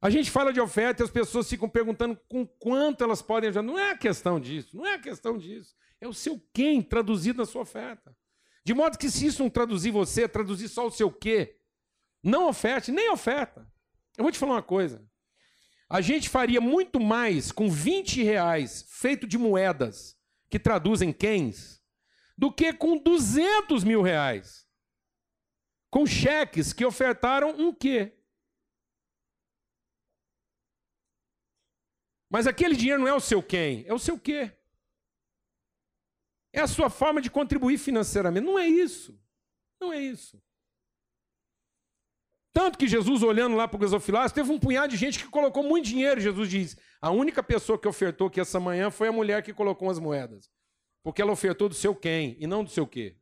A 0.00 0.10
gente 0.10 0.28
fala 0.28 0.52
de 0.52 0.60
oferta 0.60 1.02
e 1.02 1.04
as 1.04 1.10
pessoas 1.10 1.48
ficam 1.48 1.68
perguntando 1.68 2.20
com 2.28 2.44
quanto 2.44 3.04
elas 3.04 3.22
podem 3.22 3.48
ajudar. 3.48 3.62
Não 3.62 3.78
é 3.78 3.96
questão 3.96 4.40
disso, 4.40 4.76
não 4.76 4.84
é 4.84 4.98
questão 4.98 5.38
disso. 5.38 5.76
É 6.00 6.08
o 6.08 6.12
seu 6.12 6.40
quem 6.52 6.82
traduzido 6.82 7.38
na 7.38 7.46
sua 7.46 7.62
oferta. 7.62 8.16
De 8.64 8.74
modo 8.74 8.98
que 8.98 9.10
se 9.10 9.26
isso 9.26 9.42
não 9.42 9.50
traduzir 9.50 9.90
você, 9.90 10.28
traduzir 10.28 10.68
só 10.68 10.86
o 10.86 10.90
seu 10.90 11.10
quê, 11.10 11.58
não 12.22 12.48
oferte, 12.48 12.92
nem 12.92 13.10
oferta. 13.10 13.66
Eu 14.16 14.22
vou 14.22 14.32
te 14.32 14.38
falar 14.38 14.54
uma 14.54 14.62
coisa. 14.62 15.04
A 15.88 16.00
gente 16.00 16.28
faria 16.28 16.60
muito 16.60 17.00
mais 17.00 17.50
com 17.50 17.68
20 17.68 18.22
reais 18.22 18.86
feito 18.88 19.26
de 19.26 19.36
moedas 19.36 20.16
que 20.48 20.58
traduzem 20.58 21.12
quens 21.12 21.82
do 22.38 22.52
que 22.52 22.72
com 22.72 22.96
200 22.96 23.84
mil 23.84 24.00
reais 24.02 24.66
com 25.92 26.06
cheques 26.06 26.72
que 26.72 26.86
ofertaram 26.86 27.50
um 27.50 27.74
quê? 27.74 28.16
Mas 32.30 32.46
aquele 32.46 32.74
dinheiro 32.74 33.02
não 33.02 33.08
é 33.08 33.12
o 33.12 33.20
seu 33.20 33.42
quem, 33.42 33.84
é 33.86 33.92
o 33.92 33.98
seu 33.98 34.18
quê? 34.18 34.56
É 36.52 36.60
a 36.60 36.66
sua 36.66 36.90
forma 36.90 37.20
de 37.20 37.30
contribuir 37.30 37.78
financeiramente. 37.78 38.44
Não 38.44 38.58
é 38.58 38.66
isso. 38.66 39.18
Não 39.80 39.92
é 39.92 40.00
isso. 40.00 40.40
Tanto 42.52 42.76
que 42.76 42.86
Jesus, 42.86 43.22
olhando 43.22 43.56
lá 43.56 43.66
para 43.66 43.76
o 43.76 43.80
gasofilácio, 43.80 44.34
teve 44.34 44.52
um 44.52 44.58
punhado 44.58 44.88
de 44.88 44.96
gente 44.96 45.18
que 45.18 45.30
colocou 45.30 45.62
muito 45.62 45.86
dinheiro. 45.86 46.20
Jesus 46.20 46.50
diz: 46.50 46.76
a 47.00 47.10
única 47.10 47.42
pessoa 47.42 47.78
que 47.78 47.88
ofertou 47.88 48.26
aqui 48.26 48.40
essa 48.40 48.60
manhã 48.60 48.90
foi 48.90 49.08
a 49.08 49.12
mulher 49.12 49.42
que 49.42 49.54
colocou 49.54 49.88
as 49.88 49.98
moedas. 49.98 50.50
Porque 51.02 51.22
ela 51.22 51.32
ofertou 51.32 51.68
do 51.68 51.74
seu 51.74 51.94
quem 51.94 52.36
e 52.38 52.46
não 52.46 52.62
do 52.62 52.70
seu 52.70 52.86
quê. 52.86 53.16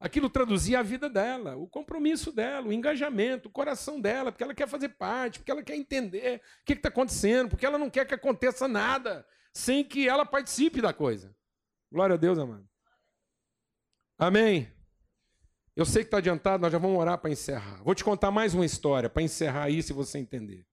Aquilo 0.00 0.28
traduzia 0.30 0.78
a 0.78 0.82
vida 0.82 1.08
dela, 1.08 1.56
o 1.56 1.66
compromisso 1.66 2.30
dela, 2.30 2.68
o 2.68 2.72
engajamento, 2.72 3.48
o 3.48 3.52
coração 3.52 4.00
dela, 4.00 4.30
porque 4.30 4.44
ela 4.44 4.54
quer 4.54 4.68
fazer 4.68 4.90
parte, 4.90 5.40
porque 5.40 5.50
ela 5.50 5.62
quer 5.62 5.74
entender 5.74 6.40
o 6.60 6.64
que 6.64 6.74
está 6.74 6.88
acontecendo, 6.88 7.48
porque 7.50 7.66
ela 7.66 7.78
não 7.78 7.90
quer 7.90 8.06
que 8.06 8.14
aconteça 8.14 8.68
nada 8.68 9.26
sem 9.54 9.84
que 9.84 10.08
ela 10.08 10.24
participe 10.24 10.80
da 10.80 10.92
coisa. 10.92 11.34
Glória 11.90 12.14
a 12.14 12.18
Deus, 12.18 12.38
amado. 12.38 12.68
Amém. 14.18 14.72
Eu 15.74 15.86
sei 15.86 16.02
que 16.02 16.08
está 16.08 16.18
adiantado, 16.18 16.60
nós 16.60 16.72
já 16.72 16.78
vamos 16.78 16.98
orar 16.98 17.18
para 17.18 17.30
encerrar. 17.30 17.82
Vou 17.84 17.94
te 17.94 18.02
contar 18.02 18.30
mais 18.30 18.52
uma 18.52 18.66
história 18.66 19.08
para 19.08 19.22
encerrar 19.22 19.70
isso 19.70 19.92
e 19.92 19.94
você 19.94 20.18
entender. 20.18 20.66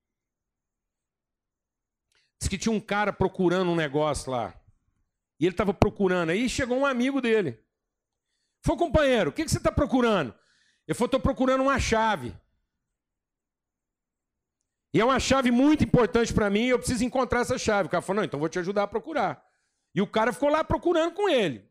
Diz 2.39 2.49
que 2.49 2.57
tinha 2.57 2.73
um 2.73 2.79
cara 2.79 3.13
procurando 3.13 3.71
um 3.71 3.75
negócio 3.75 4.31
lá. 4.31 4.59
E 5.39 5.45
ele 5.45 5.53
estava 5.53 5.73
procurando. 5.73 6.31
Aí 6.31 6.49
chegou 6.49 6.77
um 6.77 6.85
amigo 6.85 7.21
dele. 7.21 7.63
Falou, 8.63 8.79
companheiro, 8.79 9.29
o 9.29 9.33
que, 9.33 9.47
você 9.47 9.57
está 9.57 9.71
procurando? 9.71 10.33
Eu 10.87 10.95
falei, 10.95 11.07
estou 11.07 11.19
procurando 11.19 11.61
uma 11.61 11.79
chave. 11.79 12.35
E 14.95 15.01
é 15.01 15.03
uma 15.03 15.19
chave 15.19 15.51
muito 15.51 15.83
importante 15.83 16.33
para 16.33 16.49
mim, 16.49 16.67
eu 16.67 16.79
preciso 16.79 17.03
encontrar 17.03 17.41
essa 17.41 17.57
chave. 17.57 17.87
O 17.87 17.89
cara 17.89 18.01
falou, 18.01 18.21
não, 18.21 18.23
então 18.23 18.39
vou 18.39 18.47
te 18.47 18.57
ajudar 18.59 18.83
a 18.83 18.87
procurar. 18.87 19.43
E 19.93 20.01
o 20.01 20.07
cara 20.07 20.31
ficou 20.31 20.47
lá 20.47 20.63
procurando 20.63 21.13
com 21.13 21.27
ele. 21.27 21.69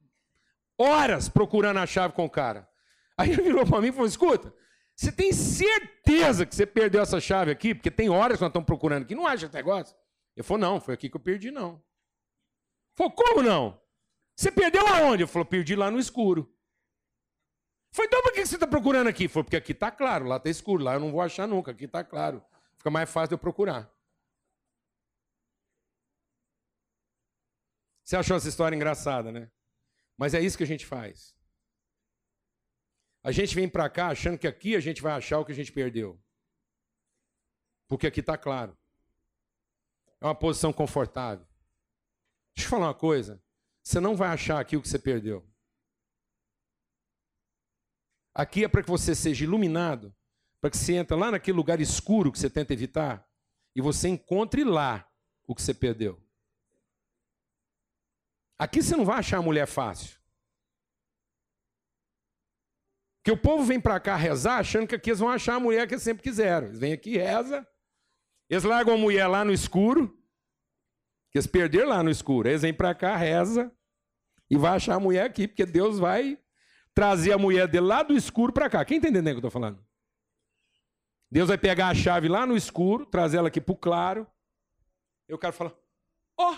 Horas 0.78 1.26
procurando 1.26 1.78
a 1.78 1.86
chave 1.86 2.12
com 2.12 2.26
o 2.26 2.28
cara. 2.28 2.68
Aí 3.16 3.30
ele 3.30 3.40
virou 3.40 3.66
para 3.66 3.80
mim 3.80 3.88
e 3.88 3.92
falou, 3.92 4.06
escuta, 4.06 4.52
você 4.94 5.10
tem 5.10 5.32
certeza 5.32 6.44
que 6.44 6.54
você 6.54 6.66
perdeu 6.66 7.00
essa 7.00 7.18
chave 7.18 7.50
aqui? 7.50 7.74
Porque 7.74 7.90
tem 7.90 8.10
horas 8.10 8.36
que 8.36 8.42
nós 8.42 8.50
estamos 8.50 8.66
procurando 8.66 9.04
aqui, 9.04 9.14
não 9.14 9.26
acha 9.26 9.46
esse 9.46 9.54
negócio? 9.54 9.96
Ele 10.36 10.44
falou, 10.44 10.60
não, 10.60 10.78
foi 10.78 10.92
aqui 10.92 11.08
que 11.08 11.16
eu 11.16 11.20
perdi, 11.20 11.50
não. 11.50 11.82
Falou, 12.94 13.10
como 13.10 13.42
não? 13.42 13.80
Você 14.36 14.52
perdeu 14.52 14.86
aonde? 14.86 15.22
Ele 15.22 15.30
falou, 15.30 15.46
perdi 15.46 15.74
lá 15.74 15.90
no 15.90 15.98
escuro. 15.98 16.54
Foi, 17.90 18.04
então 18.04 18.22
por 18.22 18.34
que 18.34 18.44
você 18.44 18.56
está 18.56 18.66
procurando 18.66 19.06
aqui? 19.06 19.28
Foi 19.28 19.42
porque 19.42 19.56
aqui 19.56 19.72
está 19.72 19.90
claro, 19.90 20.26
lá 20.26 20.36
está 20.36 20.50
escuro, 20.50 20.84
lá 20.84 20.92
eu 20.92 21.00
não 21.00 21.10
vou 21.10 21.22
achar 21.22 21.48
nunca, 21.48 21.70
aqui 21.70 21.86
está 21.86 22.04
claro. 22.04 22.44
Fica 22.84 22.90
mais 22.90 23.10
fácil 23.10 23.28
de 23.28 23.34
eu 23.36 23.38
procurar. 23.38 23.90
Você 28.04 28.14
achou 28.14 28.36
essa 28.36 28.46
história 28.46 28.76
engraçada, 28.76 29.32
né? 29.32 29.50
Mas 30.18 30.34
é 30.34 30.40
isso 30.42 30.58
que 30.58 30.64
a 30.64 30.66
gente 30.66 30.84
faz. 30.84 31.34
A 33.22 33.32
gente 33.32 33.54
vem 33.54 33.70
para 33.70 33.88
cá 33.88 34.08
achando 34.08 34.38
que 34.38 34.46
aqui 34.46 34.76
a 34.76 34.80
gente 34.80 35.00
vai 35.00 35.14
achar 35.14 35.38
o 35.38 35.46
que 35.46 35.52
a 35.52 35.54
gente 35.54 35.72
perdeu. 35.72 36.22
Porque 37.88 38.06
aqui 38.06 38.20
está 38.20 38.36
claro. 38.36 38.76
É 40.20 40.26
uma 40.26 40.38
posição 40.38 40.70
confortável. 40.70 41.46
Deixa 42.54 42.66
eu 42.66 42.70
falar 42.70 42.88
uma 42.88 42.94
coisa. 42.94 43.42
Você 43.82 43.98
não 43.98 44.14
vai 44.14 44.28
achar 44.28 44.60
aqui 44.60 44.76
o 44.76 44.82
que 44.82 44.88
você 44.90 44.98
perdeu. 44.98 45.42
Aqui 48.34 48.62
é 48.62 48.68
para 48.68 48.82
que 48.82 48.90
você 48.90 49.14
seja 49.14 49.42
iluminado, 49.42 50.14
para 50.64 50.70
que 50.70 50.78
você 50.78 50.94
entre 50.94 51.14
lá 51.14 51.30
naquele 51.30 51.58
lugar 51.58 51.78
escuro 51.78 52.32
que 52.32 52.38
você 52.38 52.48
tenta 52.48 52.72
evitar 52.72 53.28
e 53.76 53.82
você 53.82 54.08
encontre 54.08 54.64
lá 54.64 55.06
o 55.46 55.54
que 55.54 55.60
você 55.60 55.74
perdeu. 55.74 56.18
Aqui 58.58 58.82
você 58.82 58.96
não 58.96 59.04
vai 59.04 59.18
achar 59.18 59.36
a 59.36 59.42
mulher 59.42 59.66
fácil. 59.66 60.18
Porque 63.18 63.30
o 63.30 63.36
povo 63.36 63.62
vem 63.62 63.78
para 63.78 64.00
cá 64.00 64.16
rezar 64.16 64.56
achando 64.56 64.86
que 64.86 64.94
aqui 64.94 65.10
eles 65.10 65.20
vão 65.20 65.28
achar 65.28 65.56
a 65.56 65.60
mulher 65.60 65.86
que 65.86 65.92
eles 65.92 66.02
sempre 66.02 66.22
quiseram. 66.22 66.68
Eles 66.68 66.78
vêm 66.78 66.94
aqui, 66.94 67.18
reza, 67.18 67.68
eles 68.48 68.64
largam 68.64 68.94
a 68.94 68.98
mulher 68.98 69.26
lá 69.26 69.44
no 69.44 69.52
escuro, 69.52 70.18
que 71.30 71.36
eles 71.36 71.46
perderam 71.46 71.90
lá 71.90 72.02
no 72.02 72.08
escuro. 72.08 72.48
Eles 72.48 72.62
vêm 72.62 72.72
para 72.72 72.94
cá, 72.94 73.14
reza, 73.18 73.70
e 74.48 74.56
vai 74.56 74.76
achar 74.76 74.94
a 74.94 75.00
mulher 75.00 75.26
aqui, 75.26 75.46
porque 75.46 75.66
Deus 75.66 75.98
vai 75.98 76.38
trazer 76.94 77.34
a 77.34 77.38
mulher 77.38 77.68
dele 77.68 77.84
lá 77.84 78.02
do 78.02 78.16
escuro 78.16 78.50
para 78.50 78.70
cá. 78.70 78.82
Quem 78.82 78.96
está 78.96 79.10
entendendo 79.10 79.36
o 79.36 79.40
que 79.40 79.44
eu 79.44 79.48
estou 79.48 79.50
falando? 79.50 79.84
Deus 81.34 81.48
vai 81.48 81.58
pegar 81.58 81.88
a 81.88 81.94
chave 81.96 82.28
lá 82.28 82.46
no 82.46 82.56
escuro, 82.56 83.04
trazer 83.04 83.38
ela 83.38 83.48
aqui 83.48 83.60
para 83.60 83.72
o 83.72 83.76
claro. 83.76 84.24
Eu 85.26 85.36
quero 85.36 85.52
falar: 85.52 85.74
ó, 86.38 86.52
oh, 86.52 86.56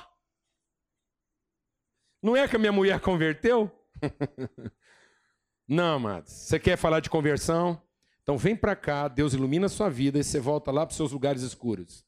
não 2.22 2.36
é 2.36 2.46
que 2.46 2.56
a 2.56 2.58
minha 2.58 2.72
mulher 2.72 3.00
converteu? 3.00 3.72
não, 5.66 5.94
amados. 5.94 6.30
Você 6.30 6.58
quer 6.58 6.76
falar 6.76 7.00
de 7.00 7.08
conversão? 7.08 7.80
Então 8.22 8.36
vem 8.36 8.54
para 8.54 8.76
cá, 8.76 9.08
Deus 9.08 9.32
ilumina 9.32 9.64
a 9.64 9.70
sua 9.70 9.88
vida 9.88 10.18
e 10.18 10.24
você 10.24 10.38
volta 10.38 10.70
lá 10.70 10.84
para 10.84 10.90
os 10.90 10.96
seus 10.98 11.10
lugares 11.10 11.40
escuros. 11.40 12.04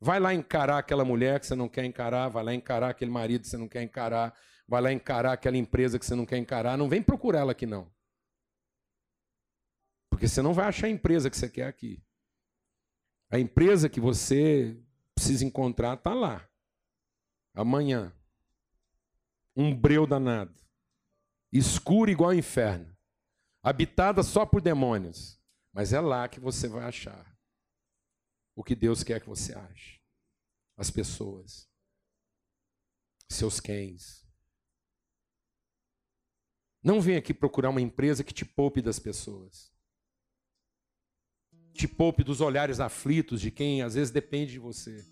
Vai 0.00 0.18
lá 0.18 0.34
encarar 0.34 0.78
aquela 0.78 1.04
mulher 1.04 1.38
que 1.38 1.46
você 1.46 1.54
não 1.54 1.68
quer 1.68 1.84
encarar, 1.84 2.26
vai 2.26 2.42
lá 2.42 2.52
encarar 2.52 2.88
aquele 2.90 3.12
marido 3.12 3.42
que 3.42 3.48
você 3.48 3.56
não 3.56 3.68
quer 3.68 3.82
encarar, 3.82 4.36
vai 4.66 4.82
lá 4.82 4.92
encarar 4.92 5.34
aquela 5.34 5.56
empresa 5.56 6.00
que 6.00 6.04
você 6.04 6.16
não 6.16 6.26
quer 6.26 6.38
encarar. 6.38 6.76
Não 6.76 6.88
vem 6.88 7.00
procurar 7.00 7.42
ela 7.42 7.52
aqui, 7.52 7.64
não. 7.64 7.88
Porque 10.22 10.28
você 10.28 10.40
não 10.40 10.54
vai 10.54 10.66
achar 10.66 10.86
a 10.86 10.90
empresa 10.90 11.28
que 11.28 11.36
você 11.36 11.50
quer 11.50 11.66
aqui. 11.66 12.00
A 13.28 13.40
empresa 13.40 13.88
que 13.88 13.98
você 13.98 14.80
precisa 15.16 15.44
encontrar 15.44 15.94
está 15.94 16.14
lá. 16.14 16.48
Amanhã. 17.52 18.16
Um 19.56 19.74
breu 19.74 20.06
danado. 20.06 20.54
Escuro 21.50 22.08
igual 22.08 22.30
ao 22.30 22.36
inferno. 22.36 22.96
Habitada 23.64 24.22
só 24.22 24.46
por 24.46 24.62
demônios. 24.62 25.42
Mas 25.72 25.92
é 25.92 25.98
lá 25.98 26.28
que 26.28 26.38
você 26.38 26.68
vai 26.68 26.84
achar 26.84 27.36
o 28.54 28.62
que 28.62 28.76
Deus 28.76 29.02
quer 29.02 29.20
que 29.20 29.28
você 29.28 29.52
ache. 29.52 30.00
As 30.76 30.88
pessoas. 30.88 31.68
Seus 33.28 33.58
quens. 33.58 34.24
Não 36.80 37.00
vem 37.00 37.16
aqui 37.16 37.34
procurar 37.34 37.70
uma 37.70 37.80
empresa 37.80 38.22
que 38.22 38.32
te 38.32 38.44
poupe 38.44 38.80
das 38.80 39.00
pessoas. 39.00 39.71
Te 41.72 41.88
poupe 41.88 42.22
dos 42.22 42.40
olhares 42.40 42.80
aflitos 42.80 43.40
de 43.40 43.50
quem 43.50 43.82
às 43.82 43.94
vezes 43.94 44.10
depende 44.10 44.52
de 44.52 44.58
você. 44.58 45.04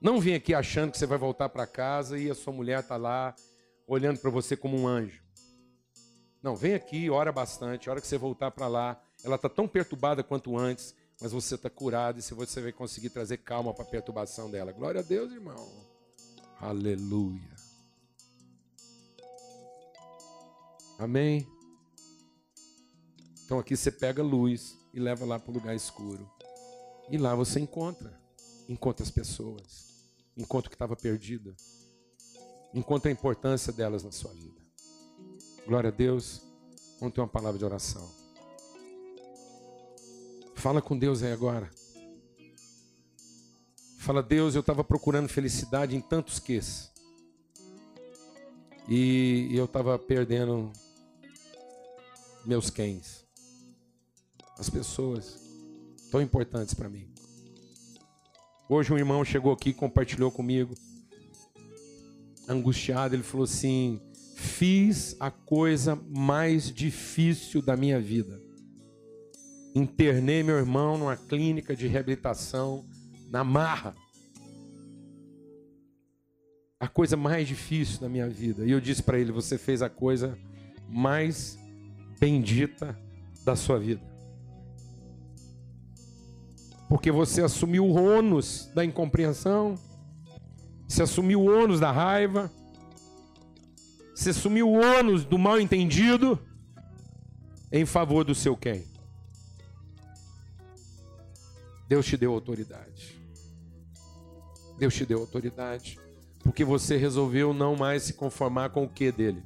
Não 0.00 0.20
vem 0.20 0.34
aqui 0.34 0.52
achando 0.52 0.90
que 0.90 0.98
você 0.98 1.06
vai 1.06 1.16
voltar 1.16 1.48
para 1.48 1.66
casa 1.66 2.18
e 2.18 2.28
a 2.28 2.34
sua 2.34 2.52
mulher 2.52 2.80
está 2.80 2.96
lá 2.96 3.34
olhando 3.86 4.18
para 4.18 4.30
você 4.30 4.56
como 4.56 4.76
um 4.76 4.86
anjo. 4.86 5.22
Não, 6.42 6.56
vem 6.56 6.74
aqui, 6.74 7.08
ora 7.08 7.30
bastante. 7.30 7.88
A 7.88 7.92
hora 7.92 8.00
que 8.00 8.06
você 8.06 8.18
voltar 8.18 8.50
para 8.50 8.66
lá, 8.66 9.00
ela 9.22 9.36
está 9.36 9.48
tão 9.48 9.68
perturbada 9.68 10.24
quanto 10.24 10.58
antes, 10.58 10.92
mas 11.20 11.30
você 11.30 11.54
está 11.54 11.70
curado 11.70 12.18
e 12.18 12.22
você 12.22 12.60
vai 12.60 12.72
conseguir 12.72 13.10
trazer 13.10 13.38
calma 13.38 13.72
para 13.72 13.84
a 13.84 13.88
perturbação 13.88 14.50
dela. 14.50 14.72
Glória 14.72 15.00
a 15.00 15.04
Deus, 15.04 15.30
irmão. 15.30 15.70
Aleluia. 16.60 17.52
Amém? 20.98 21.46
Então 23.52 23.60
aqui 23.60 23.76
você 23.76 23.92
pega 23.92 24.22
luz 24.22 24.78
e 24.94 24.98
leva 24.98 25.26
lá 25.26 25.38
para 25.38 25.50
o 25.50 25.52
lugar 25.52 25.76
escuro. 25.76 26.26
E 27.10 27.18
lá 27.18 27.34
você 27.34 27.60
encontra. 27.60 28.18
Encontra 28.66 29.04
as 29.04 29.10
pessoas. 29.10 30.08
Encontra 30.34 30.68
o 30.68 30.70
que 30.70 30.74
estava 30.74 30.96
perdido. 30.96 31.54
Encontra 32.72 33.10
a 33.10 33.12
importância 33.12 33.70
delas 33.70 34.02
na 34.02 34.10
sua 34.10 34.32
vida. 34.32 34.58
Glória 35.66 35.88
a 35.88 35.92
Deus. 35.92 36.40
Vamos 36.98 37.14
ter 37.14 37.20
uma 37.20 37.28
palavra 37.28 37.58
de 37.58 37.64
oração. 37.66 38.10
Fala 40.54 40.80
com 40.80 40.96
Deus 40.96 41.22
aí 41.22 41.32
agora. 41.32 41.70
Fala, 43.98 44.22
Deus, 44.22 44.54
eu 44.54 44.62
estava 44.62 44.82
procurando 44.82 45.28
felicidade 45.28 45.94
em 45.94 46.00
tantos 46.00 46.38
ques. 46.38 46.90
E 48.88 49.50
eu 49.52 49.66
estava 49.66 49.98
perdendo 49.98 50.72
meus 52.46 52.70
quens. 52.70 53.21
As 54.62 54.70
pessoas 54.70 55.40
tão 56.08 56.22
importantes 56.22 56.72
para 56.72 56.88
mim. 56.88 57.08
Hoje 58.68 58.92
um 58.92 58.96
irmão 58.96 59.24
chegou 59.24 59.52
aqui 59.52 59.70
e 59.70 59.74
compartilhou 59.74 60.30
comigo, 60.30 60.72
angustiado, 62.48 63.16
ele 63.16 63.24
falou 63.24 63.42
assim: 63.42 64.00
"Fiz 64.36 65.16
a 65.18 65.32
coisa 65.32 65.96
mais 65.96 66.72
difícil 66.72 67.60
da 67.60 67.76
minha 67.76 68.00
vida. 68.00 68.40
Internei 69.74 70.44
meu 70.44 70.56
irmão 70.56 70.96
numa 70.96 71.16
clínica 71.16 71.74
de 71.74 71.88
reabilitação 71.88 72.86
na 73.32 73.42
marra. 73.42 73.96
A 76.78 76.86
coisa 76.86 77.16
mais 77.16 77.48
difícil 77.48 78.00
da 78.00 78.08
minha 78.08 78.28
vida. 78.28 78.64
E 78.64 78.70
eu 78.70 78.80
disse 78.80 79.02
para 79.02 79.18
ele: 79.18 79.32
Você 79.32 79.58
fez 79.58 79.82
a 79.82 79.90
coisa 79.90 80.38
mais 80.88 81.58
bendita 82.20 82.96
da 83.44 83.56
sua 83.56 83.76
vida. 83.76 84.11
Porque 86.92 87.10
você 87.10 87.40
assumiu 87.40 87.86
o 87.86 87.94
ônus 87.94 88.70
da 88.74 88.84
incompreensão, 88.84 89.78
você 90.86 91.02
assumiu 91.02 91.40
o 91.40 91.46
ônus 91.46 91.80
da 91.80 91.90
raiva, 91.90 92.52
você 94.14 94.28
assumiu 94.28 94.68
o 94.68 94.74
ônus 94.74 95.24
do 95.24 95.38
mal 95.38 95.58
entendido 95.58 96.38
em 97.72 97.86
favor 97.86 98.24
do 98.24 98.34
seu 98.34 98.54
quem. 98.54 98.84
Deus 101.88 102.04
te 102.04 102.18
deu 102.18 102.34
autoridade. 102.34 103.18
Deus 104.78 104.92
te 104.92 105.06
deu 105.06 105.20
autoridade. 105.20 105.98
Porque 106.40 106.62
você 106.62 106.98
resolveu 106.98 107.54
não 107.54 107.74
mais 107.74 108.02
se 108.02 108.12
conformar 108.12 108.68
com 108.68 108.84
o 108.84 108.88
que 108.88 109.10
dele. 109.10 109.42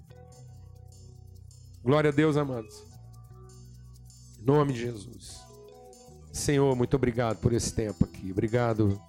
Glória 1.80 2.10
a 2.10 2.12
Deus, 2.12 2.36
amados. 2.36 2.82
Em 4.36 4.44
nome 4.44 4.72
de 4.72 4.80
Jesus. 4.80 5.45
Senhor, 6.36 6.76
muito 6.76 6.94
obrigado 6.94 7.38
por 7.38 7.52
esse 7.52 7.72
tempo 7.72 8.04
aqui. 8.04 8.30
Obrigado. 8.30 9.00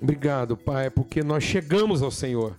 Obrigado, 0.00 0.56
Pai, 0.56 0.90
porque 0.90 1.22
nós 1.22 1.44
chegamos 1.44 2.02
ao 2.02 2.10
Senhor. 2.10 2.56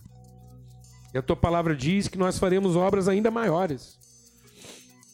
E 1.13 1.17
a 1.17 1.21
tua 1.21 1.35
palavra 1.35 1.75
diz 1.75 2.07
que 2.07 2.17
nós 2.17 2.39
faremos 2.39 2.75
obras 2.75 3.07
ainda 3.07 3.29
maiores. 3.29 3.99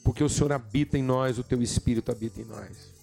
Porque 0.03 0.23
o 0.23 0.29
Senhor 0.29 0.51
habita 0.51 0.97
em 0.97 1.03
nós, 1.03 1.39
o 1.39 1.43
teu 1.43 1.61
espírito 1.61 2.11
habita 2.11 2.39
em 2.39 2.45
nós. 2.45 2.93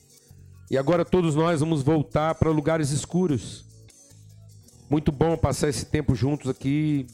E 0.70 0.78
agora 0.78 1.04
todos 1.04 1.34
nós 1.34 1.60
vamos 1.60 1.82
voltar 1.82 2.36
para 2.36 2.50
lugares 2.50 2.90
escuros. 2.90 3.64
Muito 4.88 5.10
bom 5.10 5.36
passar 5.36 5.68
esse 5.68 5.84
tempo 5.84 6.14
juntos 6.14 6.48
aqui. 6.48 7.06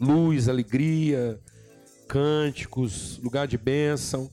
Luz, 0.00 0.48
alegria, 0.48 1.38
cânticos, 2.08 3.18
lugar 3.18 3.46
de 3.46 3.58
bênção. 3.58 4.30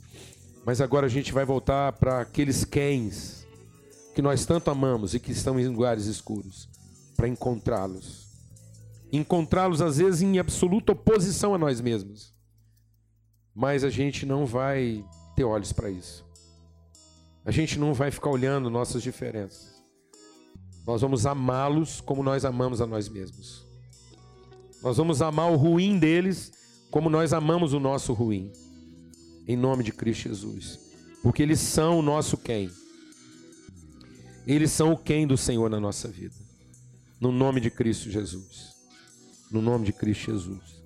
Mas 0.69 0.81
agora 0.81 1.07
a 1.07 1.09
gente 1.09 1.33
vai 1.33 1.43
voltar 1.43 1.93
para 1.93 2.21
aqueles 2.21 2.63
quens 2.63 3.43
que 4.13 4.21
nós 4.21 4.45
tanto 4.45 4.69
amamos 4.69 5.15
e 5.15 5.19
que 5.19 5.31
estão 5.31 5.59
em 5.59 5.67
lugares 5.67 6.05
escuros, 6.05 6.69
para 7.17 7.27
encontrá-los. 7.27 8.27
Encontrá-los 9.11 9.81
às 9.81 9.97
vezes 9.97 10.21
em 10.21 10.37
absoluta 10.37 10.91
oposição 10.91 11.55
a 11.55 11.57
nós 11.57 11.81
mesmos. 11.81 12.35
Mas 13.51 13.83
a 13.83 13.89
gente 13.89 14.27
não 14.27 14.45
vai 14.45 15.03
ter 15.35 15.43
olhos 15.43 15.73
para 15.73 15.89
isso. 15.89 16.23
A 17.43 17.49
gente 17.49 17.79
não 17.79 17.91
vai 17.91 18.11
ficar 18.11 18.29
olhando 18.29 18.69
nossas 18.69 19.01
diferenças. 19.01 19.73
Nós 20.85 21.01
vamos 21.01 21.25
amá-los 21.25 21.99
como 21.99 22.21
nós 22.21 22.45
amamos 22.45 22.79
a 22.79 22.85
nós 22.85 23.09
mesmos. 23.09 23.65
Nós 24.83 24.97
vamos 24.97 25.19
amar 25.19 25.51
o 25.51 25.55
ruim 25.55 25.97
deles 25.97 26.51
como 26.91 27.09
nós 27.09 27.33
amamos 27.33 27.73
o 27.73 27.79
nosso 27.79 28.13
ruim, 28.13 28.53
em 29.49 29.57
nome 29.57 29.83
de 29.83 29.91
Cristo 29.91 30.29
Jesus, 30.29 30.79
porque 31.23 31.41
eles 31.41 31.59
são 31.59 31.97
o 31.97 32.03
nosso 32.03 32.37
quem. 32.37 32.69
Eles 34.45 34.71
são 34.71 34.93
o 34.93 34.97
quem 34.97 35.25
do 35.25 35.35
Senhor 35.35 35.67
na 35.71 35.79
nossa 35.79 36.07
vida, 36.07 36.35
no 37.19 37.31
nome 37.31 37.59
de 37.59 37.71
Cristo 37.71 38.11
Jesus. 38.11 38.75
No 39.49 39.59
nome 39.59 39.87
de 39.87 39.91
Cristo 39.91 40.25
Jesus. 40.31 40.78